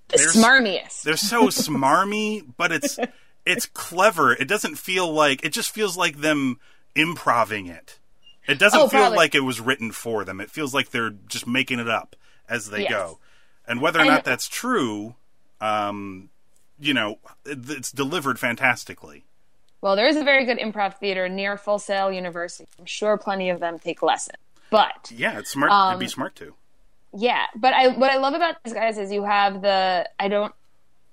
The 0.09 0.17
There's- 0.17 0.35
smarmiest. 0.35 1.01
they're 1.01 1.17
so 1.17 1.47
smarmy, 1.47 2.43
but 2.57 2.71
it's 2.71 2.97
it's 3.49 3.65
clever. 3.65 4.33
It 4.33 4.47
doesn't 4.47 4.75
feel 4.75 5.11
like 5.11 5.43
it 5.43 5.49
just 5.53 5.71
feels 5.71 5.95
like 5.97 6.17
them 6.17 6.59
improving 6.95 7.67
it. 7.67 7.99
It 8.47 8.59
doesn't 8.59 8.79
Oh, 8.79 8.87
feel 8.87 9.01
probably. 9.01 9.17
like 9.17 9.35
it 9.35 9.41
was 9.41 9.59
written 9.59 9.91
for 9.91 10.23
them. 10.23 10.39
It 10.39 10.49
feels 10.51 10.73
like 10.73 10.89
they're 10.91 11.09
just 11.27 11.45
making 11.47 11.79
it 11.79 11.89
up 11.89 12.15
as 12.47 12.69
they 12.69 12.83
Yes. 12.83 12.91
go. 12.91 13.19
And 13.67 13.81
whether 13.81 13.99
or 13.99 14.03
And- 14.03 14.11
not 14.11 14.23
that's 14.23 14.47
true, 14.47 15.15
um, 15.59 16.29
you 16.79 16.93
know, 16.93 17.19
it- 17.45 17.69
it's 17.69 17.91
delivered 17.91 18.39
fantastically. 18.39 19.25
Well, 19.81 19.95
there 19.95 20.07
is 20.07 20.15
a 20.15 20.23
very 20.23 20.45
good 20.45 20.57
improv 20.59 20.97
theater 20.97 21.27
near 21.29 21.57
Full 21.57 21.77
Sail 21.79 22.11
University. 22.11 22.67
I'm 22.79 22.85
sure 22.85 23.17
plenty 23.17 23.49
of 23.49 23.59
them 23.59 23.77
take 23.79 24.01
lessons. 24.01 24.37
But 24.69 25.11
Yeah, 25.11 25.37
it's 25.39 25.51
smart. 25.51 25.71
Um, 25.71 25.91
It'd 25.91 25.99
be 25.99 26.07
smart 26.07 26.35
to. 26.37 26.55
yeah, 27.13 27.45
but 27.55 27.73
I 27.73 27.89
what 27.89 28.11
I 28.11 28.17
love 28.17 28.33
about 28.33 28.55
these 28.63 28.73
guys 28.73 28.97
is 28.97 29.11
you 29.11 29.23
have 29.23 29.61
the 29.61 30.09
I 30.19 30.27
don't 30.29 30.53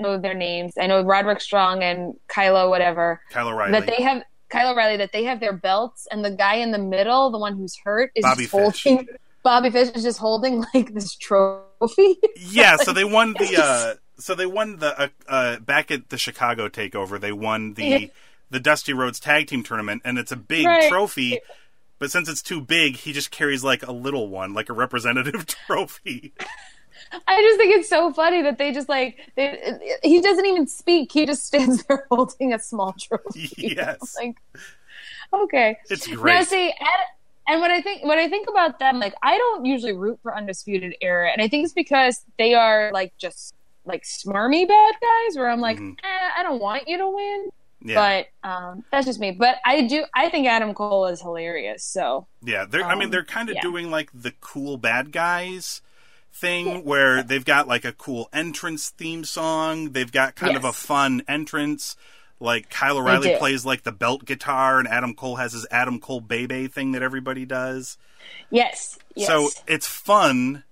know 0.04 0.18
their 0.18 0.34
names. 0.34 0.74
I 0.78 0.86
know 0.86 1.02
Roderick 1.02 1.40
Strong 1.40 1.82
and 1.82 2.14
Kylo 2.28 2.68
whatever. 2.70 3.20
Kyle 3.30 3.48
O'Reilly. 3.48 3.72
That 3.72 3.86
they 3.86 4.02
have 4.02 4.22
Kyle 4.50 4.72
O'Reilly 4.72 4.96
that 4.98 5.10
they 5.12 5.24
have 5.24 5.40
their 5.40 5.52
belts 5.52 6.06
and 6.10 6.24
the 6.24 6.30
guy 6.30 6.56
in 6.56 6.70
the 6.70 6.78
middle, 6.78 7.30
the 7.30 7.38
one 7.38 7.56
who's 7.56 7.76
hurt, 7.82 8.12
is 8.14 8.22
Bobby 8.22 8.46
just 8.46 8.82
Fish. 8.82 8.96
Bobby 9.42 9.70
Fish 9.70 9.90
is 9.94 10.02
just 10.02 10.18
holding 10.18 10.64
like 10.74 10.94
this 10.94 11.14
trophy. 11.16 12.16
yeah, 12.36 12.76
so 12.76 12.92
they 12.92 13.04
won 13.04 13.32
the 13.38 13.56
uh 13.60 13.94
so 14.18 14.34
they 14.34 14.46
won 14.46 14.76
the 14.78 14.98
uh, 14.98 15.08
uh 15.28 15.58
back 15.58 15.90
at 15.90 16.08
the 16.10 16.18
Chicago 16.18 16.68
takeover, 16.68 17.20
they 17.20 17.32
won 17.32 17.74
the 17.74 17.84
Yeah. 17.84 17.98
the 18.50 18.60
Dusty 18.60 18.92
Rhodes 18.92 19.18
tag 19.18 19.48
team 19.48 19.62
tournament 19.62 20.02
and 20.04 20.18
it's 20.18 20.30
a 20.32 20.36
big 20.36 20.66
Right. 20.66 20.88
trophy, 20.88 21.40
but 21.98 22.10
since 22.10 22.28
it's 22.28 22.42
too 22.42 22.60
big, 22.60 22.96
he 22.96 23.12
just 23.12 23.30
carries 23.30 23.64
like 23.64 23.82
a 23.86 23.92
little 23.92 24.28
one, 24.28 24.54
like 24.54 24.68
a 24.68 24.72
representative 24.72 25.46
trophy. 25.66 26.32
I 27.26 27.40
just 27.42 27.58
think 27.58 27.74
it's 27.76 27.88
so 27.88 28.12
funny 28.12 28.42
that 28.42 28.58
they 28.58 28.72
just 28.72 28.88
like 28.88 29.18
they, 29.36 29.98
he 30.02 30.20
doesn't 30.20 30.46
even 30.46 30.66
speak. 30.66 31.12
He 31.12 31.26
just 31.26 31.46
stands 31.46 31.84
there 31.88 32.06
holding 32.10 32.52
a 32.52 32.58
small 32.58 32.94
trophy. 32.98 33.50
yes. 33.76 34.16
like 34.20 34.36
okay 35.32 35.76
It's 35.90 36.08
now 36.08 36.16
great. 36.16 36.46
see 36.46 36.66
and, 36.68 37.02
and 37.48 37.60
when 37.60 37.70
i 37.70 37.80
think 37.80 38.04
when 38.04 38.18
i 38.18 38.28
think 38.28 38.48
about 38.48 38.78
them 38.78 39.00
like 39.00 39.14
i 39.22 39.36
don't 39.36 39.64
usually 39.64 39.92
root 39.92 40.18
for 40.22 40.36
undisputed 40.36 40.94
era 41.00 41.30
and 41.32 41.42
i 41.42 41.48
think 41.48 41.64
it's 41.64 41.72
because 41.72 42.22
they 42.38 42.54
are 42.54 42.90
like 42.92 43.12
just 43.18 43.54
like 43.84 44.04
smarmy 44.04 44.66
bad 44.68 44.94
guys 45.00 45.36
where 45.36 45.50
i'm 45.50 45.60
like 45.60 45.78
Mhm. 45.78 45.96
eh, 46.04 46.28
i 46.38 46.42
don't 46.42 46.60
want 46.60 46.86
you 46.86 46.98
to 46.98 47.08
win 47.10 47.48
yeah. 47.82 48.24
but 48.42 48.48
um 48.48 48.84
that's 48.92 49.06
just 49.06 49.18
me 49.18 49.32
but 49.32 49.56
i 49.64 49.82
do 49.82 50.04
i 50.14 50.28
think 50.28 50.46
adam 50.46 50.72
cole 50.72 51.06
is 51.06 51.20
hilarious 51.20 51.82
so 51.82 52.26
Yeah, 52.44 52.64
they're. 52.68 52.84
I 52.84 52.94
mean, 52.94 53.04
Um, 53.06 53.10
they're 53.10 53.24
kind 53.24 53.48
of 53.48 53.56
yeah. 53.56 53.62
doing 53.62 53.90
like 53.90 54.10
the 54.14 54.32
cool 54.40 54.76
bad 54.76 55.10
guys 55.10 55.82
thing, 56.34 56.84
where 56.84 57.22
they've 57.22 57.44
got 57.44 57.68
like 57.68 57.84
a 57.84 57.92
cool 57.92 58.28
entrance 58.32 58.90
theme 58.90 59.24
song. 59.24 59.92
They've 59.92 60.10
got 60.10 60.34
kind 60.34 60.56
of 60.56 60.64
a 60.64 60.72
fun 60.72 61.22
entrance. 61.28 61.96
Like 62.40 62.68
Kyle 62.68 62.98
O'Reilly 62.98 63.36
plays 63.38 63.64
like 63.64 63.84
the 63.84 63.92
belt 63.92 64.24
guitar, 64.24 64.78
and 64.78 64.88
Adam 64.88 65.14
Cole 65.14 65.36
has 65.36 65.52
his 65.52 65.66
Adam 65.70 66.00
Cole 66.00 66.20
Bay 66.20 66.46
Bay 66.46 66.66
thing 66.66 66.92
that 66.92 67.02
everybody 67.02 67.46
does. 67.46 67.96
yes 68.50 68.98
yes 69.14 69.28
So 69.28 69.48
it's 69.66 69.86
fun. 69.88 70.64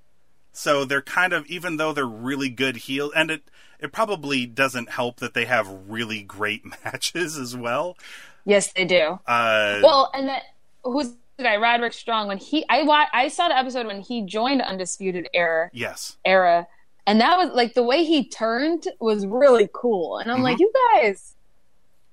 So 0.53 0.84
they're 0.84 1.01
kind 1.01 1.32
of, 1.32 1.47
even 1.47 1.78
though 1.78 1.93
they're 1.95 2.05
really 2.05 2.51
good 2.51 2.76
heel, 2.76 3.11
and 3.16 3.30
it 3.30 3.43
it 3.78 3.91
probably 3.93 4.45
doesn't 4.47 4.91
help 4.91 5.16
that 5.20 5.32
they 5.34 5.45
have 5.47 5.66
really 5.89 6.22
great 6.22 6.62
matches 6.84 7.39
as 7.39 7.57
well. 7.57 7.97
yes 8.45 8.72
they 8.72 8.84
do 8.84 9.18
Uh, 9.26 9.80
well 9.82 10.11
and 10.12 10.28
that 10.28 10.43
who's 10.84 11.14
guy 11.43 11.57
roderick 11.57 11.93
strong 11.93 12.28
when 12.28 12.38
he 12.38 12.64
i 12.68 12.82
wa- 12.82 13.07
i 13.12 13.28
saw 13.28 13.49
the 13.49 13.57
episode 13.57 13.86
when 13.86 14.01
he 14.01 14.22
joined 14.22 14.62
undisputed 14.62 15.28
era 15.34 15.70
yes, 15.72 16.16
era. 16.24 16.66
And 17.05 17.20
that 17.20 17.36
was 17.36 17.51
like 17.53 17.74
the 17.74 17.82
way 17.82 18.05
he 18.05 18.28
turned 18.28 18.86
was 19.01 19.26
really 19.26 19.68
cool. 19.72 20.18
And 20.18 20.30
I'm 20.30 20.40
like, 20.40 20.55
Mm-hmm. 20.59 20.62
you 20.62 20.72
guys, 21.03 21.34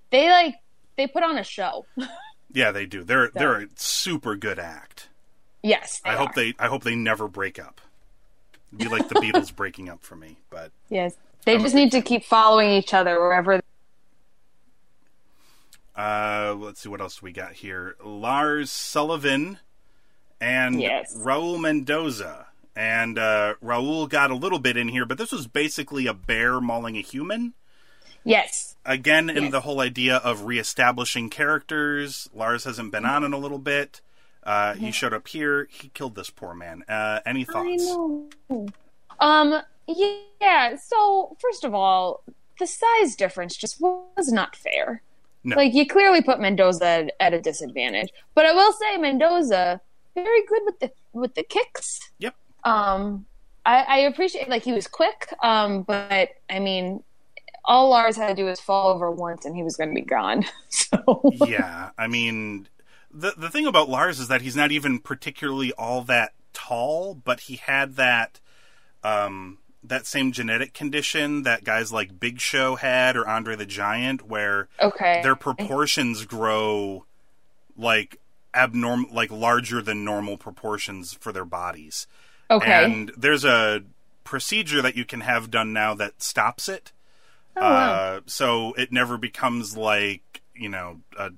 they 0.10 0.28
like 0.32 0.56
they 0.98 1.06
put 1.06 1.22
on 1.22 1.38
a 1.38 1.44
show. 1.44 1.86
yeah, 2.54 2.72
they 2.72 2.88
do. 2.88 3.04
They're 3.04 3.30
they're 3.36 3.62
a 3.62 3.68
super 3.76 4.36
good 4.36 4.58
act. 4.58 5.08
yes, 5.62 6.02
I 6.04 6.14
hope 6.16 6.34
they 6.34 6.56
I 6.58 6.68
hope 6.70 6.84
they 6.84 6.96
never 6.96 7.28
break 7.28 7.60
up. 7.60 7.82
It'd 8.70 8.80
be 8.80 8.88
like 8.88 9.10
the 9.10 9.16
Beatles 9.22 9.56
breaking 9.56 9.90
up 9.90 10.02
for 10.02 10.16
me, 10.16 10.38
but 10.50 10.72
Yes, 10.90 11.14
they 11.46 11.60
just 11.60 11.76
need 11.76 11.92
to 11.92 12.02
keep 12.02 12.26
following 12.26 12.72
each 12.72 12.92
other 12.96 13.20
wherever 13.22 13.62
Uh, 16.00 16.56
let's 16.58 16.80
see 16.80 16.88
what 16.90 17.02
else 17.02 17.22
we 17.22 17.32
got 17.34 17.52
here. 17.54 17.96
Lars 18.04 18.72
Sullivan 18.72 19.60
and 20.40 20.82
Yes. 20.82 21.14
Raul 21.18 21.60
Mendoza. 21.60 22.48
And 22.76 23.20
uh, 23.20 23.56
Raul 23.62 24.08
got 24.08 24.32
a 24.32 24.36
little 24.36 24.60
bit 24.60 24.78
in 24.78 24.88
here, 24.88 25.06
but 25.06 25.18
this 25.18 25.34
was 25.34 25.48
basically 25.48 26.08
a 26.08 26.14
bear 26.14 26.62
mauling 26.62 26.96
a 26.96 27.02
human. 27.02 27.54
Yes. 28.24 28.78
Again, 28.86 29.30
in 29.30 29.44
Yes. 29.44 29.52
the 29.52 29.62
whole 29.62 29.82
idea 29.82 30.18
of 30.18 30.46
reestablishing 30.46 31.30
characters. 31.30 32.30
Lars 32.34 32.64
hasn't 32.64 32.92
been 32.94 33.06
on 33.06 33.26
in 33.26 33.34
a 33.34 33.38
little 33.38 33.60
bit. 33.60 34.00
Uh, 34.44 34.76
he 34.76 34.92
showed 34.92 35.14
up 35.14 35.28
here. 35.28 35.68
He 35.70 35.90
killed 35.90 36.16
this 36.16 36.30
poor 36.30 36.54
man. 36.54 36.84
Uh, 36.88 37.20
any 37.26 37.42
I 37.42 37.52
thoughts? 37.52 37.86
know. 37.86 38.30
Um. 39.20 39.62
Yeah. 39.86 40.78
So 40.78 41.36
first 41.42 41.66
of 41.66 41.74
all, 41.74 42.24
the 42.58 42.68
size 42.68 43.18
difference 43.18 43.58
just 43.58 43.82
was 43.82 44.32
not 44.32 44.56
fair. 44.56 45.02
No. 45.44 45.56
Like 45.56 45.74
you 45.74 45.88
clearly 45.88 46.22
put 46.22 46.40
Mendoza 46.40 47.10
at, 47.20 47.34
a 47.34 47.42
disadvantage. 47.42 48.10
But 48.36 48.46
I 48.46 48.52
will 48.52 48.74
say 48.74 48.98
Mendoza 48.98 49.82
very 50.16 50.46
good 50.46 50.62
with 50.66 50.80
the 50.80 50.92
with 51.14 51.36
the 51.36 51.44
kicks. 51.44 52.00
Yep. 52.20 52.36
Um. 52.64 53.26
I, 53.66 53.84
I 53.88 53.98
appreciate 54.00 54.50
like 54.50 54.64
he 54.64 54.74
was 54.74 54.88
quick. 54.88 55.34
Um. 55.44 55.84
But 55.84 56.30
I 56.50 56.60
mean. 56.60 57.04
All 57.66 57.90
Lars 57.90 58.16
had 58.16 58.30
to 58.30 58.34
do 58.34 58.46
was 58.46 58.60
fall 58.60 58.90
over 58.90 59.12
once, 59.12 59.46
and 59.46 59.56
he 59.56 59.62
was 59.62 59.76
going 59.76 59.90
to 59.90 59.94
be 59.96 60.02
gone. 60.02 60.46
So 60.70 61.22
yeah, 61.46 61.92
I 62.00 62.08
mean, 62.08 62.68
the 63.12 63.34
the 63.38 63.50
thing 63.50 63.68
about 63.68 63.90
Lars 63.90 64.20
is 64.20 64.28
that 64.28 64.42
he's 64.42 64.56
not 64.56 64.72
even 64.72 64.98
particularly 64.98 65.72
all 65.74 66.02
that 66.04 66.34
tall, 66.54 67.14
but 67.14 67.42
he 67.42 67.58
had 67.58 67.96
that 67.98 68.40
um 69.04 69.59
that 69.84 70.06
same 70.06 70.32
genetic 70.32 70.74
condition 70.74 71.44
that 71.44 71.64
guys 71.64 71.92
like 71.92 72.20
Big 72.20 72.40
Show 72.40 72.76
had 72.76 73.16
or 73.16 73.28
Andre 73.28 73.56
the 73.56 73.66
Giant, 73.66 74.28
where 74.28 74.68
okay, 74.82 75.22
their 75.24 75.36
proportions 75.36 76.26
grow 76.26 77.06
like 77.78 78.20
abnormal, 78.54 79.14
like 79.14 79.32
larger 79.32 79.82
than 79.82 80.04
normal 80.04 80.38
proportions 80.38 81.14
for 81.14 81.32
their 81.32 81.46
bodies. 81.46 82.08
okay. 82.52 82.84
And 82.84 83.12
there's 83.18 83.46
a 83.46 83.84
procedure 84.24 84.82
that 84.82 84.96
you 84.96 85.06
can 85.06 85.22
have 85.22 85.50
done 85.50 85.74
now 85.74 85.96
that 85.96 86.22
stops 86.22 86.68
it. 86.68 86.92
Oh, 87.56 87.62
wow. 87.62 87.92
Uh, 87.92 88.20
so 88.26 88.74
it 88.74 88.92
never 88.92 89.18
becomes 89.18 89.78
like 89.78 90.42
you 90.54 90.70
know 90.70 91.00
a, 91.18 91.32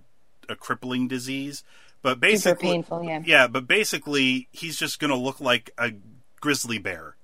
a 0.49 0.55
crippling 0.55 1.07
disease. 1.07 1.63
But 2.01 2.19
basically, 2.19 2.69
painful. 2.69 3.03
Yeah. 3.03 3.21
yeah. 3.23 3.47
But 3.47 3.67
basically, 3.67 4.47
he's 4.51 4.77
just 4.77 4.99
going 4.99 5.11
to 5.11 5.17
look 5.17 5.39
like 5.39 5.69
a 5.77 5.91
grizzly 6.39 6.79
bear 6.79 7.15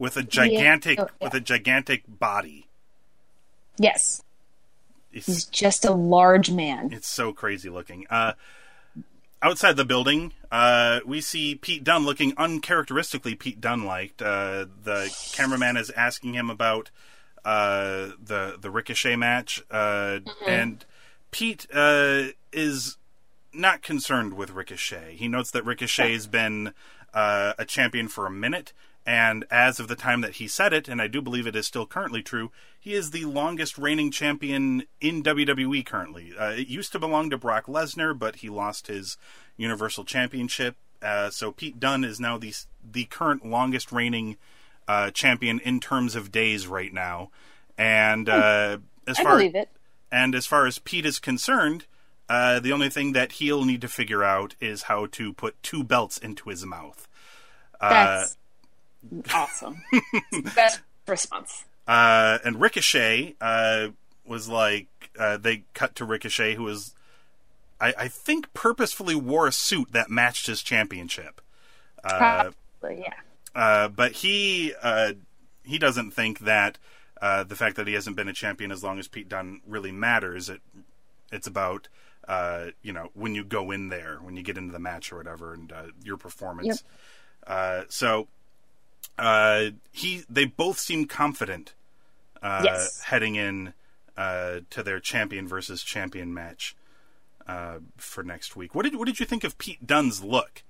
with 0.00 0.16
a 0.16 0.24
gigantic 0.24 0.98
Oh, 0.98 1.06
yeah. 1.20 1.26
with 1.26 1.34
a 1.34 1.40
gigantic 1.40 2.02
body. 2.08 2.66
Yes. 3.78 4.22
It's, 5.12 5.26
He's 5.26 5.44
just 5.44 5.84
a 5.84 5.92
large 5.92 6.50
man. 6.50 6.92
it's 6.92 7.06
so 7.08 7.32
crazy 7.32 7.68
looking. 7.68 8.06
Uh, 8.10 8.32
outside 9.42 9.76
the 9.76 9.84
building, 9.84 10.32
uh, 10.50 11.00
we 11.06 11.20
see 11.20 11.54
Pete 11.54 11.84
Dunne 11.84 12.04
looking 12.04 12.32
uncharacteristically 12.36 13.34
Pete 13.34 13.60
Dunne 13.60 13.84
like. 13.84 14.14
Uh, 14.20 14.66
the 14.84 15.14
cameraman 15.32 15.76
is 15.76 15.90
asking 15.90 16.34
him 16.34 16.48
about 16.50 16.90
uh, 17.44 18.10
the 18.22 18.56
the 18.60 18.70
Ricochet 18.70 19.16
match, 19.16 19.62
uh, 19.70 20.20
and 20.46 20.84
Pete 21.30 21.66
uh, 21.72 22.24
is 22.52 22.96
not 23.52 23.82
concerned 23.82 24.34
with 24.34 24.50
Ricochet. 24.50 25.16
He 25.16 25.26
notes 25.26 25.50
that 25.50 25.64
Ricochet 25.64 26.12
has 26.12 26.26
been 26.28 26.72
uh, 27.12 27.54
a 27.58 27.64
champion 27.64 28.06
for 28.08 28.26
a 28.26 28.30
minute, 28.30 28.72
and 29.06 29.44
as 29.50 29.80
of 29.80 29.88
the 29.88 29.96
time 29.96 30.20
that 30.20 30.34
he 30.34 30.46
said 30.46 30.72
it, 30.72 30.88
and 30.88 31.00
I 31.00 31.06
do 31.06 31.22
believe 31.22 31.46
it 31.46 31.56
is 31.56 31.66
still 31.66 31.86
currently 31.86 32.22
true, 32.22 32.50
he 32.78 32.94
is 32.94 33.10
the 33.10 33.24
longest 33.24 33.78
reigning 33.78 34.10
champion 34.10 34.84
in 35.00 35.22
WWE 35.22 35.84
currently. 35.84 36.32
Uh, 36.38 36.50
it 36.50 36.68
used 36.68 36.92
to 36.92 36.98
belong 36.98 37.30
to 37.30 37.38
Brock 37.38 37.66
Lesnar, 37.66 38.18
but 38.18 38.36
he 38.36 38.48
lost 38.48 38.86
his 38.86 39.16
Universal 39.56 40.04
Championship. 40.04 40.76
Uh, 41.02 41.30
so 41.30 41.50
Pete 41.50 41.80
Dunne 41.80 42.04
is 42.04 42.20
now 42.20 42.36
the 42.36 42.54
the 42.82 43.06
current 43.06 43.44
longest 43.44 43.90
reigning 43.90 44.36
uh, 44.86 45.10
champion 45.10 45.60
in 45.60 45.80
terms 45.80 46.14
of 46.14 46.30
days 46.32 46.66
right 46.66 46.92
now. 46.92 47.30
And 47.78 48.28
uh, 48.28 48.78
as 49.06 49.18
I 49.18 49.22
far 49.22 49.38
believe 49.38 49.54
it. 49.54 49.70
and 50.12 50.34
as 50.34 50.46
far 50.46 50.66
as 50.66 50.78
Pete 50.78 51.06
is 51.06 51.18
concerned, 51.18 51.86
uh, 52.28 52.60
the 52.60 52.72
only 52.72 52.90
thing 52.90 53.12
that 53.12 53.32
he'll 53.32 53.64
need 53.64 53.80
to 53.80 53.88
figure 53.88 54.22
out 54.22 54.54
is 54.60 54.82
how 54.82 55.06
to 55.06 55.32
put 55.32 55.62
two 55.62 55.82
belts 55.82 56.18
into 56.18 56.50
his 56.50 56.66
mouth. 56.66 57.08
Uh, 57.80 57.90
That's 57.90 58.36
awesome. 59.34 59.82
Best 60.54 60.80
response. 61.06 61.64
uh, 61.86 62.38
and 62.44 62.60
Ricochet 62.60 63.34
uh, 63.40 63.88
was 64.26 64.48
like, 64.48 64.86
uh, 65.18 65.36
they 65.36 65.64
cut 65.74 65.94
to 65.96 66.04
Ricochet, 66.04 66.54
who 66.54 66.64
was, 66.64 66.94
I, 67.80 67.94
I 67.98 68.08
think, 68.08 68.52
purposefully 68.54 69.14
wore 69.14 69.46
a 69.46 69.52
suit 69.52 69.92
that 69.92 70.10
matched 70.10 70.46
his 70.46 70.62
championship. 70.62 71.40
Uh, 72.04 72.50
Probably, 72.80 73.02
yeah. 73.02 73.14
Uh, 73.54 73.88
but 73.88 74.12
he 74.12 74.72
uh, 74.82 75.12
he 75.64 75.78
doesn't 75.78 76.12
think 76.12 76.40
that 76.40 76.78
uh, 77.20 77.42
the 77.44 77.56
fact 77.56 77.76
that 77.76 77.86
he 77.86 77.94
hasn't 77.94 78.16
been 78.16 78.28
a 78.28 78.32
champion 78.32 78.70
as 78.70 78.82
long 78.82 78.98
as 78.98 79.08
Pete 79.08 79.28
Dunne 79.28 79.60
really 79.66 79.92
matters. 79.92 80.48
It 80.48 80.60
it's 81.32 81.46
about 81.46 81.88
uh, 82.28 82.66
you 82.82 82.92
know 82.92 83.10
when 83.14 83.34
you 83.34 83.44
go 83.44 83.70
in 83.70 83.88
there, 83.88 84.18
when 84.22 84.36
you 84.36 84.42
get 84.42 84.56
into 84.56 84.72
the 84.72 84.78
match 84.78 85.12
or 85.12 85.16
whatever, 85.16 85.52
and 85.52 85.72
uh, 85.72 85.86
your 86.04 86.16
performance. 86.16 86.84
Uh, 87.46 87.82
so 87.88 88.28
uh, 89.18 89.70
he 89.92 90.24
they 90.28 90.44
both 90.46 90.78
seem 90.78 91.06
confident 91.06 91.74
uh, 92.42 92.62
Yes. 92.64 93.02
heading 93.02 93.36
in 93.36 93.74
uh, 94.16 94.60
to 94.70 94.82
their 94.82 95.00
champion 95.00 95.46
versus 95.48 95.82
champion 95.82 96.32
match 96.32 96.74
uh, 97.46 97.78
for 97.96 98.22
next 98.22 98.56
week. 98.56 98.74
What 98.74 98.82
did 98.84 98.96
what 98.96 99.06
did 99.06 99.20
you 99.20 99.26
think 99.26 99.44
of 99.44 99.58
Pete 99.58 99.86
Dunne's 99.86 100.22
look? 100.22 100.62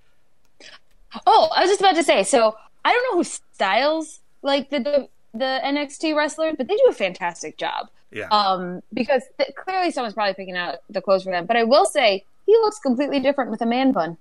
Oh, 1.26 1.50
I 1.54 1.62
was 1.62 1.70
just 1.70 1.80
about 1.80 1.96
to 1.96 2.04
say. 2.04 2.22
So 2.22 2.56
I 2.84 2.92
don't 2.92 3.02
know 3.12 3.18
who 3.18 3.24
styles 3.24 4.20
like 4.42 4.70
the 4.70 4.78
the, 4.80 5.08
the 5.32 5.60
NXT 5.64 6.14
wrestlers, 6.16 6.54
but 6.56 6.68
they 6.68 6.76
do 6.76 6.86
a 6.88 6.92
fantastic 6.94 7.56
job. 7.58 7.88
Yeah. 8.12 8.28
Um, 8.28 8.82
because 8.92 9.22
th- 9.38 9.54
clearly 9.54 9.90
someone's 9.92 10.14
probably 10.14 10.34
picking 10.34 10.56
out 10.56 10.78
the 10.88 11.00
clothes 11.00 11.22
for 11.24 11.30
them. 11.30 11.46
But 11.46 11.56
I 11.56 11.62
will 11.64 11.86
say 11.86 12.24
he 12.46 12.52
looks 12.54 12.78
completely 12.80 13.20
different 13.20 13.50
with 13.52 13.60
a 13.62 13.66
man 13.66 13.92
bun. 13.92 14.16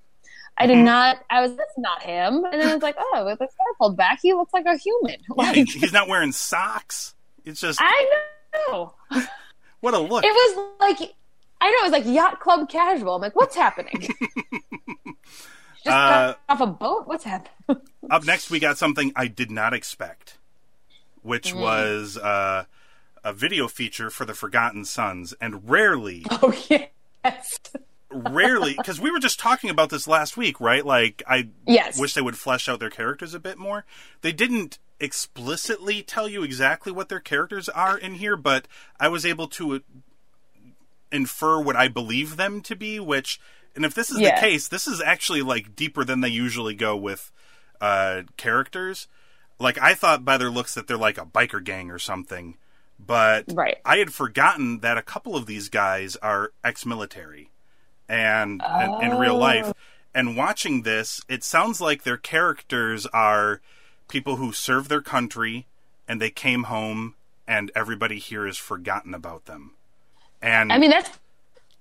I 0.60 0.68
did 0.68 0.78
not. 0.80 1.18
I 1.30 1.42
was 1.42 1.56
that's 1.56 1.78
not 1.78 2.04
him, 2.04 2.44
and 2.44 2.62
then 2.62 2.68
I 2.70 2.74
was 2.74 2.84
like, 2.84 2.96
oh, 3.00 3.24
with 3.26 3.40
the 3.40 3.48
scarf 3.52 3.78
pulled 3.78 3.96
back, 3.98 4.20
he 4.22 4.34
looks 4.34 4.54
like 4.54 4.66
a 4.66 4.76
human. 4.78 5.16
Like, 5.30 5.56
he- 5.56 5.64
he's 5.64 5.94
not 5.94 6.08
wearing 6.10 6.32
socks. 6.34 7.16
It's 7.46 7.62
just 7.62 7.80
I 7.82 8.10
know. 8.68 8.94
what 9.80 9.94
a 9.94 10.00
look. 10.00 10.24
It 10.26 10.28
was 10.34 10.70
like 10.82 11.14
I 11.62 11.70
know 11.70 11.78
it 11.80 11.84
was 11.84 11.92
like 11.92 12.06
yacht 12.14 12.40
club 12.40 12.70
casual. 12.70 13.16
I'm 13.16 13.22
like, 13.22 13.36
what's 13.36 13.56
happening? 13.56 14.08
Just 15.84 15.96
Uh, 15.96 16.36
off 16.50 16.60
a 16.62 16.68
boat. 16.68 17.08
What's 17.08 17.24
happening? 17.24 17.82
Up 18.12 18.26
next, 18.26 18.50
we 18.50 18.60
got 18.60 18.78
something 18.78 19.14
I 19.16 19.28
did 19.28 19.50
not 19.50 19.74
expect, 19.74 20.38
which 21.22 21.54
Mm. 21.54 21.62
was 21.62 22.18
uh, 22.18 22.66
a 23.24 23.34
video 23.34 23.68
feature 23.70 24.10
for 24.10 24.26
the 24.26 24.34
Forgotten 24.34 24.84
Sons, 24.84 25.34
and 25.40 25.70
rarely, 25.70 26.26
oh 26.32 26.54
yes, 26.70 27.60
rarely, 28.12 28.74
because 28.76 29.00
we 29.00 29.12
were 29.12 29.20
just 29.20 29.40
talking 29.40 29.70
about 29.70 29.90
this 29.90 30.08
last 30.08 30.36
week, 30.38 30.60
right? 30.60 30.86
Like, 30.86 31.22
I 31.28 31.50
yes. 31.68 32.00
wish 32.00 32.14
they 32.14 32.22
would 32.22 32.38
flesh 32.38 32.68
out 32.68 32.80
their 32.80 32.90
characters 32.90 33.34
a 33.34 33.40
bit 33.40 33.58
more. 33.58 33.86
They 34.22 34.32
didn't 34.32 34.80
explicitly 35.00 36.02
tell 36.02 36.28
you 36.28 36.44
exactly 36.44 36.92
what 36.92 37.10
their 37.10 37.20
characters 37.20 37.70
are 37.70 37.98
in 37.98 38.16
here, 38.16 38.36
but 38.36 38.68
I 39.00 39.08
was 39.08 39.26
able 39.26 39.48
to 39.50 39.76
uh, 39.76 39.80
infer 41.12 41.62
what 41.62 41.76
I 41.76 41.88
believe 41.88 42.36
them 42.36 42.62
to 42.62 42.76
be, 42.76 43.00
which, 43.00 43.40
and 43.76 43.86
if 43.86 43.94
this 43.94 44.10
is 44.10 44.20
Yeah. 44.20 44.36
the 44.36 44.42
case, 44.42 44.68
this 44.68 44.88
is 44.88 45.02
actually 45.02 45.42
like 45.42 45.76
deeper 45.76 46.04
than 46.04 46.22
they 46.22 46.30
usually 46.30 46.76
go 46.76 46.98
with 46.98 47.32
uh, 47.80 48.24
characters. 48.38 49.08
Like, 49.60 49.78
I 49.78 49.94
thought 49.94 50.26
by 50.26 50.38
their 50.38 50.50
looks 50.50 50.74
that 50.74 50.88
they're 50.88 50.98
like 50.98 51.18
a 51.18 51.26
biker 51.26 51.64
gang 51.64 51.92
or 51.92 52.00
something, 52.00 52.58
but 53.00 53.46
Right. 53.54 53.78
I 53.86 53.98
had 53.98 54.14
forgotten 54.14 54.80
that 54.80 54.98
a 54.98 55.02
couple 55.02 55.36
of 55.36 55.46
these 55.46 55.70
guys 55.70 56.16
are 56.18 56.52
ex 56.64 56.86
and, 58.10 58.62
and 58.64 59.04
in 59.04 59.18
real 59.18 59.38
life. 59.38 59.72
And 60.14 60.36
watching 60.36 60.82
this, 60.82 61.22
it 61.30 61.44
sounds 61.44 61.80
like 61.80 62.04
their 62.04 62.18
characters 62.18 63.06
are 63.08 63.62
people 64.08 64.38
who 64.38 64.52
serve 64.52 64.90
their 64.90 65.02
country 65.02 65.68
and 66.08 66.20
they 66.20 66.32
came 66.32 66.64
home 66.64 67.16
and 67.48 67.72
everybody 67.76 68.18
here 68.18 68.46
has 68.46 68.58
forgotten 68.58 69.14
about 69.14 69.46
them. 69.46 69.74
And 70.42 70.74
I 70.74 70.78
mean, 70.78 70.90
that's. 70.90 71.10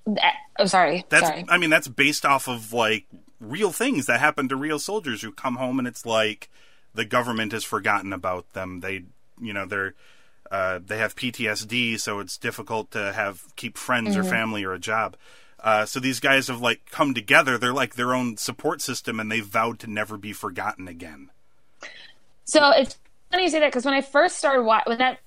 That, 0.07 0.35
oh, 0.59 0.65
sorry. 0.67 1.05
that's 1.09 1.27
sorry. 1.27 1.45
I 1.49 1.59
mean 1.59 1.69
that's 1.71 1.89
based 1.89 2.25
off 2.25 2.49
of 2.49 2.73
like 2.73 3.05
real 3.41 3.73
things 3.73 4.07
that 4.07 4.21
happen 4.21 4.49
to 4.49 4.57
real 4.57 4.79
soldiers 4.79 5.21
who 5.21 5.31
come 5.33 5.57
home 5.57 5.79
and 5.79 5.87
it's 5.87 6.07
like 6.07 6.49
the 6.95 7.05
government 7.05 7.53
has 7.53 7.63
forgotten 7.65 8.13
about 8.13 8.53
them. 8.55 8.81
They 8.81 9.05
you 9.41 9.53
know 9.53 9.67
they're 9.67 9.95
uh, 10.51 10.81
they 10.85 10.97
have 10.97 11.15
PTSD, 11.15 12.01
so 12.01 12.21
it's 12.21 12.39
difficult 12.39 12.91
to 12.93 13.13
have 13.13 13.55
keep 13.57 13.77
friends 13.77 14.17
Mm-hmm. 14.17 14.27
or 14.27 14.31
family 14.31 14.65
or 14.65 14.73
a 14.73 14.79
job. 14.79 15.17
Uh, 15.63 15.85
so 15.85 15.99
these 16.01 16.21
guys 16.21 16.49
have 16.49 16.61
like 16.61 16.83
come 16.91 17.15
together. 17.15 17.59
They're 17.59 17.73
like 17.73 17.95
their 17.97 18.15
own 18.15 18.37
support 18.37 18.81
system, 18.81 19.19
and 19.19 19.31
they 19.31 19.41
vowed 19.41 19.79
to 19.81 19.87
never 19.89 20.17
be 20.17 20.33
forgotten 20.33 20.87
again. 20.89 21.31
So 22.45 22.71
it's 22.71 22.97
funny 23.31 23.45
you 23.45 23.51
say 23.51 23.61
that 23.61 23.69
because 23.69 23.85
when 23.85 23.95
I 23.95 24.01
first 24.01 24.37
started 24.39 24.63
wa- 24.63 24.83
when 24.87 24.99
that 24.99 25.19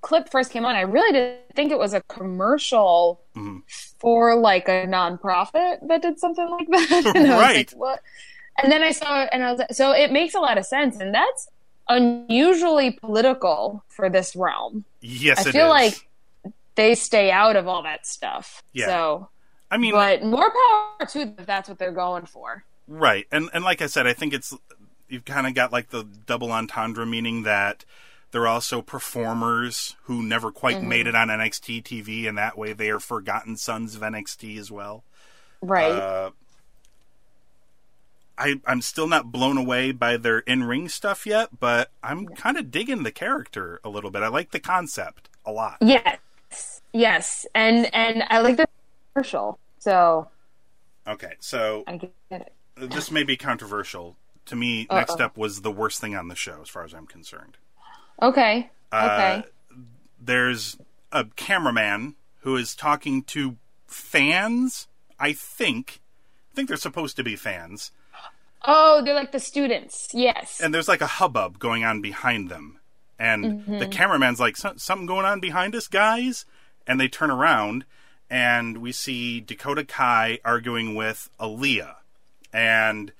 clip 0.00 0.30
first 0.30 0.50
came 0.50 0.64
on, 0.64 0.74
I 0.74 0.82
really 0.82 1.12
didn't 1.12 1.54
think 1.54 1.70
it 1.70 1.78
was 1.78 1.94
a 1.94 2.00
commercial 2.02 3.20
Mm-hmm. 3.36 3.58
for 3.98 4.36
like 4.36 4.68
a 4.68 4.86
nonprofit 4.86 5.86
that 5.88 6.02
did 6.02 6.20
something 6.20 6.48
like 6.48 6.68
that. 6.68 7.12
and 7.16 7.28
Right. 7.30 7.56
like, 7.56 7.70
what? 7.72 8.00
And 8.62 8.70
then 8.70 8.82
I 8.82 8.92
saw 8.92 9.22
it, 9.24 9.30
and 9.32 9.42
I 9.42 9.50
was 9.50 9.58
like, 9.58 9.72
so 9.72 9.90
it 9.90 10.12
makes 10.12 10.34
a 10.34 10.40
lot 10.40 10.56
of 10.56 10.64
sense, 10.64 11.00
and 11.00 11.12
that's 11.12 11.48
unusually 11.88 12.92
political 12.92 13.84
for 13.88 14.08
this 14.08 14.36
realm. 14.36 14.84
Yes, 15.00 15.46
I 15.46 15.50
feel 15.52 15.66
is. 15.66 15.70
like 15.70 16.52
they 16.76 16.94
stay 16.94 17.30
out 17.32 17.56
of 17.56 17.66
all 17.66 17.82
that 17.82 18.06
stuff. 18.06 18.62
Yeah. 18.72 18.86
So, 18.86 19.28
I 19.74 19.78
mean, 19.78 19.92
but 19.92 20.22
more 20.22 20.50
power 20.50 21.06
to 21.08 21.18
them 21.24 21.34
if 21.38 21.46
that's 21.46 21.68
what 21.68 21.78
they're 21.78 21.92
going 21.92 22.26
for. 22.26 22.64
Right, 22.86 23.26
and 23.32 23.50
and 23.52 23.64
like 23.64 23.82
I 23.82 23.86
said, 23.86 24.06
I 24.06 24.12
think 24.12 24.32
it's 24.32 24.54
you've 25.08 25.24
kind 25.24 25.46
of 25.46 25.54
got 25.54 25.72
like 25.72 25.90
the 25.90 26.04
double 26.04 26.52
entendre, 26.52 27.04
meaning 27.04 27.42
that 27.42 27.84
they're 28.30 28.46
also 28.46 28.82
performers 28.82 29.96
who 30.04 30.22
never 30.22 30.50
quite 30.52 30.76
Mm-hmm. 30.76 30.88
made 30.88 31.06
it 31.06 31.14
on 31.14 31.28
NXT 31.28 31.82
TV, 31.82 32.28
and 32.28 32.38
that 32.38 32.56
way 32.58 32.72
they 32.72 32.90
are 32.90 33.00
forgotten 33.00 33.56
sons 33.56 33.94
of 33.94 34.02
NXT 34.02 34.58
as 34.58 34.70
well. 34.70 35.02
Right. 35.60 35.90
Uh, 35.92 36.30
I 38.36 38.60
I'm 38.66 38.80
still 38.80 39.06
not 39.06 39.30
blown 39.30 39.56
away 39.56 39.92
by 39.92 40.16
their 40.16 40.40
in 40.40 40.64
ring 40.64 40.88
stuff 40.88 41.24
yet, 41.26 41.58
but 41.60 41.90
I'm 42.02 42.26
kind 42.28 42.56
of 42.56 42.70
digging 42.70 43.02
the 43.02 43.12
character 43.12 43.80
a 43.84 43.88
little 43.88 44.10
bit. 44.10 44.22
I 44.22 44.28
like 44.28 44.50
the 44.50 44.60
concept 44.60 45.28
a 45.46 45.52
lot. 45.52 45.78
yes. 45.80 46.18
Yes. 46.92 47.46
And 47.54 47.92
and 47.94 48.24
I 48.30 48.40
like 48.40 48.56
the 48.56 48.66
commercial. 49.14 49.58
So 49.84 50.28
Okay, 51.06 51.34
so 51.40 51.84
I 51.86 51.98
get 51.98 52.10
it. 52.30 52.52
this 52.76 53.10
may 53.10 53.22
be 53.22 53.36
controversial. 53.36 54.16
To 54.46 54.56
me, 54.56 54.86
next 54.90 55.20
up 55.20 55.36
was 55.36 55.60
the 55.60 55.70
worst 55.70 56.00
thing 56.00 56.16
on 56.16 56.28
the 56.28 56.34
show, 56.34 56.60
as 56.62 56.68
far 56.70 56.84
as 56.84 56.94
I'm 56.94 57.06
concerned. 57.06 57.58
Okay. 58.22 58.70
Uh, 58.90 59.08
Okay. 59.42 59.48
there's 60.18 60.78
a 61.12 61.26
cameraman 61.36 62.14
who 62.40 62.56
is 62.56 62.74
talking 62.74 63.22
to 63.24 63.56
fans. 63.86 64.88
I 65.18 65.32
think, 65.34 66.00
I 66.52 66.56
think 66.56 66.68
they're 66.68 66.76
supposed 66.78 67.16
to 67.16 67.24
be 67.24 67.36
fans, 67.36 67.90
oh, 68.66 69.02
they're 69.04 69.14
like 69.14 69.32
the 69.32 69.40
students. 69.40 70.08
Yes. 70.14 70.60
and 70.62 70.72
there's 70.72 70.88
like 70.88 71.02
a 71.02 71.06
hubbub 71.06 71.58
going 71.58 71.84
on 71.84 72.00
behind 72.00 72.48
them, 72.48 72.78
and 73.18 73.44
Mm-hmm. 73.44 73.78
the 73.80 73.86
cameraman's 73.88 74.40
like, 74.40 74.56
"So- 74.56 74.72
"Something 74.76 75.04
going 75.06 75.26
on 75.26 75.40
behind 75.40 75.74
us, 75.74 75.86
guys," 75.88 76.46
and 76.86 76.98
they 76.98 77.08
turn 77.08 77.30
around, 77.30 77.84
and 78.30 78.78
we 78.78 78.92
see 78.92 79.40
Dakota 79.40 79.84
Kai 79.84 80.38
arguing 80.44 80.94
with 80.94 81.30
Aliyah, 81.40 81.96
and 82.52 83.12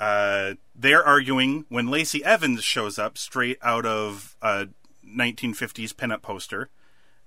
uh, 0.00 0.54
they're 0.74 1.04
arguing 1.04 1.64
when 1.68 1.88
Lacey 1.88 2.24
Evans 2.24 2.64
shows 2.64 2.98
up 2.98 3.16
straight 3.16 3.58
out 3.62 3.86
of 3.86 4.36
a 4.42 4.68
1950s 5.06 5.94
pinup 5.94 6.22
poster, 6.22 6.68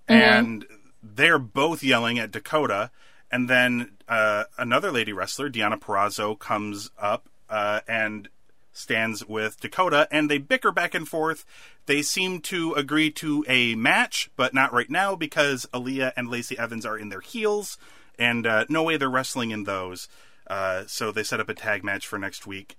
and 0.08 0.66
they're 1.02 1.40
both 1.40 1.84
yelling 1.84 2.20
at 2.20 2.32
Dakota. 2.32 2.92
And 3.30 3.50
then 3.50 3.92
uh, 4.08 4.46
another 4.58 4.92
lady 4.92 5.12
wrestler, 5.12 5.50
Deonna 5.50 5.80
Purrazzo, 5.80 6.38
comes 6.38 6.92
up 6.98 7.28
uh, 7.50 7.82
and 7.88 8.30
stands 8.78 9.26
with 9.28 9.60
Dakota, 9.60 10.08
and 10.12 10.30
they 10.30 10.38
bicker 10.38 10.72
back 10.72 10.94
and 10.94 11.08
forth. 11.08 11.46
They 11.86 12.02
seem 12.02 12.42
to 12.42 12.74
agree 12.74 13.10
to 13.12 13.44
a 13.48 13.76
match, 13.76 14.30
but 14.36 14.54
not 14.54 14.74
right 14.74 14.90
now 14.90 15.16
because 15.16 15.66
Aliyah 15.74 16.14
and 16.16 16.30
Lacey 16.30 16.58
Evans 16.58 16.86
are 16.86 16.98
in 16.98 17.10
their 17.10 17.22
heels, 17.22 17.78
and 18.20 18.46
uh, 18.46 18.66
no 18.70 18.84
way 18.84 18.98
they're 18.98 19.10
wrestling 19.10 19.52
in 19.52 19.64
those. 19.64 20.08
Uh, 20.48 20.84
so 20.88 21.12
they 21.12 21.24
set 21.24 21.40
up 21.40 21.50
a 21.50 21.54
tag 21.54 21.84
match 21.84 22.08
for 22.08 22.18
next 22.18 22.48
week. 22.48 22.78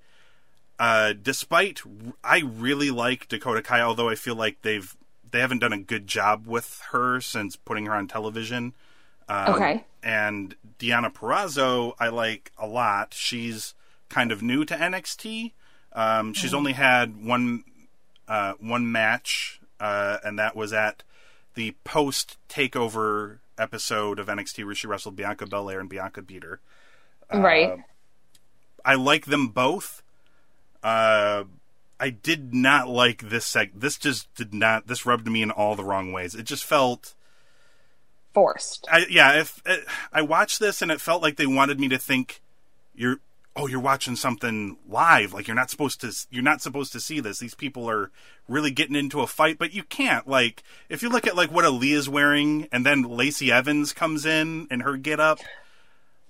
Uh, 0.78 1.12
despite 1.20 1.82
I 2.22 2.38
really 2.40 2.90
like 2.90 3.28
Dakota 3.28 3.62
Kai, 3.62 3.80
although 3.80 4.08
I 4.08 4.14
feel 4.14 4.36
like 4.36 4.62
they've 4.62 4.96
they 5.30 5.40
haven't 5.40 5.58
done 5.58 5.72
a 5.72 5.78
good 5.78 6.06
job 6.06 6.46
with 6.46 6.80
her 6.92 7.20
since 7.20 7.56
putting 7.56 7.86
her 7.86 7.94
on 7.94 8.06
television. 8.06 8.74
Um, 9.28 9.54
Okay. 9.54 9.84
And 10.02 10.54
Deonna 10.78 11.12
Purrazzo, 11.12 11.94
I 11.98 12.08
like 12.08 12.52
a 12.56 12.66
lot. 12.66 13.12
She's 13.12 13.74
kind 14.08 14.32
of 14.32 14.42
new 14.42 14.64
to 14.64 14.74
NXT. 14.74 15.52
Um, 15.98 16.32
she's 16.32 16.54
only 16.54 16.74
had 16.74 17.24
one 17.24 17.64
uh, 18.28 18.52
one 18.60 18.92
match, 18.92 19.60
uh, 19.80 20.18
and 20.22 20.38
that 20.38 20.54
was 20.54 20.72
at 20.72 21.02
the 21.54 21.74
post 21.82 22.36
takeover 22.48 23.38
episode 23.58 24.20
of 24.20 24.28
NXT 24.28 24.64
where 24.64 24.76
she 24.76 24.86
wrestled 24.86 25.16
Bianca 25.16 25.44
Belair 25.44 25.80
and 25.80 25.88
Bianca 25.88 26.22
beat 26.22 26.44
her. 26.44 26.60
right. 27.32 27.80
I 28.84 28.94
like 28.94 29.26
them 29.26 29.48
both. 29.48 30.04
Uh, 30.84 31.44
I 31.98 32.10
did 32.10 32.54
not 32.54 32.88
like 32.88 33.28
this 33.28 33.52
seg. 33.52 33.70
This 33.74 33.98
just 33.98 34.32
did 34.36 34.54
not. 34.54 34.86
This 34.86 35.04
rubbed 35.04 35.26
me 35.26 35.42
in 35.42 35.50
all 35.50 35.74
the 35.74 35.82
wrong 35.82 36.12
ways. 36.12 36.36
It 36.36 36.44
just 36.44 36.64
felt. 36.64 37.14
Forced. 38.32 38.86
I, 38.88 39.04
yeah, 39.10 39.40
if 39.40 39.60
it, 39.66 39.84
I 40.12 40.22
watched 40.22 40.60
this 40.60 40.80
and 40.80 40.92
it 40.92 41.00
felt 41.00 41.22
like 41.22 41.36
they 41.36 41.46
wanted 41.46 41.80
me 41.80 41.88
to 41.88 41.98
think 41.98 42.40
you're 42.94 43.18
oh 43.58 43.66
you're 43.66 43.80
watching 43.80 44.14
something 44.16 44.76
live 44.88 45.32
like 45.34 45.46
you're 45.48 45.54
not 45.56 45.68
supposed 45.68 46.00
to 46.00 46.12
you're 46.30 46.42
not 46.42 46.62
supposed 46.62 46.92
to 46.92 47.00
see 47.00 47.18
this 47.20 47.38
these 47.40 47.54
people 47.54 47.90
are 47.90 48.10
really 48.48 48.70
getting 48.70 48.94
into 48.96 49.20
a 49.20 49.26
fight 49.26 49.58
but 49.58 49.74
you 49.74 49.82
can't 49.82 50.26
like 50.28 50.62
if 50.88 51.02
you 51.02 51.08
look 51.08 51.26
at 51.26 51.36
like 51.36 51.50
what 51.50 51.64
Aliyah's 51.64 52.08
wearing 52.08 52.68
and 52.72 52.86
then 52.86 53.02
Lacey 53.02 53.50
Evans 53.52 53.92
comes 53.92 54.24
in 54.24 54.66
and 54.70 54.82
her 54.82 54.96
get 54.96 55.18
up 55.20 55.40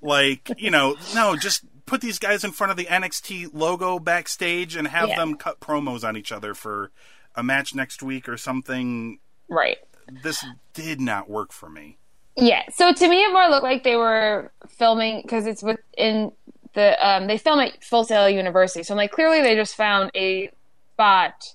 like 0.01 0.51
you 0.59 0.71
know 0.71 0.97
no 1.15 1.37
just 1.37 1.65
put 1.87 2.01
these 2.01 2.19
guys 2.19 2.45
in 2.45 2.51
front 2.53 2.71
of 2.71 2.77
the 2.77 2.85
NXT 2.87 3.51
logo 3.53 3.99
backstage 3.99 4.77
and 4.77 4.89
have 4.89 5.09
Yeah. 5.11 5.17
them 5.17 5.37
cut 5.37 5.61
promos 5.61 6.07
on 6.07 6.17
each 6.17 6.33
other 6.33 6.55
for 6.55 6.91
a 7.35 7.43
match 7.43 7.75
next 7.75 8.03
week 8.03 8.29
or 8.29 8.37
something 8.37 9.19
Right. 9.49 9.79
this 10.23 10.45
did 10.73 11.01
not 11.01 11.29
work 11.29 11.53
for 11.53 11.69
me 11.69 11.99
Yeah. 12.37 12.63
So 12.73 12.93
to 12.93 13.09
me, 13.09 13.25
it 13.25 13.33
more 13.33 13.49
looked 13.49 13.65
like 13.65 13.83
they 13.83 13.97
were 13.97 14.53
filming 14.69 15.23
because 15.23 15.45
it's 15.47 15.61
within 15.63 16.31
the 16.75 16.97
um, 17.07 17.27
they 17.27 17.39
film 17.39 17.61
at 17.61 17.83
Full 17.85 18.05
Sail 18.05 18.29
University. 18.29 18.83
So 18.83 18.95
I'm 18.95 18.99
like, 18.99 19.13
clearly 19.13 19.41
they 19.43 19.55
just 19.55 19.75
found 19.77 20.11
a 20.15 20.51
spot 20.95 21.55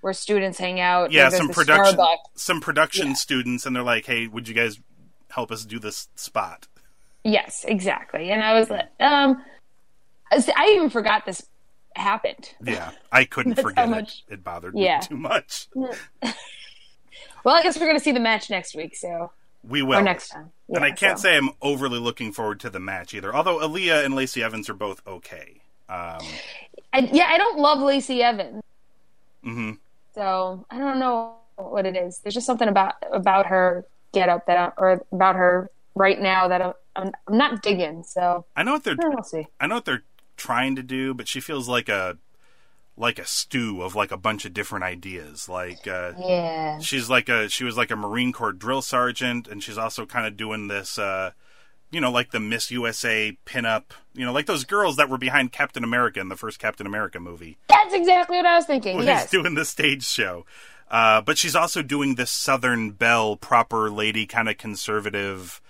where 0.00 0.12
students 0.12 0.58
hang 0.58 0.80
out. 0.80 1.10
yeah 1.12 1.28
some 1.28 1.48
production 1.48 1.96
Starbucks. 1.98 2.16
some 2.36 2.60
production 2.60 3.08
Yeah. 3.08 3.14
students 3.14 3.66
and 3.66 3.74
they're 3.74 3.82
like 3.82 4.06
hey 4.06 4.28
would 4.28 4.46
you 4.48 4.54
guys 4.54 4.78
help 5.30 5.50
us 5.50 5.64
do 5.64 5.78
this 5.78 6.08
spot 6.14 6.66
Yes, 7.24 7.64
exactly. 7.68 8.30
And 8.30 8.42
I 8.42 8.58
was 8.58 8.70
like, 8.70 8.86
um, 9.00 9.42
I 10.32 10.72
even 10.74 10.88
forgot 10.88 11.26
this 11.26 11.44
happened. 11.96 12.54
yeah 12.64 12.92
i 13.10 13.24
couldn't 13.24 13.56
forget 13.60 13.88
how 13.88 13.94
it 13.98 14.14
it 14.28 14.44
bothered 14.44 14.74
Yeah. 14.76 14.98
me 15.00 15.06
too 15.08 15.16
much 15.16 15.68
Well, 17.44 17.54
I 17.56 17.62
guess 17.62 17.78
we're 17.78 17.86
going 17.86 17.98
to 17.98 18.02
see 18.04 18.12
the 18.12 18.20
match 18.20 18.50
next 18.50 18.74
week. 18.74 18.96
So 18.96 19.30
we 19.66 19.82
will 19.82 19.98
or 19.98 20.02
next 20.02 20.28
time. 20.28 20.50
and 20.68 20.84
i 20.84 20.90
can't 20.90 21.18
so. 21.18 21.24
say 21.24 21.36
i'm 21.36 21.50
overly 21.62 21.98
looking 21.98 22.32
forward 22.32 22.60
to 22.60 22.70
the 22.70 22.80
match 22.80 23.14
either 23.14 23.34
although 23.34 23.58
aliyah 23.58 24.04
and 24.04 24.14
lacey 24.14 24.42
evans 24.42 24.68
are 24.68 24.74
both 24.74 25.06
okay 25.06 25.60
um, 25.88 26.20
I, 26.92 27.08
yeah, 27.12 27.28
I 27.30 27.38
don't 27.38 27.58
love 27.58 27.80
Lacey 27.80 28.22
Evans. 28.22 28.62
mhm. 29.44 29.78
So 30.14 30.66
I 30.70 30.78
don't 30.78 30.98
know 30.98 31.36
what 31.56 31.86
it 31.86 31.96
is. 31.96 32.18
There's 32.18 32.34
just 32.34 32.46
something 32.46 32.68
about 32.68 32.94
about 33.12 33.46
her 33.46 33.86
get 34.12 34.28
up 34.28 34.46
that 34.46 34.58
I, 34.58 34.72
or 34.76 35.02
about 35.12 35.36
her 35.36 35.70
right 35.94 36.20
now 36.20 36.48
that 36.48 36.60
I'm, 36.62 36.72
I'm, 36.96 37.12
I'm 37.26 37.38
not 37.38 37.62
digging. 37.62 38.02
So 38.04 38.44
i 38.56 38.62
know 38.62 38.72
what 38.72 38.84
they're 38.84 38.96
we'll 38.98 39.22
see. 39.22 39.46
i 39.60 39.66
know 39.66 39.76
what 39.76 39.84
they're 39.84 40.04
trying 40.36 40.76
to 40.76 40.82
do 40.82 41.14
but 41.14 41.26
she 41.26 41.40
feels 41.40 41.68
like 41.68 41.88
a 41.88 42.16
like 42.98 43.18
a 43.18 43.26
stew 43.26 43.82
of 43.82 43.94
like 43.94 44.10
a 44.10 44.16
bunch 44.16 44.44
of 44.44 44.52
different 44.52 44.84
ideas 44.84 45.48
like 45.48 45.86
uh 45.86 46.12
Yeah. 46.18 46.78
she's 46.80 47.08
like 47.08 47.28
a 47.28 47.48
she 47.48 47.64
was 47.64 47.76
like 47.76 47.90
a 47.90 47.96
marine 47.96 48.32
corps 48.32 48.52
drill 48.52 48.82
sergeant 48.82 49.46
and 49.48 49.62
she's 49.62 49.78
also 49.78 50.04
kind 50.06 50.26
of 50.26 50.36
doing 50.36 50.68
this 50.68 50.98
uh 50.98 51.30
you 51.90 52.00
know 52.00 52.10
like 52.10 52.32
the 52.32 52.40
miss 52.40 52.70
usa 52.70 53.38
pinup 53.46 53.84
you 54.14 54.24
know 54.26 54.32
like 54.32 54.46
those 54.46 54.64
girls 54.64 54.96
that 54.96 55.08
were 55.08 55.16
behind 55.18 55.52
captain 55.52 55.84
america 55.84 56.20
in 56.20 56.28
the 56.28 56.36
first 56.36 56.58
captain 56.58 56.86
america 56.86 57.18
movie 57.20 57.56
That's 57.68 57.94
exactly 57.94 58.36
what 58.36 58.46
I 58.46 58.56
was 58.56 58.66
thinking. 58.66 58.96
who's 58.96 59.06
yes. 59.06 59.30
doing 59.30 59.54
the 59.54 59.64
stage 59.64 60.04
show 60.04 60.44
uh 60.90 61.20
but 61.20 61.38
she's 61.38 61.54
also 61.56 61.82
doing 61.82 62.16
this 62.16 62.30
southern 62.30 62.90
belle 62.90 63.36
proper 63.36 63.90
lady 63.90 64.26
kind 64.26 64.48
of 64.48 64.58
conservative 64.58 65.60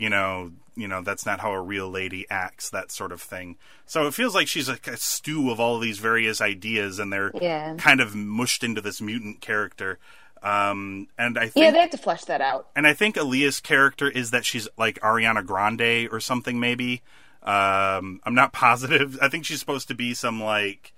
you 0.00 0.08
know 0.08 0.50
you 0.76 0.88
know 0.88 1.02
that's 1.02 1.26
not 1.26 1.40
how 1.40 1.52
a 1.52 1.60
real 1.60 1.90
lady 1.90 2.24
acts 2.30 2.70
that 2.70 2.90
sort 2.90 3.12
of 3.12 3.20
thing 3.20 3.56
so 3.86 4.06
it 4.06 4.14
feels 4.14 4.34
like 4.34 4.48
she's 4.48 4.68
like 4.68 4.86
a 4.86 4.96
stew 4.96 5.50
of 5.50 5.60
all 5.60 5.78
these 5.78 5.98
various 5.98 6.40
ideas 6.40 6.98
and 6.98 7.12
they're 7.12 7.30
Yeah. 7.40 7.74
kind 7.76 8.00
of 8.00 8.14
mushed 8.14 8.64
into 8.64 8.80
this 8.80 9.00
mutant 9.00 9.40
character 9.40 9.98
um 10.42 11.06
and 11.18 11.36
i 11.38 11.48
think 11.48 11.64
yeah, 11.66 11.70
they 11.70 11.80
have 11.80 11.90
to 11.90 11.98
flesh 11.98 12.24
that 12.24 12.40
out. 12.40 12.68
and 12.74 12.86
I 12.86 12.94
think 12.94 13.16
Aliyah's 13.16 13.60
character 13.60 14.08
is 14.08 14.30
that 14.30 14.44
she's 14.46 14.66
like 14.78 14.98
Ariana 15.00 15.44
Grande 15.44 16.08
or 16.10 16.18
something, 16.20 16.58
maybe. 16.58 17.02
Um, 17.42 18.20
I'm 18.24 18.34
not 18.34 18.52
positive. 18.66 19.18
I 19.20 19.28
think 19.28 19.44
she's 19.44 19.60
supposed 19.60 19.88
to 19.88 19.94
be 19.94 20.14
some 20.14 20.42
like 20.42 20.92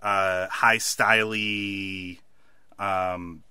uh, 0.00 0.46
high 0.48 0.76
styly, 0.78 2.18
um, 2.78 3.42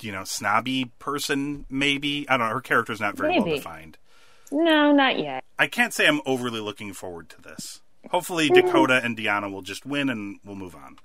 you 0.00 0.12
know, 0.12 0.24
snobby 0.24 0.90
person, 0.98 1.66
maybe. 1.68 2.26
I 2.28 2.36
don't 2.36 2.48
know. 2.48 2.54
Her 2.54 2.60
character's 2.60 3.00
not 3.00 3.16
very 3.16 3.38
well 3.40 3.56
defined. 3.56 3.98
No, 4.52 4.92
not 4.92 5.18
yet. 5.18 5.44
I 5.58 5.66
can't 5.66 5.92
say 5.92 6.06
I'm 6.06 6.20
overly 6.26 6.60
looking 6.60 6.92
forward 6.92 7.28
to 7.30 7.40
this. 7.42 7.80
Hopefully, 8.10 8.48
Dakota 8.48 9.00
and 9.02 9.16
Deonna 9.16 9.52
will 9.52 9.62
just 9.62 9.84
win 9.84 10.08
and 10.08 10.38
we'll 10.44 10.56
move 10.56 10.74
on. 10.74 10.96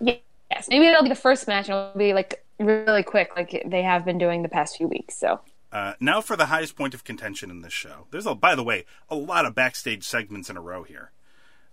Yes. 0.00 0.68
Maybe 0.68 0.86
it'll 0.86 1.02
be 1.02 1.08
the 1.08 1.14
first 1.14 1.48
match, 1.48 1.68
and 1.68 1.76
it'll 1.78 1.98
be 1.98 2.12
like 2.12 2.44
really 2.60 3.02
quick, 3.02 3.30
like 3.36 3.64
they 3.66 3.82
have 3.82 4.04
been 4.04 4.18
doing 4.18 4.42
the 4.42 4.48
past 4.48 4.76
few 4.76 4.86
weeks. 4.86 5.16
So 5.18 5.40
Uh, 5.72 5.94
now 5.98 6.20
for 6.20 6.36
the 6.36 6.46
highest 6.46 6.76
point 6.76 6.94
of 6.94 7.02
contention 7.02 7.50
in 7.50 7.62
this 7.62 7.72
show. 7.72 8.06
There's 8.12 8.26
a, 8.26 8.34
by 8.34 8.54
the 8.54 8.62
way, 8.62 8.84
a 9.08 9.16
lot 9.16 9.46
of 9.46 9.54
backstage 9.54 10.04
segments 10.04 10.48
in 10.48 10.56
a 10.56 10.60
row 10.60 10.84
here. 10.84 11.10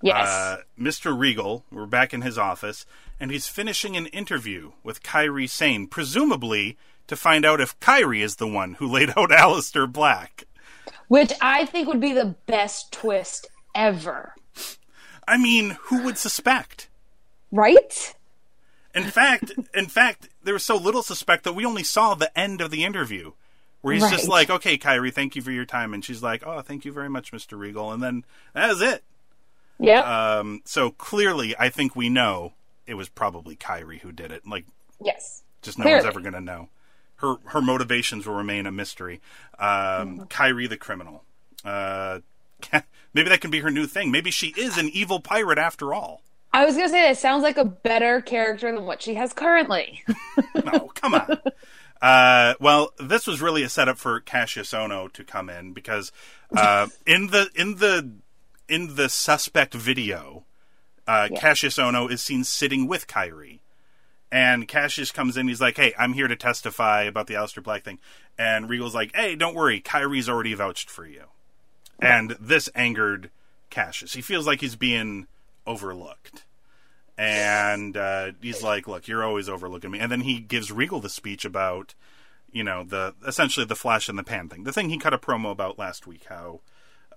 yes, 0.02 0.28
Uh, 0.28 0.58
Mr. 0.80 1.16
Regal, 1.18 1.64
we're 1.72 1.86
back 1.86 2.12
in 2.12 2.22
his 2.24 2.38
office, 2.40 2.88
and 3.20 3.30
he's 3.30 3.48
finishing 3.48 3.96
an 3.96 4.08
interview 4.08 4.72
with 4.84 5.04
Kairi 5.04 5.48
Sane, 5.48 5.86
presumably 5.86 6.78
to 7.06 7.16
find 7.16 7.46
out 7.46 7.62
if 7.62 7.80
Kairi 7.80 8.22
is 8.24 8.38
the 8.38 8.48
one 8.48 8.76
who 8.76 8.88
laid 8.88 9.10
out 9.12 9.30
Aleister 9.30 9.92
Black. 9.92 10.46
Which 11.12 11.34
I 11.42 11.66
think 11.66 11.90
would 11.90 12.00
be 12.00 12.14
the 12.14 12.38
best 12.46 12.94
twist 12.94 13.46
ever. 13.76 14.34
I 15.28 15.38
mean, 15.38 15.78
who 15.82 16.04
would 16.06 16.18
suspect? 16.18 16.88
Right? 17.52 18.16
In 18.96 19.04
fact, 19.04 19.52
in 19.74 19.88
fact, 19.88 20.30
there 20.42 20.54
was 20.54 20.64
so 20.64 20.78
little 20.78 21.04
suspect 21.04 21.44
that 21.44 21.52
we 21.52 21.66
only 21.66 21.84
saw 21.84 22.16
the 22.16 22.32
end 22.40 22.62
of 22.62 22.72
the 22.72 22.86
interview, 22.86 23.34
where 23.82 23.94
he's 23.94 24.10
just 24.10 24.30
like, 24.30 24.50
"Okay, 24.50 24.78
Kairi, 24.78 25.14
thank 25.14 25.36
you 25.36 25.42
for 25.42 25.52
your 25.52 25.66
time," 25.66 25.94
and 25.94 26.06
she's 26.06 26.24
like, 26.24 26.48
"Oh, 26.48 26.62
thank 26.62 26.86
you 26.86 26.94
very 26.94 27.10
much, 27.10 27.34
Mr. 27.34 27.60
Regal," 27.60 27.92
and 27.92 28.02
then 28.02 28.24
that 28.54 28.70
is 28.70 28.82
it. 28.82 29.04
Yeah. 29.80 30.38
Um, 30.38 30.62
so 30.64 30.92
clearly, 30.92 31.54
I 31.60 31.68
think 31.68 31.94
we 31.94 32.08
know 32.08 32.54
it 32.88 32.94
was 32.94 33.10
probably 33.10 33.58
Kairi 33.58 34.00
who 34.00 34.14
did 34.14 34.32
it. 34.32 34.48
Like, 34.48 34.64
yes. 35.04 35.44
just 35.62 35.78
no 35.78 35.90
one's 35.90 36.06
ever 36.06 36.22
going 36.22 36.36
to 36.36 36.40
know. 36.40 36.70
Her 37.22 37.36
her 37.46 37.62
motivations 37.62 38.26
will 38.26 38.36
remain 38.36 38.66
a 38.66 38.72
mystery. 38.72 39.22
Um, 39.60 39.68
Mm-hmm. 39.68 40.24
Kairi 40.24 40.68
the 40.70 40.78
criminal. 40.78 41.24
Uh, 41.64 42.20
maybe 43.14 43.30
that 43.30 43.42
can 43.42 43.52
be 43.52 43.60
her 43.60 43.72
new 43.72 43.86
thing. 43.88 44.12
Maybe 44.12 44.32
she 44.32 44.48
is 44.58 44.78
an 44.78 44.90
evil 44.90 45.20
pirate 45.20 45.58
after 45.58 45.94
all. 45.94 46.22
I 46.54 46.66
was 46.66 46.76
gonna 46.76 46.90
say 46.90 47.02
that 47.04 47.18
sounds 47.18 47.44
like 47.44 47.58
a 47.58 47.64
better 47.66 48.20
character 48.22 48.74
than 48.74 48.86
what 48.86 49.02
she 49.02 49.16
has 49.16 49.34
currently. 49.34 50.04
No, 50.66 50.92
come 50.94 51.16
on. 51.16 51.38
Uh, 52.02 52.56
well, 52.60 52.94
this 53.00 53.26
was 53.28 53.42
really 53.42 53.64
a 53.64 53.70
setup 53.70 53.98
for 53.98 54.20
Kassius 54.20 54.74
Ohno 54.74 55.12
to 55.14 55.24
come 55.24 55.50
in 55.50 55.72
because 55.74 56.12
uh, 56.56 56.88
in 57.06 57.28
the 57.28 57.50
in 57.56 57.76
the 57.78 58.12
in 58.68 58.96
the 58.96 59.08
suspect 59.10 59.74
video, 59.74 60.44
uh, 61.08 61.30
Kassius 61.32 61.78
Ohno 61.82 62.12
is 62.12 62.22
seen 62.22 62.44
sitting 62.44 62.88
with 62.88 63.08
Kairi, 63.08 63.60
and 64.32 64.68
Kassius 64.68 65.14
comes 65.14 65.38
in. 65.38 65.48
He's 65.48 65.62
like, 65.62 65.78
"Hey, 65.78 65.94
I'm 66.00 66.14
here 66.14 66.28
to 66.28 66.36
testify 66.36 67.04
about 67.04 67.28
the 67.28 67.34
Aleister 67.36 67.62
Black 67.64 67.84
thing," 67.84 68.00
and 68.38 68.70
Regal's 68.70 68.96
like, 68.96 69.16
"Hey, 69.16 69.36
don't 69.36 69.56
worry, 69.56 69.82
Kairi's 69.82 70.30
already 70.30 70.54
vouched 70.54 70.90
for 70.90 71.06
you," 71.06 71.26
and 72.00 72.38
this 72.40 72.70
angered 72.76 73.30
Kassius. 73.70 74.14
He 74.16 74.22
feels 74.22 74.48
like 74.48 74.62
he's 74.62 74.76
being 74.76 75.28
overlooked 75.68 76.44
and 77.18 77.96
uh, 77.98 78.32
he's 78.42 78.64
like, 78.64 78.88
"Look, 78.88 79.08
you're 79.08 79.24
always 79.24 79.48
overlooking 79.50 79.92
me." 79.92 80.00
And 80.00 80.12
then 80.12 80.22
he 80.22 80.40
gives 80.40 80.72
Regal 80.72 81.00
the 81.00 81.10
speech 81.10 81.46
about, 81.46 81.94
you 82.52 82.64
know, 82.64 82.84
the 82.84 83.14
essentially 83.28 83.66
the 83.66 83.76
flash 83.76 84.10
in 84.10 84.16
the 84.16 84.24
pan 84.24 84.50
thing, 84.50 84.64
the 84.64 84.72
thing 84.74 84.90
he 84.90 84.98
cut 84.98 85.14
a 85.14 85.18
promo 85.18 85.52
about 85.52 85.78
last 85.78 86.08
week. 86.08 86.26
How 86.30 86.62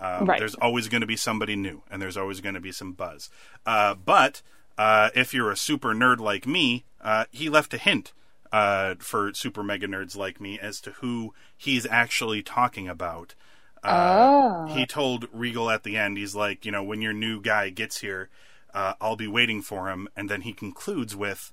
um, 0.01 0.27
Right. 0.27 0.39
there's 0.39 0.57
always 0.57 0.89
going 0.89 1.01
to 1.01 1.07
be 1.07 1.17
somebody 1.17 1.57
new, 1.57 1.83
and 1.91 2.03
there's 2.03 2.17
always 2.17 2.41
going 2.41 2.55
to 2.55 2.61
be 2.61 2.73
some 2.73 2.93
buzz. 2.93 3.31
Uh, 3.65 3.95
but 3.95 4.43
uh, 4.79 5.11
if 5.15 5.33
you're 5.33 5.51
a 5.51 5.57
super 5.57 5.95
nerd 5.95 6.19
like 6.19 6.47
me, 6.47 6.85
uh, 7.01 7.25
he 7.31 7.49
left 7.49 7.75
a 7.75 7.79
hint 7.79 8.13
uh, 8.53 8.95
for 8.99 9.33
super 9.35 9.63
mega 9.63 9.87
nerds 9.87 10.17
like 10.17 10.41
me 10.41 10.59
as 10.59 10.81
to 10.81 10.91
who 10.93 11.35
he's 11.57 11.87
actually 11.87 12.43
talking 12.43 12.89
about. 12.89 13.35
Uh, 13.83 14.67
He 14.67 14.87
told 14.87 15.29
Regal 15.33 15.71
at 15.71 15.83
the 15.83 15.97
end, 15.97 16.17
he's 16.17 16.35
like, 16.35 16.65
you 16.65 16.73
know, 16.73 16.83
when 16.83 17.03
your 17.03 17.13
new 17.13 17.41
guy 17.41 17.71
gets 17.71 17.99
here, 18.01 18.31
uh, 18.73 18.95
I'll 19.01 19.17
be 19.17 19.29
waiting 19.29 19.61
for 19.61 19.89
him. 19.91 20.09
And 20.17 20.29
then 20.29 20.43
he 20.43 20.53
concludes 20.53 21.15
with 21.15 21.53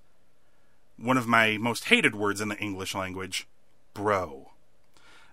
one 0.98 1.18
of 1.18 1.28
my 1.28 1.58
most 1.58 1.86
hated 1.86 2.16
words 2.16 2.40
in 2.40 2.50
the 2.50 2.58
English 2.58 2.96
language, 2.96 3.48
bro. 3.94 4.52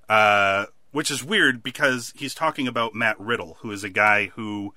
Uh, 0.09 0.66
which 0.91 1.11
is 1.11 1.22
weird 1.22 1.62
because 1.62 2.12
he's 2.16 2.34
talking 2.34 2.66
about 2.66 2.95
Matt 2.95 3.20
Riddle, 3.20 3.59
who 3.61 3.70
is 3.70 3.84
a 3.84 3.91
guy 3.91 4.26
who 4.34 4.74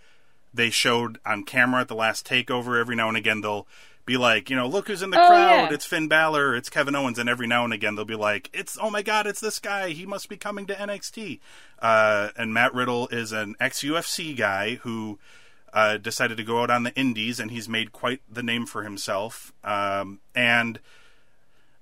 they 0.54 0.70
showed 0.70 1.20
on 1.26 1.44
camera 1.44 1.82
at 1.82 1.88
the 1.88 1.96
last 1.96 2.28
takeover. 2.28 2.80
Every 2.80 2.96
now 2.96 3.08
and 3.08 3.18
again, 3.18 3.42
they'll 3.42 3.68
be 4.06 4.18
like, 4.18 4.50
you 4.50 4.56
know, 4.56 4.68
look 4.68 4.88
who's 4.88 5.02
in 5.02 5.12
the 5.12 5.22
Oh, 5.22 5.28
crowd. 5.28 5.50
yeah. 5.70 5.74
It's 5.74 5.86
Finn 5.86 6.08
Balor. 6.08 6.56
It's 6.56 6.70
Kevin 6.70 6.96
Owens. 6.96 7.20
And 7.20 7.30
every 7.30 7.48
now 7.48 7.64
and 7.64 7.72
again, 7.74 7.96
they'll 7.96 8.04
be 8.06 8.16
like, 8.16 8.50
it's, 8.52 8.78
oh 8.82 8.90
my 8.90 9.02
God, 9.04 9.28
it's 9.28 9.40
this 9.40 9.60
guy. 9.60 9.90
He 9.90 10.06
must 10.06 10.28
be 10.28 10.38
coming 10.38 10.66
to 10.66 10.74
NXT. 10.74 11.40
Uh, 11.82 12.30
and 12.36 12.54
Matt 12.54 12.74
Riddle 12.74 13.08
is 13.10 13.32
an 13.32 13.56
ex 13.60 13.82
UFC 13.84 14.36
guy 14.36 14.76
who 14.76 15.20
uh, 15.74 15.98
decided 15.98 16.36
to 16.38 16.44
go 16.44 16.62
out 16.64 16.70
on 16.70 16.84
the 16.84 16.94
indies, 16.96 17.40
and 17.40 17.52
he's 17.52 17.70
made 17.70 17.92
quite 17.92 18.22
the 18.30 18.44
name 18.44 18.66
for 18.66 18.84
himself. 18.84 19.54
Um, 19.64 20.20
and 20.36 20.80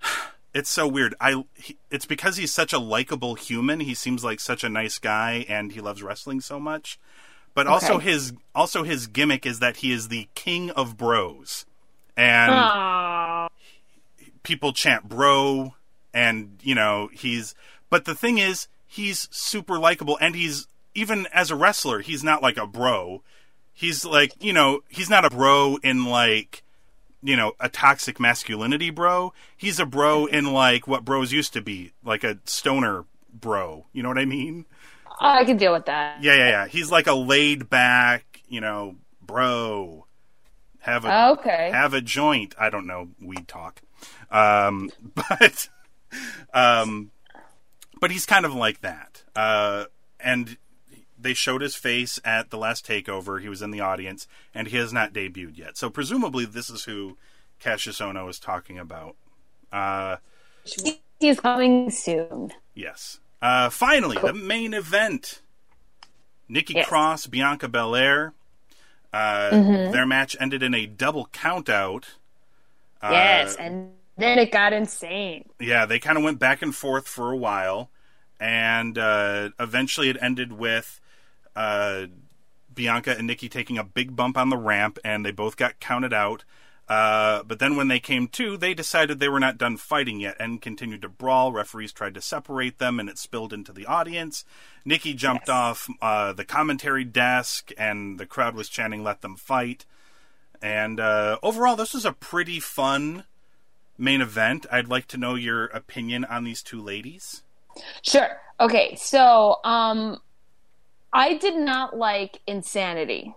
it's 0.53 0.70
so 0.70 0.88
weird. 0.88 1.15
I 1.20 1.43
he, 1.55 1.78
it's 1.89 2.05
because 2.05 2.38
he's 2.38 2.51
such 2.53 2.74
a 2.74 2.80
likable 2.80 3.36
human. 3.36 3.80
He 3.80 3.93
seems 3.93 4.24
like 4.24 4.39
such 4.39 4.63
a 4.63 4.70
nice 4.70 4.99
guy, 4.99 5.45
and 5.47 5.72
he 5.72 5.82
loves 5.82 6.03
wrestling 6.03 6.41
so 6.41 6.59
much. 6.59 6.99
But 7.60 7.68
also 7.68 7.97
his 7.97 8.32
also 8.55 8.84
his 8.84 9.07
gimmick 9.07 9.45
is 9.45 9.60
that 9.60 9.78
he 9.78 9.91
is 9.91 10.07
the 10.07 10.30
king 10.34 10.72
of 10.72 10.95
bros, 10.95 11.66
and 12.16 12.53
Aw. 12.53 13.49
people 14.43 14.72
chant 14.72 15.10
bro, 15.10 15.76
and 16.14 16.57
you 16.62 16.74
know 16.74 17.10
he's. 17.12 17.55
But 17.89 18.05
the 18.05 18.16
thing 18.16 18.38
is, 18.38 18.70
he's 18.88 19.28
super 19.30 19.78
likable, 19.78 20.18
and 20.22 20.36
he's 20.36 20.68
even 20.95 21.28
as 21.34 21.51
a 21.51 21.55
wrestler, 21.57 21.99
he's 21.99 22.24
not 22.24 22.41
like 22.41 22.55
a 22.55 22.66
bro. 22.66 23.24
He's 23.74 24.05
like 24.05 24.41
you 24.41 24.53
know 24.53 24.80
he's 24.88 25.10
not 25.10 25.26
a 25.26 25.30
bro 25.30 25.80
in 25.84 26.05
like 26.05 26.64
you 27.22 27.36
know, 27.36 27.51
a 27.60 27.68
toxic 27.68 28.22
masculinity 28.22 28.89
bro. 28.89 29.34
He's 29.57 29.82
a 29.82 29.86
bro 29.86 30.28
mm-hmm. 30.28 30.36
in 30.36 30.53
like 30.53 30.88
what 30.88 31.03
bros 31.03 31.34
used 31.34 31.51
to 31.51 31.62
be, 31.62 31.91
like 32.05 32.24
a 32.24 32.38
stoner 32.45 33.03
bro. 33.34 33.86
You 33.91 34.01
know 34.01 34.07
what 34.07 34.18
I 34.18 34.24
mean? 34.24 34.66
I 35.20 35.43
can 35.45 35.57
deal 35.57 35.74
with 35.74 35.86
that. 35.86 36.24
Yeah, 36.24 36.36
yeah, 36.36 36.49
yeah. 36.49 36.67
He's 36.67 36.91
like 36.91 37.07
a 37.07 37.13
laid 37.13 37.70
back, 37.70 38.41
you 38.47 38.61
know, 38.61 38.95
bro. 39.22 40.05
Have 40.82 41.03
a 41.05 41.30
Okay. 41.32 41.72
have 41.74 41.93
a 41.93 42.01
joint. 42.01 42.55
I 42.59 42.70
don't 42.70 42.88
know 42.88 43.09
weed 43.22 43.47
talk, 43.47 43.82
um, 44.32 44.89
but 45.15 45.67
um, 46.53 47.11
but 47.99 48.11
he's 48.11 48.26
kind 48.26 48.45
of 48.45 48.53
like 48.53 48.82
that. 48.82 49.24
Uh, 49.36 49.86
and 50.22 50.57
they 51.22 51.34
showed 51.34 51.61
his 51.61 51.76
face 51.76 52.17
at 52.24 52.49
the 52.49 52.57
last 52.57 52.88
takeover. 52.88 53.41
He 53.41 53.49
was 53.49 53.61
in 53.61 53.72
the 53.72 53.82
audience, 53.82 54.26
and 54.55 54.70
he 54.70 54.78
has 54.78 54.93
not 54.93 55.11
debuted 55.13 55.57
yet. 55.57 55.78
So 55.78 55.89
presumably, 55.89 56.45
this 56.45 56.70
is 56.70 56.86
who 56.86 57.17
Kassius 57.61 57.99
Ohno 58.01 58.30
is 58.30 58.39
talking 58.39 58.80
about. 58.80 59.17
Uh, 59.72 60.15
He's 61.20 61.39
coming 61.41 61.91
soon. 61.91 62.53
yes. 62.74 63.20
Uh, 63.41 63.69
finally, 63.69 64.17
the 64.21 64.33
main 64.33 64.73
event: 64.73 65.41
Nikki 66.47 66.73
Yes. 66.75 66.87
Cross, 66.87 67.27
Bianca 67.27 67.67
Belair. 67.67 68.33
Uh, 69.11 69.49
Mm-hmm. 69.51 69.91
Their 69.91 70.05
match 70.05 70.35
ended 70.39 70.61
in 70.61 70.73
a 70.75 70.85
double 70.85 71.25
countout. 71.27 72.03
Uh, 73.01 73.09
yes, 73.11 73.55
and 73.55 73.91
then 74.17 74.37
it 74.37 74.51
got 74.51 74.71
insane. 74.73 75.49
yeah, 75.59 75.85
they 75.85 75.97
kind 75.99 76.17
of 76.17 76.23
went 76.23 76.37
back 76.37 76.61
and 76.61 76.75
forth 76.75 77.07
for 77.07 77.31
a 77.31 77.37
while, 77.37 77.89
and 78.39 78.97
uh, 78.97 79.49
eventually 79.59 80.09
it 80.09 80.17
ended 80.21 80.51
with 80.53 80.99
uh, 81.55 82.05
Bianca 82.73 83.17
and 83.17 83.25
Nikki 83.25 83.49
taking 83.49 83.77
a 83.77 83.83
big 83.83 84.15
bump 84.15 84.37
on 84.37 84.49
the 84.49 84.57
ramp, 84.57 84.99
and 85.03 85.25
they 85.25 85.31
both 85.31 85.57
got 85.57 85.79
counted 85.79 86.13
out. 86.13 86.43
Uh, 86.89 87.43
but 87.43 87.59
then 87.59 87.75
when 87.75 87.87
they 87.87 87.99
came 87.99 88.27
to, 88.27 88.57
they 88.57 88.73
decided 88.73 89.19
they 89.19 89.29
were 89.29 89.39
not 89.39 89.59
done 89.59 89.77
fighting 89.77 90.19
yet 90.19 90.35
and 90.39 90.59
continued 90.61 91.03
to 91.03 91.09
brawl. 91.09 91.51
Referees 91.51 91.93
tried 91.93 92.15
to 92.15 92.21
separate 92.21 92.79
them, 92.79 92.99
and 92.99 93.07
it 93.07 93.19
spilled 93.19 93.53
into 93.53 93.71
the 93.71 93.85
audience. 93.85 94.43
Nikki 94.83 95.13
jumped 95.13 95.47
Yes. 95.47 95.53
off 95.55 95.89
uh, 96.01 96.33
the 96.33 96.45
commentary 96.45 97.03
desk, 97.03 97.71
and 97.77 98.19
the 98.19 98.25
crowd 98.25 98.55
was 98.55 98.69
chanting, 98.69 99.03
"Let 99.03 99.21
them 99.21 99.35
fight." 99.35 99.85
And 100.61 100.99
uh, 100.99 101.37
overall, 101.43 101.75
this 101.75 101.93
was 101.93 102.05
a 102.05 102.11
pretty 102.11 102.59
fun 102.59 103.25
main 103.97 104.21
event. 104.21 104.65
I'd 104.71 104.87
like 104.87 105.07
to 105.09 105.17
know 105.17 105.35
your 105.35 105.65
opinion 105.65 106.25
on 106.25 106.43
these 106.43 106.63
two 106.63 106.81
ladies. 106.81 107.43
Sure. 108.01 108.41
Okay, 108.59 108.95
so 108.95 109.57
um 109.63 110.19
I 111.13 111.35
did 111.35 111.55
not 111.55 111.95
like 111.97 112.39
Insanity. 112.47 113.33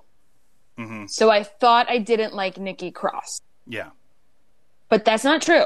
Mhm. 0.79 1.09
So 1.11 1.31
I 1.31 1.43
thought 1.43 1.89
I 1.91 1.99
didn't 1.99 2.35
like 2.35 2.57
Nikki 2.59 2.91
Cross. 2.91 3.41
Yeah, 3.66 3.91
But 4.89 5.05
that's 5.05 5.25
not 5.25 5.43
true. 5.43 5.64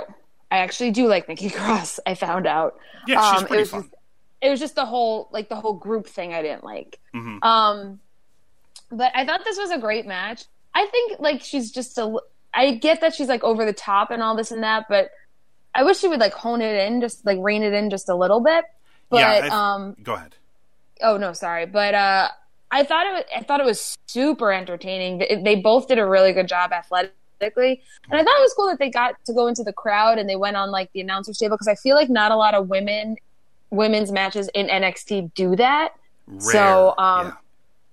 I 0.51 0.59
actually 0.59 0.91
do 0.91 1.07
like 1.09 1.29
Nikki 1.29 1.51
Cross, 1.59 2.01
I 2.07 2.15
found 2.15 2.47
out. 2.47 2.79
yeah, 3.07 3.21
she's 3.33 3.39
Um, 3.41 3.45
it 3.45 3.49
pretty 3.49 3.61
was 3.63 3.71
fun. 3.71 3.83
just 3.83 3.95
it 4.43 4.51
was 4.51 4.61
just 4.61 4.75
the 4.75 4.85
whole 4.85 5.29
like 5.33 5.49
the 5.49 5.57
whole 5.57 5.73
group 5.75 6.07
thing 6.07 6.35
I 6.35 6.43
didn't 6.43 6.63
like. 6.65 6.99
Mhm. 7.15 7.43
Um 7.45 8.01
but 8.91 9.11
I 9.15 9.25
thought 9.27 9.45
this 9.45 9.59
was 9.59 9.71
a 9.71 9.79
great 9.79 10.07
match. 10.07 10.45
I 10.75 10.87
think 10.87 11.19
like 11.21 11.41
she's 11.43 11.71
just 11.73 11.97
a. 11.99 12.19
I 12.55 12.73
get 12.73 13.01
that 13.01 13.15
she's 13.15 13.29
like 13.29 13.43
over 13.45 13.65
the 13.65 13.73
top 13.73 14.11
and 14.11 14.23
all 14.23 14.37
this 14.37 14.51
and 14.51 14.63
that, 14.63 14.87
but 14.89 15.11
I 15.75 15.83
wish 15.85 15.99
she 15.99 16.09
would 16.09 16.21
like 16.21 16.33
hone 16.35 16.61
it 16.63 16.75
in, 16.87 17.01
just 17.01 17.25
like 17.27 17.39
rein 17.41 17.63
it 17.63 17.73
in 17.73 17.91
just 17.91 18.09
a 18.09 18.15
little 18.15 18.41
bit. 18.41 18.65
But 19.11 19.19
Yeah, 19.21 19.49
I- 19.51 19.75
um 19.75 19.97
Go 20.03 20.15
ahead. 20.15 20.37
oh 21.03 21.17
no, 21.17 21.33
sorry. 21.33 21.67
But 21.67 21.95
uh 21.95 22.29
I 22.71 22.85
thought 22.85 23.07
it 23.07 23.13
was, 23.13 23.25
I 23.35 23.43
thought 23.43 23.61
it 23.61 23.67
was 23.67 23.97
super 24.07 24.53
entertaining. 24.53 25.19
They, 25.19 25.41
they 25.43 25.55
both 25.57 25.89
did 25.89 25.99
a 25.99 26.07
really 26.07 26.33
good 26.33 26.49
job 26.49 26.73
athletically. 26.73 27.83
And 28.11 28.21
I 28.21 28.25
thought 28.25 28.39
it 28.39 28.43
was 28.43 28.55
cool 28.55 28.69
that 28.69 28.79
they 28.79 28.91
got 28.91 29.25
to 29.27 29.33
go 29.33 29.47
into 29.47 29.63
the 29.63 29.73
crowd 29.73 30.19
and 30.19 30.29
they 30.29 30.37
went 30.37 30.57
on 30.57 30.71
like 30.71 30.91
the 30.93 31.01
announcer's 31.01 31.39
table 31.39 31.57
because 31.57 31.69
I 31.69 31.75
feel 31.75 31.95
like 31.95 32.11
not 32.11 32.33
a 32.33 32.37
lot 32.37 32.55
of 32.55 32.69
women 32.69 33.17
women's 33.71 34.13
matches 34.13 34.49
in 34.55 34.67
NXT 34.67 35.35
do 35.35 35.57
that. 35.57 35.95
Rare. 36.27 36.41
So, 36.41 36.95
um, 36.99 37.37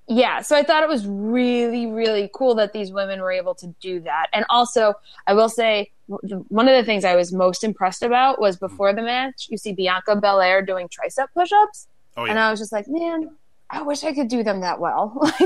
yeah. 0.08 0.38
yeah, 0.38 0.42
so 0.42 0.56
I 0.56 0.64
thought 0.64 0.84
it 0.84 0.90
was 0.90 1.06
really, 1.08 1.88
really 1.88 2.30
cool 2.34 2.56
that 2.56 2.74
these 2.74 2.92
women 2.92 3.22
were 3.22 3.32
able 3.32 3.56
to 3.56 3.68
do 3.80 4.00
that. 4.02 4.28
And 4.34 4.46
also, 4.50 4.94
I 5.28 5.34
will 5.34 5.50
say, 5.50 5.92
one 6.08 6.68
of 6.68 6.76
the 6.76 6.84
things 6.84 7.06
I 7.06 7.16
was 7.16 7.32
most 7.32 7.64
impressed 7.64 8.04
about 8.04 8.40
was 8.40 8.58
before 8.58 8.94
the 8.94 9.02
match, 9.02 9.48
you 9.50 9.58
see 9.58 9.72
Bianca 9.72 10.16
Belair 10.16 10.62
doing 10.62 10.90
tricep 10.90 11.28
push 11.34 11.52
ups. 11.52 11.88
Oh 12.18 12.26
And. 12.26 12.38
I 12.38 12.52
was 12.52 12.60
just 12.60 12.72
like, 12.72 12.88
man, 12.88 13.32
I 13.74 13.82
wish 13.82 14.04
I 14.04 14.14
could 14.14 14.28
do 14.28 14.44
them 14.44 14.62
that 14.62 14.80
well. 14.80 15.20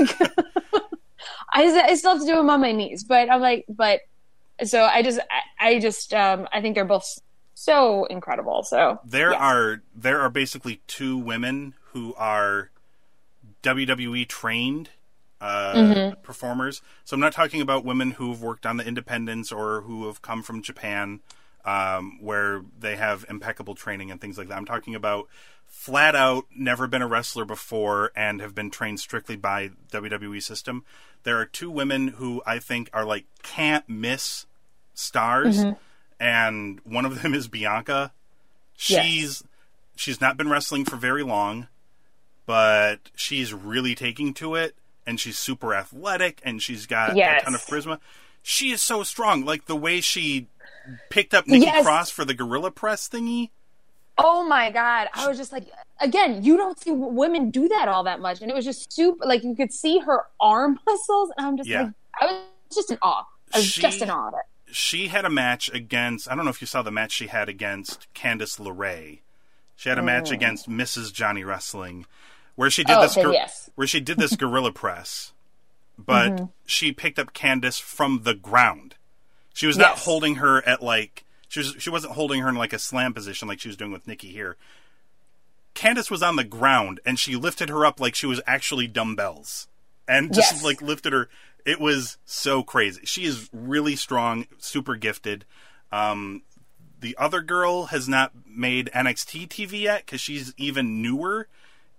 Like, 1.50 1.64
I, 1.66 1.90
I 1.90 1.94
still 1.94 2.12
have 2.12 2.20
to 2.20 2.26
do 2.26 2.36
them 2.36 2.50
on 2.50 2.60
my 2.60 2.72
knees, 2.72 3.02
but 3.04 3.30
I'm 3.30 3.40
like, 3.40 3.64
but 3.68 4.00
so 4.64 4.84
I 4.84 5.02
just, 5.02 5.18
I, 5.58 5.68
I 5.68 5.78
just, 5.78 6.12
um, 6.12 6.46
I 6.52 6.60
think 6.60 6.74
they're 6.74 6.84
both 6.84 7.18
so 7.54 8.04
incredible. 8.04 8.62
So 8.62 9.00
there 9.04 9.32
yes. 9.32 9.40
are 9.40 9.82
there 9.96 10.20
are 10.20 10.28
basically 10.30 10.80
two 10.86 11.16
women 11.16 11.74
who 11.92 12.14
are 12.16 12.70
WWE 13.62 14.28
trained 14.28 14.90
uh, 15.40 15.74
Mm-hmm. 15.74 16.20
performers. 16.22 16.82
So 17.04 17.14
I'm 17.14 17.20
not 17.20 17.32
talking 17.32 17.60
about 17.60 17.84
women 17.84 18.12
who've 18.12 18.42
worked 18.42 18.66
on 18.66 18.76
the 18.76 18.86
independents 18.86 19.50
or 19.50 19.82
who 19.82 20.06
have 20.06 20.20
come 20.20 20.42
from 20.42 20.62
Japan, 20.62 21.20
um, 21.68 22.18
where 22.20 22.62
they 22.78 22.96
have 22.96 23.24
impeccable 23.28 23.74
training 23.74 24.10
and 24.10 24.20
things 24.20 24.38
like 24.38 24.48
that. 24.48 24.56
I'm 24.56 24.64
talking 24.64 24.94
about 24.94 25.28
flat 25.66 26.14
out 26.16 26.46
never 26.56 26.86
been 26.86 27.02
a 27.02 27.06
wrestler 27.06 27.44
before 27.44 28.10
and 28.16 28.40
have 28.40 28.54
been 28.54 28.70
trained 28.70 29.00
strictly 29.00 29.36
by 29.36 29.70
WWE 29.92 30.42
system. 30.42 30.84
There 31.24 31.36
are 31.38 31.44
two 31.44 31.70
women 31.70 32.08
who 32.08 32.42
I 32.46 32.58
think 32.58 32.88
are 32.92 33.04
like 33.04 33.24
can't 33.42 33.86
miss 33.88 34.46
stars, 34.94 35.58
Mm-hmm. 35.58 35.72
and 36.20 36.80
one 36.84 37.04
of 37.04 37.22
them 37.22 37.34
is 37.34 37.48
Bianca. 37.48 38.12
She's 38.76 39.42
she's 39.96 40.20
not 40.20 40.36
been 40.36 40.48
wrestling 40.48 40.84
for 40.84 40.96
very 40.96 41.22
long, 41.24 41.66
but 42.46 42.98
she's 43.14 43.52
really 43.52 43.94
taking 43.94 44.32
to 44.34 44.54
it, 44.54 44.74
and 45.06 45.18
she's 45.20 45.36
super 45.36 45.74
athletic, 45.74 46.40
and 46.44 46.62
she's 46.62 46.86
got 46.86 47.16
Yes. 47.16 47.42
a 47.42 47.44
ton 47.44 47.54
of 47.54 47.60
charisma. 47.62 47.98
She 48.42 48.70
is 48.70 48.82
so 48.82 49.02
strong. 49.02 49.44
Like 49.44 49.66
the 49.66 49.76
way 49.76 50.00
she 50.00 50.46
picked 51.10 51.34
up 51.34 51.46
Nikki 51.46 51.66
Yes. 51.66 51.84
Cross 51.84 52.10
for 52.10 52.24
the 52.24 52.34
gorilla 52.34 52.70
press 52.70 53.08
thingy. 53.08 53.50
Oh 54.16 54.42
my 54.46 54.70
god! 54.70 55.08
I 55.14 55.28
was 55.28 55.36
just 55.38 55.52
like, 55.52 55.68
again, 56.00 56.42
you 56.42 56.56
don't 56.56 56.78
see 56.78 56.90
women 56.90 57.50
do 57.50 57.68
that 57.68 57.86
all 57.88 58.02
that 58.04 58.20
much, 58.20 58.42
and 58.42 58.50
it 58.50 58.54
was 58.54 58.64
just 58.64 58.92
super. 58.92 59.24
Like 59.24 59.44
you 59.44 59.54
could 59.54 59.72
see 59.72 60.00
her 60.00 60.24
arm 60.40 60.80
muscles, 60.86 61.30
and 61.36 61.46
I'm 61.46 61.56
just 61.56 61.68
Yeah. 61.68 61.82
like, 61.82 61.92
I 62.20 62.26
was 62.26 62.40
just 62.74 62.90
in 62.90 62.98
awe. 63.00 63.24
I 63.54 63.58
was 63.58 63.66
She- 63.66 63.80
just 63.80 64.02
in 64.02 64.10
awe 64.10 64.28
of 64.28 64.34
it. 64.34 64.74
she 64.74 65.08
had 65.08 65.24
a 65.24 65.30
match 65.30 65.70
against 65.72 66.28
I 66.30 66.34
don't 66.34 66.44
know 66.44 66.50
if 66.50 66.60
you 66.60 66.66
saw 66.66 66.82
the 66.82 66.90
match 66.90 67.12
she 67.12 67.28
had 67.28 67.48
against 67.48 68.12
Candice 68.14 68.58
LeRae. 68.58 69.20
She 69.76 69.88
had 69.88 69.98
a 69.98 70.02
match 70.02 70.32
against 70.32 70.68
Mrs. 70.68 71.12
Johnny 71.12 71.44
Wrestling 71.44 72.04
where 72.56 72.68
she 72.70 72.82
did 72.82 72.96
Oh, 72.96 73.02
this 73.02 73.16
yes. 73.16 73.70
where 73.76 73.86
she 73.86 74.00
did 74.00 74.18
this 74.18 74.34
gorilla 74.36 74.72
press. 74.72 75.32
But 75.96 76.32
Mm-hmm. 76.32 76.44
she 76.66 76.90
picked 76.92 77.18
up 77.20 77.32
Candice 77.32 77.80
from 77.80 78.22
the 78.24 78.34
ground. 78.34 78.96
She 79.58 79.66
was 79.66 79.76
not 79.76 79.96
Yes. 79.96 80.04
holding 80.04 80.36
her 80.36 80.64
at 80.68 80.84
like 80.84 81.24
she 81.48 81.58
was 81.58 81.74
she 81.80 81.90
wasn't 81.90 82.12
holding 82.12 82.40
her 82.42 82.48
in 82.48 82.54
like 82.54 82.72
a 82.72 82.78
slam 82.78 83.12
position 83.12 83.48
like 83.48 83.58
she 83.58 83.66
was 83.66 83.76
doing 83.76 83.90
with 83.90 84.06
Nikki 84.06 84.28
here. 84.30 84.56
Candice 85.74 86.12
was 86.12 86.22
on 86.22 86.36
the 86.36 86.44
ground 86.44 87.00
and 87.04 87.18
she 87.18 87.34
lifted 87.34 87.68
her 87.68 87.84
up 87.84 87.98
like 87.98 88.14
she 88.14 88.26
was 88.26 88.40
actually 88.46 88.86
dumbbells 88.86 89.66
and 90.06 90.32
just 90.32 90.52
Yes. 90.54 90.62
like 90.64 90.80
lifted 90.80 91.12
her. 91.12 91.28
It 91.66 91.80
was 91.80 92.18
so 92.24 92.62
crazy. 92.62 93.00
She 93.04 93.24
is 93.24 93.48
really 93.52 93.96
strong, 93.96 94.46
super 94.58 94.94
gifted. 94.94 95.44
Um, 95.90 96.42
the 97.00 97.16
other 97.18 97.40
girl 97.40 97.86
has 97.86 98.08
not 98.08 98.30
made 98.46 98.90
NXT 98.94 99.48
TV 99.48 99.80
yet 99.80 100.06
because 100.06 100.20
she's 100.20 100.54
even 100.56 101.02
newer 101.02 101.48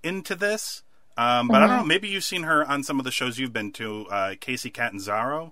into 0.01 0.33
this. 0.33 0.83
Um, 1.17 1.49
but 1.49 1.61
I 1.61 1.67
don't 1.67 1.77
know. 1.79 1.83
Maybe 1.85 2.07
you've 2.07 2.23
seen 2.23 2.43
her 2.43 2.63
on 2.65 2.83
some 2.83 2.99
of 2.99 3.03
the 3.03 3.11
shows 3.11 3.37
you've 3.37 3.51
been 3.51 3.73
to. 3.73 4.07
Uh, 4.07 4.29
Kacy 4.35 4.73
Catanzaro. 4.73 5.51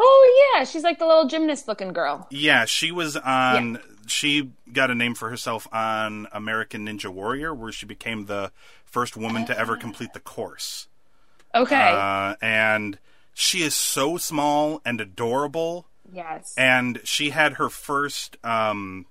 Oh 0.00 0.52
yeah, 0.54 0.64
she's 0.64 0.82
like 0.82 0.98
the 0.98 1.06
little 1.06 1.26
gymnast 1.28 1.68
looking 1.68 1.92
girl. 1.92 2.26
Yeah, 2.30 2.64
she 2.64 2.90
was 2.92 3.16
on. 3.16 3.78
She 4.06 4.50
got 4.72 4.90
a 4.90 4.94
name 4.94 5.14
for 5.14 5.30
herself 5.30 5.66
on 5.72 6.26
American 6.32 6.86
Ninja 6.86 7.08
Warrior, 7.08 7.54
where 7.54 7.72
she 7.72 7.86
became 7.86 8.26
the 8.26 8.52
first 8.84 9.16
woman 9.16 9.46
to 9.46 9.58
ever 9.58 9.76
complete 9.76 10.12
the 10.12 10.20
course. 10.20 10.88
Okay. 11.54 11.90
Uh, 11.92 12.34
and 12.42 12.98
she 13.32 13.62
is 13.62 13.74
so 13.74 14.16
small 14.16 14.80
and 14.84 15.00
adorable. 15.00 15.86
yes. 16.12 16.52
And 16.58 17.00
she 17.04 17.30
had 17.30 17.54
her 17.54 17.68
first. 17.70 18.36
Um, 18.44 19.06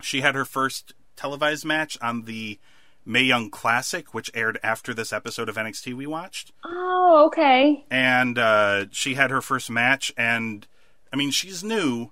she 0.00 0.20
had 0.20 0.34
her 0.34 0.44
first 0.44 0.94
televised 1.16 1.64
match 1.64 1.98
on 2.00 2.24
the 2.24 2.58
Mae 3.04 3.22
Young 3.22 3.50
Classic, 3.50 4.12
which 4.14 4.30
aired 4.34 4.58
after 4.62 4.92
this 4.94 5.12
episode 5.12 5.48
of 5.48 5.56
NXT 5.56 5.94
we 5.94 6.06
watched. 6.06 6.52
oh, 6.64 7.26
okay. 7.26 7.84
and 7.90 8.38
uh, 8.38 8.84
she 8.90 9.14
had 9.14 9.30
her 9.30 9.40
first 9.40 9.68
match 9.70 10.12
and 10.16 10.66
i 11.12 11.16
mean 11.16 11.30
she's 11.32 11.64
new 11.64 12.10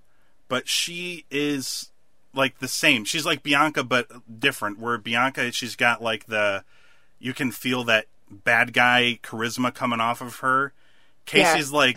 but 0.49 0.66
she 0.68 1.24
is 1.30 1.91
like 2.34 2.59
the 2.59 2.66
same 2.66 3.05
she's 3.05 3.24
like 3.24 3.45
bianca 3.45 3.84
but 3.84 4.09
different 4.41 4.78
where 4.78 4.99
bianca 4.99 5.53
she's 5.53 5.76
got 5.76 6.03
like 6.03 6.26
the 6.26 6.64
you 7.20 7.32
can 7.32 7.53
feel 7.53 7.84
that 7.84 8.07
bad 8.28 8.72
guy 8.72 9.18
charisma 9.22 9.72
coming 9.72 10.01
off 10.01 10.20
of 10.20 10.36
her 10.36 10.72
kacy's 11.26 11.70
like 11.72 11.97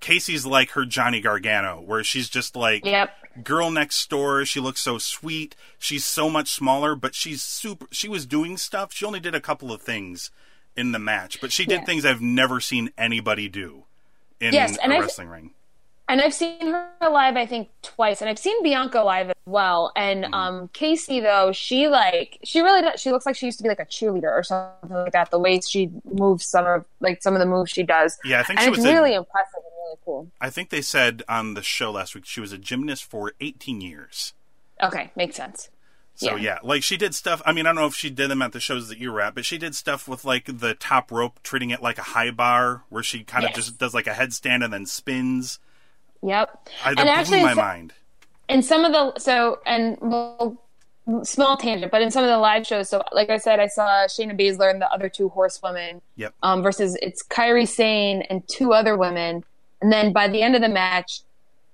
kacy's 0.00 0.44
like 0.46 0.70
her 0.70 0.84
johnny 0.84 1.20
gargano 1.20 1.80
where 1.80 2.02
she's 2.04 2.28
just 2.28 2.54
like 2.56 2.84
Yep. 2.84 3.10
girl 3.44 3.70
next 3.70 4.08
door 4.10 4.44
she 4.44 4.60
looks 4.60 4.80
so 4.80 4.98
sweet 4.98 5.54
she's 5.78 6.04
so 6.04 6.28
much 6.30 6.48
smaller 6.50 6.94
but 6.94 7.14
she's 7.14 7.42
super 7.42 7.86
she 7.90 8.08
was 8.08 8.26
doing 8.26 8.56
stuff 8.56 8.92
she 8.92 9.04
only 9.04 9.20
did 9.20 9.34
a 9.34 9.40
couple 9.40 9.72
of 9.72 9.80
things 9.82 10.30
in 10.76 10.92
the 10.92 10.98
match 10.98 11.40
but 11.40 11.52
she 11.52 11.64
did 11.64 11.80
Yeah. 11.80 11.84
things 11.84 12.04
i've 12.04 12.20
never 12.22 12.60
seen 12.60 12.90
anybody 12.96 13.48
do 13.48 13.84
in 14.40 14.54
Yes, 14.54 14.76
a 14.82 14.88
wrestling 14.88 15.28
ring 15.28 15.50
And 16.08 16.20
I've 16.22 16.32
seen 16.32 16.60
her 16.72 16.88
live, 17.02 17.36
I 17.36 17.44
think, 17.44 17.68
twice, 17.82 18.22
and 18.22 18.30
I've 18.30 18.38
seen 18.38 18.62
Bianca 18.62 19.02
live 19.02 19.28
as 19.28 19.34
well. 19.44 19.92
And 19.94 20.24
Mm-hmm. 20.24 20.34
um, 20.34 20.68
Kacy, 20.68 21.22
though, 21.22 21.52
she 21.52 21.88
like 21.88 22.38
she 22.44 22.60
really 22.60 22.80
does, 22.82 23.00
she 23.00 23.10
looks 23.12 23.26
like 23.26 23.36
she 23.36 23.46
used 23.46 23.58
to 23.58 23.62
be 23.62 23.68
like 23.68 23.80
a 23.80 23.84
cheerleader 23.86 24.30
or 24.30 24.42
something 24.42 24.90
like 24.90 25.12
that. 25.12 25.30
The 25.30 25.38
way 25.38 25.60
she 25.60 25.90
moves, 26.04 26.46
some 26.46 26.66
of 26.66 26.84
like 27.00 27.22
some 27.22 27.34
of 27.34 27.40
the 27.40 27.46
moves 27.46 27.70
she 27.70 27.82
does, 27.82 28.18
yeah 28.24 28.40
i 28.40 28.42
think 28.42 28.58
and 28.58 28.64
she 28.64 28.68
it's 28.68 28.78
was 28.78 28.86
really 28.86 29.14
a, 29.14 29.18
impressive 29.18 29.54
and 29.56 29.64
really 29.84 29.96
cool. 30.04 30.28
i 30.40 30.50
think 30.50 30.70
they 30.70 30.82
said 30.82 31.22
on 31.28 31.54
the 31.54 31.62
show 31.62 31.90
last 31.92 32.14
week 32.14 32.24
she 32.26 32.40
was 32.40 32.52
a 32.52 32.58
gymnast 32.58 33.04
for 33.04 33.32
18 33.40 33.80
years 33.80 34.32
Okay, 34.82 35.10
makes 35.16 35.36
sense. 35.36 35.70
So 36.14 36.36
Yeah. 36.36 36.36
yeah. 36.36 36.58
like 36.62 36.82
she 36.82 36.96
did 36.96 37.14
stuff. 37.14 37.42
I 37.46 37.52
mean, 37.52 37.66
I 37.66 37.70
don't 37.70 37.76
know 37.76 37.86
if 37.86 37.94
she 37.94 38.10
did 38.10 38.30
them 38.30 38.42
at 38.42 38.52
the 38.52 38.60
shows 38.60 38.88
that 38.88 38.98
you 38.98 39.12
were 39.12 39.20
at, 39.20 39.34
but 39.34 39.44
she 39.44 39.58
did 39.58 39.74
stuff 39.74 40.08
with 40.08 40.24
like 40.24 40.46
the 40.58 40.74
top 40.74 41.10
rope, 41.12 41.40
treating 41.42 41.70
it 41.70 41.82
like 41.82 41.98
a 41.98 42.02
high 42.02 42.30
bar, 42.30 42.84
where 42.88 43.02
she 43.02 43.24
kind 43.24 43.44
of 43.44 43.50
Yes. 43.50 43.56
just 43.56 43.78
does 43.78 43.94
like 43.94 44.06
a 44.06 44.12
headstand 44.14 44.64
and 44.64 44.72
then 44.72 44.86
spins. 44.86 45.58
Yep. 46.22 46.68
I, 46.84 46.90
and 46.90 47.00
actually, 47.08 47.42
my 47.42 47.54
so- 47.54 47.60
mind. 47.60 47.92
in 48.48 48.62
some 48.62 48.84
of 48.84 48.92
the 48.92 49.18
so 49.20 49.60
and 49.66 49.96
well, 50.00 50.56
small 51.22 51.56
tangent, 51.56 51.90
but 51.92 52.02
in 52.02 52.10
some 52.10 52.24
of 52.24 52.28
the 52.30 52.38
live 52.38 52.66
shows, 52.66 52.88
so 52.88 53.02
like 53.12 53.30
I 53.30 53.38
said, 53.38 53.60
I 53.60 53.66
saw 53.68 54.06
Shayna 54.06 54.38
Baszler 54.38 54.70
and 54.70 54.80
the 54.82 54.90
other 54.92 55.08
two 55.08 55.28
horsewomen. 55.30 56.02
Yep. 56.16 56.34
Um, 56.42 56.62
versus 56.62 56.96
it's 57.00 57.22
Kairi 57.22 57.66
Sane 57.68 58.22
and 58.22 58.42
two 58.48 58.72
other 58.72 58.96
women, 58.96 59.44
and 59.80 59.92
then 59.92 60.12
by 60.12 60.28
the 60.28 60.42
end 60.42 60.54
of 60.56 60.60
the 60.62 60.68
match, 60.68 61.20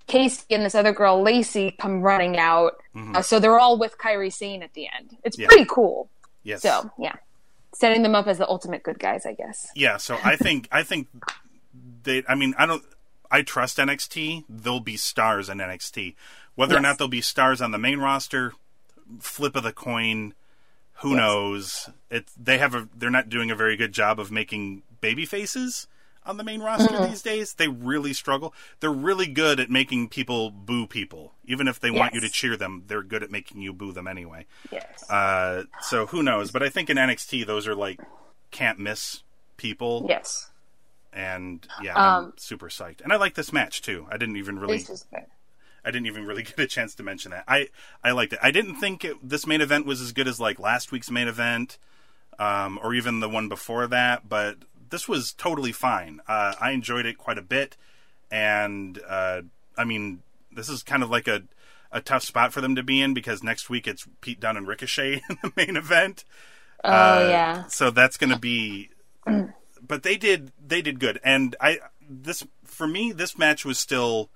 Kacy 0.09 0.45
and 0.51 0.65
this 0.65 0.75
other 0.75 0.93
girl 0.93 1.23
Lacey 1.23 1.75
come 1.81 2.03
running 2.03 2.37
out. 2.37 2.73
Uh, 3.15 3.23
so 3.23 3.41
they're 3.41 3.59
all 3.59 3.77
with 3.79 3.97
Kairi 3.99 4.33
Sane 4.33 4.63
at 4.63 4.73
the 4.75 4.87
end. 4.97 5.17
It's 5.25 5.37
Mm-hmm. 5.37 5.43
Yeah. 5.43 5.49
pretty 5.49 5.65
cool. 5.69 6.09
Yes. 6.45 6.61
So 6.63 6.91
yeah, 6.99 7.15
setting 7.73 8.03
them 8.03 8.15
up 8.15 8.27
as 8.27 8.39
the 8.39 8.47
ultimate 8.49 8.83
good 8.83 8.99
guys, 9.01 9.25
I 9.27 9.33
guess. 9.33 9.69
Yeah, 9.75 9.97
so 9.97 10.19
I 10.23 10.37
think 10.37 10.69
I 10.71 10.83
think 10.83 11.09
they. 12.05 12.23
I 12.29 12.35
mean, 12.35 12.55
I 12.59 12.67
don't. 12.67 12.85
I 13.31 13.43
trust 13.43 13.79
NXT. 13.79 14.45
There'll 14.49 14.81
be 14.81 14.97
stars 14.97 15.49
in 15.49 15.59
NXT. 15.59 16.15
Whether 16.55 16.77
or 16.77 16.81
not 16.81 16.99
they'll 16.99 17.09
be 17.09 17.21
stars 17.21 17.61
on 17.61 17.71
the 17.73 17.79
main 17.79 17.99
roster, 17.99 18.53
flip 19.21 19.57
of 19.57 19.63
the 19.65 19.73
coin. 19.73 20.35
Who 20.99 21.11
Yes. 21.11 21.17
knows? 21.19 21.91
It. 22.11 22.27
They 22.41 22.59
have 22.59 22.75
a. 22.75 22.89
They're 22.95 23.11
not 23.11 23.29
doing 23.29 23.51
a 23.51 23.57
very 23.57 23.77
good 23.77 23.93
job 23.93 24.21
of 24.21 24.31
making 24.31 24.83
baby 25.01 25.27
faces 25.27 25.89
on 26.25 26.37
the 26.37 26.45
main 26.45 26.61
roster 26.63 27.07
these 27.07 27.21
days. 27.21 27.55
They 27.55 27.67
really 27.69 28.13
struggle. 28.13 28.55
They're 28.81 28.93
really 28.93 29.27
good 29.27 29.59
at 29.59 29.69
making 29.71 30.09
people 30.11 30.51
boo 30.51 30.87
people, 30.87 31.33
even 31.45 31.67
if 31.67 31.81
they 31.81 31.91
want 31.91 32.15
you 32.15 32.21
to 32.21 32.29
cheer 32.29 32.57
them. 32.57 32.85
They're 32.87 33.03
good 33.03 33.23
at 33.25 33.31
making 33.33 33.61
you 33.61 33.73
boo 33.73 33.93
them 33.93 34.07
anyway. 34.07 34.47
Yes. 34.71 35.11
Uh, 35.11 35.65
so 35.81 36.07
who 36.07 36.23
knows? 36.23 36.51
But 36.53 36.63
I 36.63 36.69
think 36.69 36.89
in 36.89 36.97
NXT, 36.97 37.45
those 37.45 37.67
are 37.67 37.75
like 37.75 37.99
can't 38.53 38.79
miss 38.79 39.25
people 39.57 40.07
yes. 40.09 40.51
And 41.15 41.67
yeah, 41.83 41.95
I'm 41.97 42.25
Um, 42.27 42.33
super 42.37 42.69
psyched. 42.69 43.01
And 43.01 43.13
I 43.13 43.17
like 43.17 43.35
this 43.35 43.53
match 43.53 43.81
too. 43.83 44.07
I 44.11 44.17
didn't 44.19 44.37
even 44.37 44.59
really, 44.59 44.79
This 44.79 44.91
is 44.91 45.07
good. 45.11 45.25
I 45.85 45.91
didn't 45.91 46.07
even 46.07 46.27
really 46.27 46.43
get 46.51 46.59
a 46.59 46.67
chance 46.67 46.95
to 46.97 47.03
mention 47.03 47.31
that. 47.31 47.45
I 47.49 47.69
I 48.03 48.11
liked 48.13 48.33
it. 48.33 48.39
I 48.43 48.51
didn't 48.51 48.77
think 48.77 49.05
it, 49.05 49.17
this 49.23 49.47
main 49.47 49.61
event 49.61 49.87
was 49.87 50.01
as 50.01 50.13
good 50.13 50.29
as 50.29 50.41
like 50.41 50.59
last 50.59 50.93
week's 50.93 51.11
main 51.11 51.29
event, 51.29 51.79
um, 52.39 52.79
or 52.83 52.95
even 52.95 53.21
the 53.21 53.29
one 53.29 53.49
before 53.49 53.87
that. 53.87 54.29
But 54.29 54.59
this 54.91 55.09
was 55.09 55.33
totally 55.33 55.73
fine. 55.73 56.21
Uh, 56.29 56.55
I 56.61 56.73
enjoyed 56.73 57.07
it 57.07 57.17
quite 57.19 57.39
a 57.39 57.43
bit, 57.43 57.77
and 58.31 59.01
uh, 59.09 59.43
I 59.77 59.85
mean, 59.85 60.23
this 60.53 60.69
is 60.69 60.83
kind 60.83 61.03
of 61.03 61.11
like 61.11 61.29
a 61.29 61.43
a 61.93 62.01
tough 62.01 62.25
spot 62.25 62.53
for 62.53 62.61
them 62.61 62.75
to 62.75 62.83
be 62.83 63.01
in 63.01 63.15
because 63.15 63.43
next 63.45 63.71
week 63.71 63.87
it's 63.87 64.05
Pete 64.21 64.41
Dunne 64.41 64.57
and 64.57 64.67
Ricochet 64.67 65.23
in 65.31 65.39
the 65.43 65.53
main 65.57 65.77
event. 65.77 66.25
Oh 66.83 66.91
Uh, 66.91 67.27
yeah. 67.31 67.67
So 67.67 67.91
that's 67.91 68.17
going 68.17 68.31
to 68.31 68.39
be. 68.39 68.91
But 69.87 70.03
they 70.03 70.17
did 70.17 70.53
they 70.65 70.83
did 70.83 70.99
good, 71.01 71.21
and 71.25 71.57
I 71.61 71.79
this 72.09 72.45
for 72.65 72.87
me 72.87 73.13
this 73.13 73.37
match 73.39 73.65
was 73.65 73.79
still 73.79 74.31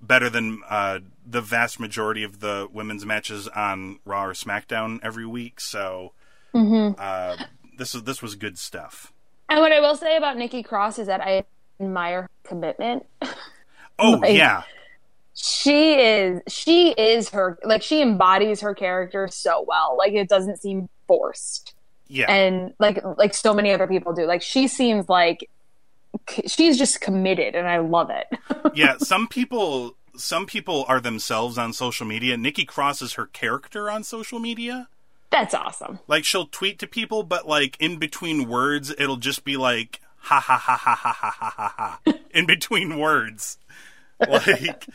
better 0.00 0.30
than 0.30 0.60
uh, 0.68 1.00
the 1.26 1.40
vast 1.40 1.78
majority 1.78 2.22
of 2.22 2.40
the 2.40 2.68
women's 2.72 3.04
matches 3.04 3.48
on 3.48 3.98
Raw 4.04 4.24
or 4.24 4.32
SmackDown 4.32 4.98
every 5.02 5.26
week. 5.26 5.60
So 5.60 6.12
uh, 6.54 7.36
this 7.78 7.94
is 7.94 8.02
this 8.04 8.22
was 8.22 8.34
good 8.34 8.58
stuff. 8.58 9.12
And 9.48 9.60
what 9.60 9.72
I 9.72 9.80
will 9.80 9.96
say 9.96 10.16
about 10.16 10.36
Nikki 10.36 10.62
Cross 10.62 10.98
is 10.98 11.06
that 11.08 11.20
I 11.20 11.44
admire 11.80 12.22
her 12.22 12.30
commitment. 12.44 13.06
Oh 13.98 14.12
Like- 14.22 14.36
yeah, 14.36 14.62
she 15.34 15.94
is 15.94 16.40
she 16.48 16.90
is 16.92 17.30
her 17.30 17.58
like 17.64 17.82
she 17.82 18.02
embodies 18.02 18.60
her 18.60 18.74
character 18.74 19.28
so 19.28 19.64
well. 19.66 19.96
Like 19.98 20.12
it 20.12 20.28
doesn't 20.28 20.60
seem 20.60 20.88
forced. 21.06 21.74
Yeah. 22.10 22.30
And 22.30 22.74
like 22.80 23.00
like 23.16 23.34
so 23.34 23.54
many 23.54 23.72
other 23.72 23.86
people 23.86 24.12
do. 24.12 24.26
Like 24.26 24.42
she 24.42 24.66
seems 24.66 25.08
like 25.08 25.48
she's 26.46 26.76
just 26.76 27.00
committed 27.00 27.54
and 27.54 27.68
I 27.68 27.78
love 27.78 28.10
it. 28.10 28.26
yeah, 28.74 28.96
some 28.98 29.28
people 29.28 29.96
some 30.16 30.44
people 30.44 30.84
are 30.88 31.00
themselves 31.00 31.56
on 31.56 31.72
social 31.72 32.04
media. 32.06 32.36
Nikki 32.36 32.64
Cross 32.64 33.00
is 33.00 33.12
her 33.14 33.26
character 33.26 33.88
on 33.88 34.02
social 34.02 34.40
media. 34.40 34.88
That's 35.30 35.54
awesome. 35.54 36.00
Like 36.08 36.24
she'll 36.24 36.46
tweet 36.46 36.80
to 36.80 36.88
people, 36.88 37.22
but 37.22 37.46
like 37.46 37.76
in 37.78 37.98
between 37.98 38.48
words, 38.48 38.92
it'll 38.98 39.16
just 39.16 39.44
be 39.44 39.56
like 39.56 40.00
ha 40.16 40.40
ha 40.40 40.56
ha 40.56 40.76
ha 40.76 40.94
ha 40.96 41.12
ha 41.12 41.30
ha 41.30 41.50
ha 41.56 41.74
ha 42.04 42.18
in 42.34 42.44
between 42.44 42.98
words. 42.98 43.56
Like 44.18 44.88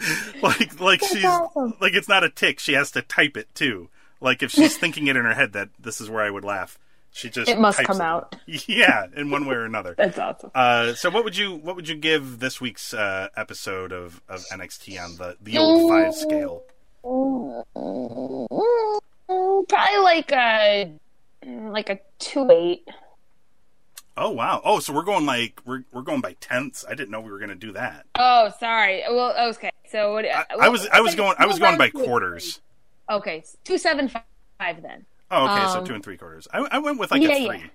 like 0.42 0.80
like 0.80 1.00
she's 1.04 1.24
awesome. 1.24 1.74
like 1.82 1.92
it's 1.92 2.08
not 2.08 2.24
a 2.24 2.30
tick. 2.30 2.60
She 2.60 2.72
has 2.72 2.90
to 2.92 3.02
type 3.02 3.36
it 3.36 3.54
too. 3.54 3.90
Like 4.24 4.42
if 4.42 4.50
she's 4.50 4.76
thinking 4.78 5.06
it 5.06 5.16
in 5.16 5.24
her 5.26 5.34
head 5.34 5.52
that 5.52 5.68
this 5.78 6.00
is 6.00 6.08
where 6.08 6.24
I 6.24 6.30
would 6.30 6.44
laugh, 6.44 6.78
she 7.12 7.28
just 7.28 7.50
It 7.50 7.60
must 7.60 7.78
come 7.84 8.00
out. 8.00 8.34
Yeah, 8.46 9.06
in 9.14 9.30
one 9.30 9.44
way 9.44 9.54
or 9.54 9.66
another. 9.66 9.94
That's 9.98 10.18
awesome. 10.18 10.50
Uh, 10.54 10.94
so 10.94 11.10
what 11.10 11.24
would 11.24 11.36
you 11.36 11.54
what 11.54 11.76
would 11.76 11.88
you 11.88 11.94
give 11.94 12.40
this 12.40 12.58
week's 12.58 12.94
uh, 12.94 13.28
episode 13.36 13.92
of, 13.92 14.22
of 14.26 14.42
NXT 14.50 14.98
on 14.98 15.16
the 15.16 15.36
the 15.42 15.58
old 15.58 15.90
five 15.90 16.14
scale? 16.14 16.62
Probably 19.68 19.98
like 20.02 20.32
a 20.32 20.92
like 21.44 21.90
a 21.90 21.98
two 22.18 22.50
eight. 22.50 22.88
Oh 24.16 24.30
wow! 24.30 24.62
Oh, 24.64 24.78
so 24.78 24.94
we're 24.94 25.02
going 25.02 25.26
like 25.26 25.60
we're 25.66 25.84
we're 25.92 26.02
going 26.02 26.22
by 26.22 26.32
tenths. 26.40 26.84
I 26.88 26.94
didn't 26.94 27.10
know 27.10 27.20
we 27.20 27.30
were 27.30 27.38
going 27.38 27.50
to 27.50 27.54
do 27.56 27.72
that. 27.72 28.06
Oh, 28.14 28.50
sorry. 28.58 29.02
Well, 29.08 29.50
okay. 29.50 29.70
So 29.90 30.12
what, 30.12 30.24
I, 30.24 30.44
I 30.58 30.68
was 30.70 30.86
I 30.86 31.00
was 31.00 31.14
going 31.14 31.34
I 31.38 31.46
was 31.46 31.58
going 31.58 31.76
by 31.76 31.90
quarters. 31.90 32.60
Okay, 33.10 33.44
two 33.64 33.78
seven 33.78 34.08
five 34.08 34.82
then. 34.82 35.04
Oh, 35.30 35.44
okay, 35.46 35.66
so 35.72 35.78
Um, 35.80 35.84
two 35.84 35.94
and 35.94 36.02
three 36.04 36.16
quarters. 36.16 36.46
I, 36.52 36.66
I 36.70 36.78
went 36.78 36.98
with 36.98 37.10
like 37.10 37.22
yeah, 37.22 37.30
a 37.30 37.46
three. 37.46 37.70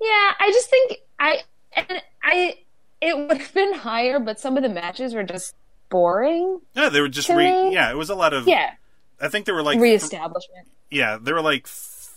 Yeah, 0.00 0.32
I 0.40 0.50
just 0.52 0.70
think 0.70 0.98
I 1.18 1.38
and 1.74 2.02
I 2.22 2.58
it 3.00 3.16
would 3.16 3.38
have 3.38 3.54
been 3.54 3.74
higher, 3.74 4.18
but 4.18 4.40
some 4.40 4.56
of 4.56 4.62
the 4.62 4.68
matches 4.68 5.14
were 5.14 5.22
just 5.24 5.54
boring. 5.88 6.60
Yeah, 6.74 6.88
they 6.88 7.00
were 7.00 7.08
just 7.08 7.28
re. 7.28 7.70
Yeah, 7.72 7.90
it 7.90 7.96
was 7.96 8.10
a 8.10 8.14
lot 8.14 8.32
of. 8.34 8.46
Yeah, 8.46 8.72
I 9.20 9.28
think 9.28 9.46
there 9.46 9.54
were 9.54 9.62
like 9.62 9.74
th- 9.78 9.82
reestablishment. 9.82 10.68
yeah, 10.90 11.18
there 11.20 11.34
were 11.34 11.42
like 11.42 11.68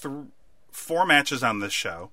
th- 0.01 0.13
four 0.72 1.05
matches 1.05 1.43
on 1.43 1.59
this 1.59 1.74
show. 1.74 2.11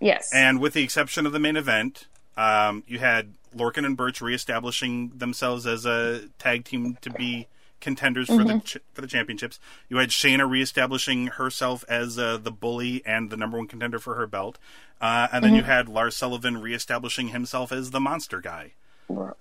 Yes, 0.00 0.30
And 0.34 0.58
with 0.60 0.72
the 0.72 0.82
exception 0.82 1.26
of 1.26 1.32
the 1.32 1.38
main 1.38 1.56
event, 1.56 2.08
um, 2.36 2.82
you 2.88 2.98
had 2.98 3.34
Lorcan 3.56 3.86
and 3.86 3.96
Burch 3.96 4.20
reestablishing 4.20 5.10
themselves 5.10 5.64
as 5.64 5.86
a 5.86 6.22
tag 6.40 6.64
team 6.64 6.98
to 7.02 7.10
be 7.10 7.46
contenders 7.82 8.28
for 8.28 8.42
the 8.42 8.60
ch- 8.60 8.78
for 8.94 9.02
the 9.02 9.06
championships. 9.06 9.60
You 9.90 9.98
had 9.98 10.08
Shayna 10.08 10.48
reestablishing 10.48 11.26
herself 11.26 11.84
as 11.88 12.18
uh, 12.18 12.38
the 12.38 12.50
bully 12.50 13.02
and 13.04 13.28
the 13.28 13.36
number 13.36 13.58
one 13.58 13.66
contender 13.66 13.98
for 13.98 14.14
her 14.14 14.26
belt, 14.26 14.56
uh, 15.02 15.28
and 15.30 15.44
then 15.44 15.54
you 15.54 15.64
had 15.64 15.88
Lars 15.90 16.16
Sullivan 16.16 16.62
reestablishing 16.62 17.28
himself 17.28 17.70
as 17.72 17.90
the 17.90 18.00
monster 18.00 18.40
guy. 18.40 18.72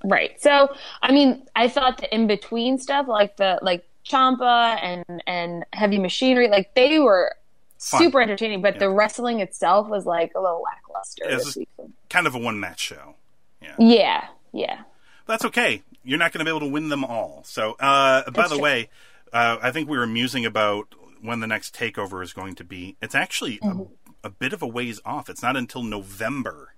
right. 0.04 0.42
So 0.42 0.76
I 1.02 1.14
mean, 1.14 1.44
I 1.56 1.70
thought 1.70 2.00
the 2.00 2.14
in 2.14 2.28
between 2.28 2.78
stuff, 2.78 3.08
like 3.08 3.38
the 3.38 3.60
like 3.62 3.88
Ciampa 4.06 4.78
and 4.82 5.24
and 5.26 5.64
Heavy 5.72 6.00
Machinery, 6.00 6.50
like 6.50 6.74
they 6.76 7.00
were 7.00 7.34
Fun. 7.78 8.02
super 8.02 8.20
entertaining. 8.22 8.62
But 8.62 8.80
the 8.80 8.90
wrestling 8.90 9.40
itself 9.40 9.88
was 9.88 10.06
like 10.06 10.34
a 10.36 10.42
little 10.42 10.62
lackluster 10.64 11.24
Yeah, 11.30 11.36
this 11.36 11.46
this- 11.46 11.56
week. 11.58 11.70
Kind 12.10 12.28
of 12.28 12.36
a 12.36 12.40
one 12.40 12.60
match 12.60 12.80
show. 12.82 13.16
Yeah, 13.80 14.26
yeah. 14.52 14.82
That's 15.28 15.46
okay. 15.46 15.84
You're 16.04 16.20
not 16.20 16.32
going 16.32 16.40
to 16.40 16.46
be 16.46 16.56
able 16.56 16.68
to 16.68 16.72
win 16.74 16.90
them 16.90 17.04
all. 17.04 17.44
So, 17.46 17.74
uh, 17.80 18.30
by 18.32 18.48
the 18.48 18.56
true. 18.56 18.64
way, 18.64 18.90
uh, 19.32 19.58
I 19.62 19.72
think 19.72 19.88
we 19.90 19.98
were 19.98 20.08
musing 20.08 20.46
about 20.46 20.94
when 21.22 21.40
the 21.40 21.48
next 21.48 21.76
takeover 21.76 22.24
is 22.24 22.34
going 22.34 22.56
to 22.56 22.64
be. 22.64 22.98
It's 23.02 23.16
actually 23.16 23.58
Mm-hmm. 23.60 23.82
a, 24.24 24.28
a 24.28 24.30
bit 24.30 24.54
of 24.54 24.62
a 24.62 24.68
ways 24.68 25.00
off. 25.06 25.30
It's 25.30 25.42
not 25.44 25.56
until 25.58 25.84
November. 25.84 26.74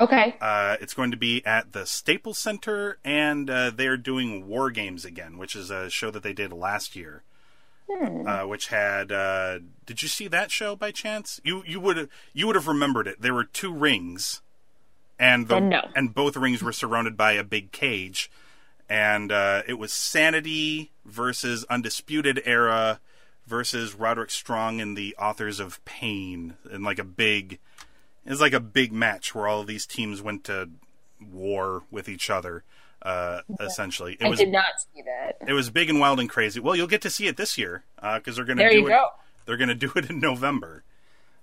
Okay. 0.00 0.36
Uh, 0.40 0.76
it's 0.80 0.94
going 0.94 1.10
to 1.10 1.16
be 1.16 1.44
at 1.44 1.72
the 1.72 1.84
Staples 1.86 2.38
Center, 2.38 2.98
and 3.04 3.48
uh, 3.50 3.70
they're 3.70 3.96
doing 3.96 4.48
War 4.48 4.70
Games 4.70 5.04
again, 5.04 5.36
which 5.38 5.54
is 5.54 5.70
a 5.70 5.90
show 5.90 6.10
that 6.10 6.22
they 6.22 6.32
did 6.32 6.52
last 6.52 6.96
year. 6.96 7.22
Hmm. 7.90 8.26
Uh, 8.26 8.46
which 8.46 8.68
had 8.68 9.10
uh, 9.12 9.58
did 9.84 10.02
you 10.02 10.08
see 10.08 10.28
that 10.28 10.50
show 10.52 10.74
by 10.76 10.92
chance? 10.92 11.40
You 11.44 11.62
you 11.66 11.78
would 11.80 12.08
you 12.32 12.46
would 12.46 12.54
have 12.56 12.68
remembered 12.68 13.06
it. 13.08 13.20
There 13.20 13.34
were 13.34 13.44
two 13.44 13.72
rings, 13.74 14.40
and 15.22 15.46
the 15.48 15.60
no. 15.60 15.88
and 15.94 16.12
both 16.12 16.36
rings 16.36 16.62
were 16.62 16.72
surrounded 16.72 17.16
by 17.16 17.32
a 17.32 17.44
big 17.44 17.70
cage, 17.72 18.30
and 18.88 19.30
uh, 19.30 19.62
it 19.68 19.74
was 19.74 19.92
Sanity 19.92 20.90
versus 21.04 21.64
Undisputed 21.70 22.42
Era 22.44 23.00
versus 23.46 23.94
Roderick 23.94 24.30
Strong 24.30 24.80
and 24.80 24.96
the 24.96 25.14
Authors 25.18 25.60
of 25.60 25.82
Pain, 25.84 26.54
and 26.70 26.82
like 26.84 26.98
a 26.98 27.04
big 27.04 27.60
it 28.24 28.30
was 28.30 28.40
like 28.40 28.52
a 28.52 28.60
big 28.60 28.92
match 28.92 29.34
where 29.34 29.46
all 29.46 29.60
of 29.60 29.66
these 29.66 29.86
teams 29.86 30.20
went 30.20 30.44
to 30.44 30.70
war 31.20 31.84
with 31.90 32.08
each 32.08 32.28
other. 32.28 32.64
Uh, 33.00 33.40
essentially, 33.60 34.16
it 34.20 34.26
I 34.26 34.28
was 34.28 34.38
did 34.38 34.50
not 34.52 34.64
see 34.94 35.02
that. 35.02 35.36
it 35.48 35.52
was 35.54 35.70
big 35.70 35.90
and 35.90 35.98
wild 35.98 36.20
and 36.20 36.30
crazy. 36.30 36.60
Well, 36.60 36.76
you'll 36.76 36.86
get 36.86 37.02
to 37.02 37.10
see 37.10 37.26
it 37.26 37.36
this 37.36 37.58
year 37.58 37.82
because 37.96 38.36
they're 38.36 38.44
going 38.44 38.58
to 38.58 38.62
There 38.62 38.70
do 38.70 38.78
you 38.78 38.86
it. 38.86 38.90
go. 38.90 39.08
They're 39.44 39.56
going 39.56 39.68
to 39.68 39.74
do 39.74 39.90
it 39.96 40.08
in 40.08 40.20
November. 40.20 40.84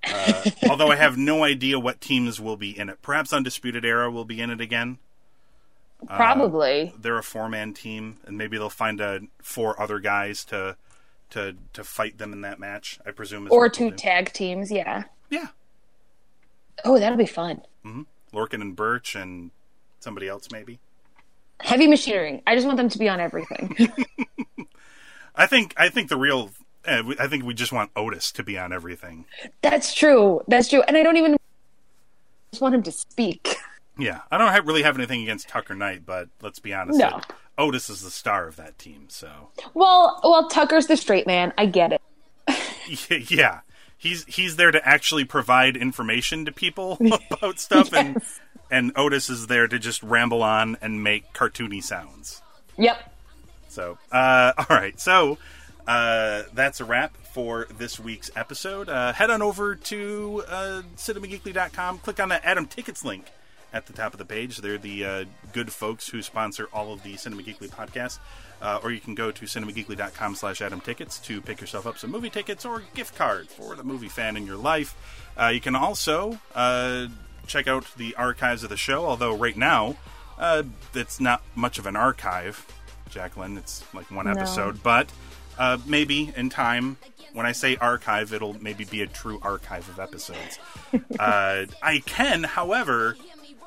Uh, 0.07 0.49
although 0.69 0.91
I 0.91 0.95
have 0.95 1.17
no 1.17 1.43
idea 1.43 1.79
what 1.79 2.01
teams 2.01 2.39
will 2.39 2.57
be 2.57 2.77
in 2.77 2.89
it. 2.89 3.01
Perhaps 3.01 3.33
Undisputed 3.33 3.85
Era 3.85 4.09
will 4.09 4.25
be 4.25 4.41
in 4.41 4.49
it 4.49 4.61
again. 4.61 4.97
Uh, 6.07 6.15
Probably. 6.15 6.93
They're 6.97 7.17
a 7.17 7.23
four-man 7.23 7.73
team, 7.73 8.17
and 8.25 8.37
maybe 8.37 8.57
they'll 8.57 8.69
find 8.69 9.01
uh, 9.01 9.19
four 9.41 9.79
other 9.81 9.99
guys 9.99 10.45
to 10.45 10.77
to 11.31 11.55
to 11.73 11.83
fight 11.83 12.17
them 12.17 12.33
in 12.33 12.41
that 12.41 12.59
match. 12.59 12.99
I 13.05 13.11
presume. 13.11 13.47
Is 13.47 13.51
or 13.51 13.69
two 13.69 13.91
tag 13.91 14.31
teams, 14.33 14.71
yeah. 14.71 15.03
yeah, 15.29 15.47
Oh, 16.85 16.97
that'll 16.99 17.17
be 17.17 17.25
fun. 17.25 17.61
Lorcan 18.33 18.61
and 18.61 18.75
Burch 18.75 19.15
and 19.15 19.51
somebody 19.99 20.27
else 20.27 20.49
maybe. 20.51 20.79
Heavy 21.61 21.87
machinery. 21.87 22.41
I 22.47 22.55
just 22.55 22.65
want 22.65 22.77
them 22.77 22.89
to 22.89 22.97
be 22.97 23.09
on 23.09 23.19
everything. 23.19 23.75
I 25.35 25.45
think 25.45 25.73
I 25.77 25.89
think 25.89 26.09
the 26.09 26.17
real. 26.17 26.51
Uh, 26.89 27.13
I 27.19 27.27
think 27.27 27.43
we 27.43 27.53
just 27.53 27.71
want 27.71 27.91
Otis 27.95 28.31
to 28.33 28.43
be 28.43 28.57
on 28.57 28.73
everything. 28.73 29.25
That's 29.61 29.93
true. 29.93 30.41
That's 30.47 30.67
true. 30.67 30.81
And 30.81 30.97
I 30.97 31.03
don't 31.03 31.17
even 31.17 31.35
I 31.35 31.37
just 32.51 32.61
want 32.61 32.75
him 32.75 32.83
to 32.83 32.91
speak. 32.91 33.55
Yeah, 33.97 34.21
I 34.31 34.37
don't 34.37 34.51
have, 34.51 34.65
really 34.65 34.83
have 34.83 34.97
anything 34.97 35.21
against 35.21 35.49
Tucker 35.49 35.75
Knight, 35.75 36.05
but 36.05 36.29
let's 36.41 36.59
be 36.59 36.73
honest. 36.73 36.99
No. 36.99 37.07
uh, 37.07 37.21
Otis 37.57 37.89
is 37.89 38.01
the 38.01 38.09
star 38.09 38.47
of 38.47 38.55
that 38.55 38.79
team, 38.79 39.05
so 39.09 39.49
Well, 39.73 40.19
well, 40.23 40.47
Tucker's 40.47 40.87
the 40.87 40.95
straight 40.95 41.27
man. 41.27 41.53
I 41.57 41.65
get 41.65 41.91
it. 41.91 42.01
yeah, 43.29 43.59
he's 43.97 44.23
he's 44.25 44.55
there 44.55 44.71
to 44.71 44.87
actually 44.87 45.25
provide 45.25 45.75
information 45.75 46.45
to 46.45 46.51
people 46.51 46.97
about 47.31 47.59
stuff, 47.59 47.93
and 47.93 48.21
and 48.71 48.93
Otis 48.95 49.29
is 49.29 49.47
there 49.47 49.67
to 49.67 49.77
just 49.77 50.01
ramble 50.01 50.41
on 50.41 50.77
and 50.81 51.03
make 51.03 51.33
cartoony 51.33 51.83
sounds. 51.83 52.41
Yep. 52.77 53.13
So, 53.67 53.97
uh, 54.11 54.53
all 54.57 54.65
right, 54.69 54.99
so 54.99 55.37
uh, 55.89 56.43
that's 56.53 56.79
a 56.79 56.85
wrap 56.85 57.17
for 57.17 57.67
this 57.79 57.99
week's 57.99 58.29
episode. 58.35 58.89
Uh, 58.89 59.11
head 59.11 59.31
on 59.31 59.41
over 59.41 59.73
to 59.73 60.43
uh, 60.47 60.83
cinemageekly.com, 60.95 61.97
click 61.97 62.19
on 62.19 62.29
the 62.29 62.47
Atom 62.47 62.67
Tickets 62.67 63.03
link 63.03 63.25
at 63.73 63.87
the 63.87 63.93
top 63.93 64.13
of 64.13 64.19
the 64.19 64.25
page. 64.25 64.57
They're 64.57 64.77
the 64.77 65.03
uh, 65.03 65.25
good 65.51 65.71
folks 65.71 66.07
who 66.07 66.21
sponsor 66.21 66.67
all 66.71 66.93
of 66.93 67.01
the 67.01 67.17
Cinema 67.17 67.41
Geekly 67.41 67.69
podcasts. 67.69 68.19
Uh, 68.61 68.79
or 68.83 68.91
you 68.91 68.99
can 68.99 69.15
go 69.15 69.31
to 69.31 69.45
cinemageekly.com 69.45 70.35
slash 70.35 70.61
Atom 70.61 70.79
Tickets 70.81 71.17
to 71.21 71.41
pick 71.41 71.59
yourself 71.59 71.87
up 71.87 71.97
some 71.97 72.11
movie 72.11 72.29
tickets 72.29 72.65
or 72.65 72.83
gift 72.93 73.15
card 73.15 73.47
for 73.47 73.75
the 73.75 73.83
movie 73.83 74.09
fan 74.09 74.37
in 74.37 74.45
your 74.45 74.57
life. 74.57 74.95
Uh, 75.39 75.47
you 75.47 75.61
can 75.61 75.75
also 75.75 76.37
uh, 76.53 77.07
check 77.47 77.67
out 77.67 77.87
the 77.97 78.13
archives 78.15 78.63
of 78.63 78.69
the 78.69 78.77
show, 78.77 79.07
although 79.07 79.35
right 79.35 79.57
now 79.57 79.95
uh, 80.37 80.61
it's 80.93 81.19
not 81.19 81.41
much 81.55 81.79
of 81.79 81.87
an 81.87 81.95
archive, 81.95 82.63
Jacqueline. 83.09 83.57
It's 83.57 83.83
like 83.91 84.11
one 84.11 84.27
episode, 84.27 84.83
but 84.83 85.09
uh, 85.59 85.77
maybe 85.85 86.33
in 86.35 86.49
time, 86.49 86.97
when 87.33 87.45
I 87.45 87.51
say 87.51 87.75
archive, 87.75 88.33
it'll 88.33 88.59
maybe 88.61 88.85
be 88.85 89.01
a 89.01 89.07
true 89.07 89.39
archive 89.43 89.87
of 89.89 89.99
episodes. 89.99 90.57
uh, 91.19 91.65
I 91.83 91.99
can, 92.05 92.43
however, 92.43 93.17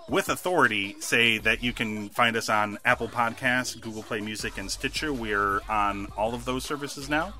with 0.08 0.28
authority, 0.28 0.96
say 1.00 1.38
that 1.38 1.62
you 1.62 1.72
can 1.72 2.08
find 2.08 2.34
us 2.34 2.48
on 2.48 2.78
Apple 2.84 3.08
Podcasts, 3.08 3.78
Google 3.80 4.02
Play 4.02 4.20
Music, 4.20 4.58
and 4.58 4.70
Stitcher. 4.70 5.12
We're 5.12 5.60
on 5.68 6.06
all 6.16 6.34
of 6.34 6.44
those 6.44 6.64
services 6.64 7.08
now. 7.08 7.34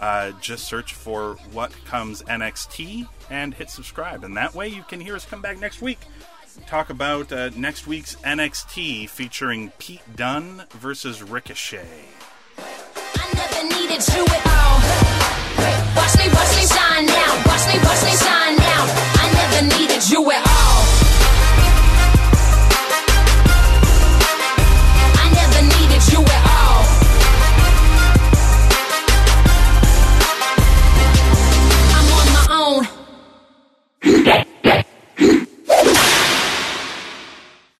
Uh, 0.00 0.30
just 0.40 0.64
search 0.64 0.94
for 0.94 1.34
What 1.52 1.72
Comes 1.84 2.22
NXT 2.22 3.08
and 3.30 3.52
hit 3.52 3.68
subscribe. 3.68 4.22
And 4.22 4.36
that 4.36 4.54
way 4.54 4.68
you 4.68 4.84
can 4.84 5.00
hear 5.00 5.16
us 5.16 5.26
come 5.26 5.42
back 5.42 5.58
next 5.58 5.82
week. 5.82 5.98
Talk 6.66 6.90
about 6.90 7.32
uh, 7.32 7.50
next 7.56 7.86
week's 7.86 8.16
NXT 8.16 9.08
featuring 9.08 9.72
Pete 9.78 10.02
Dunne 10.16 10.64
versus 10.70 11.22
Ricochet. 11.22 12.06
Watch 15.96 16.16
me, 16.18 16.28
watch 16.32 16.56
me 16.56 16.64
shine 16.66 17.06
now. 17.06 17.30
Watch 17.46 17.66
me, 17.68 17.78
watch 17.84 18.02
me 18.04 18.14
shine 18.16 18.56
now. 18.56 18.82
I 19.20 19.30
never 19.34 19.78
needed 19.78 20.08
you 20.10 20.30
at 20.30 20.46
all. 20.46 20.97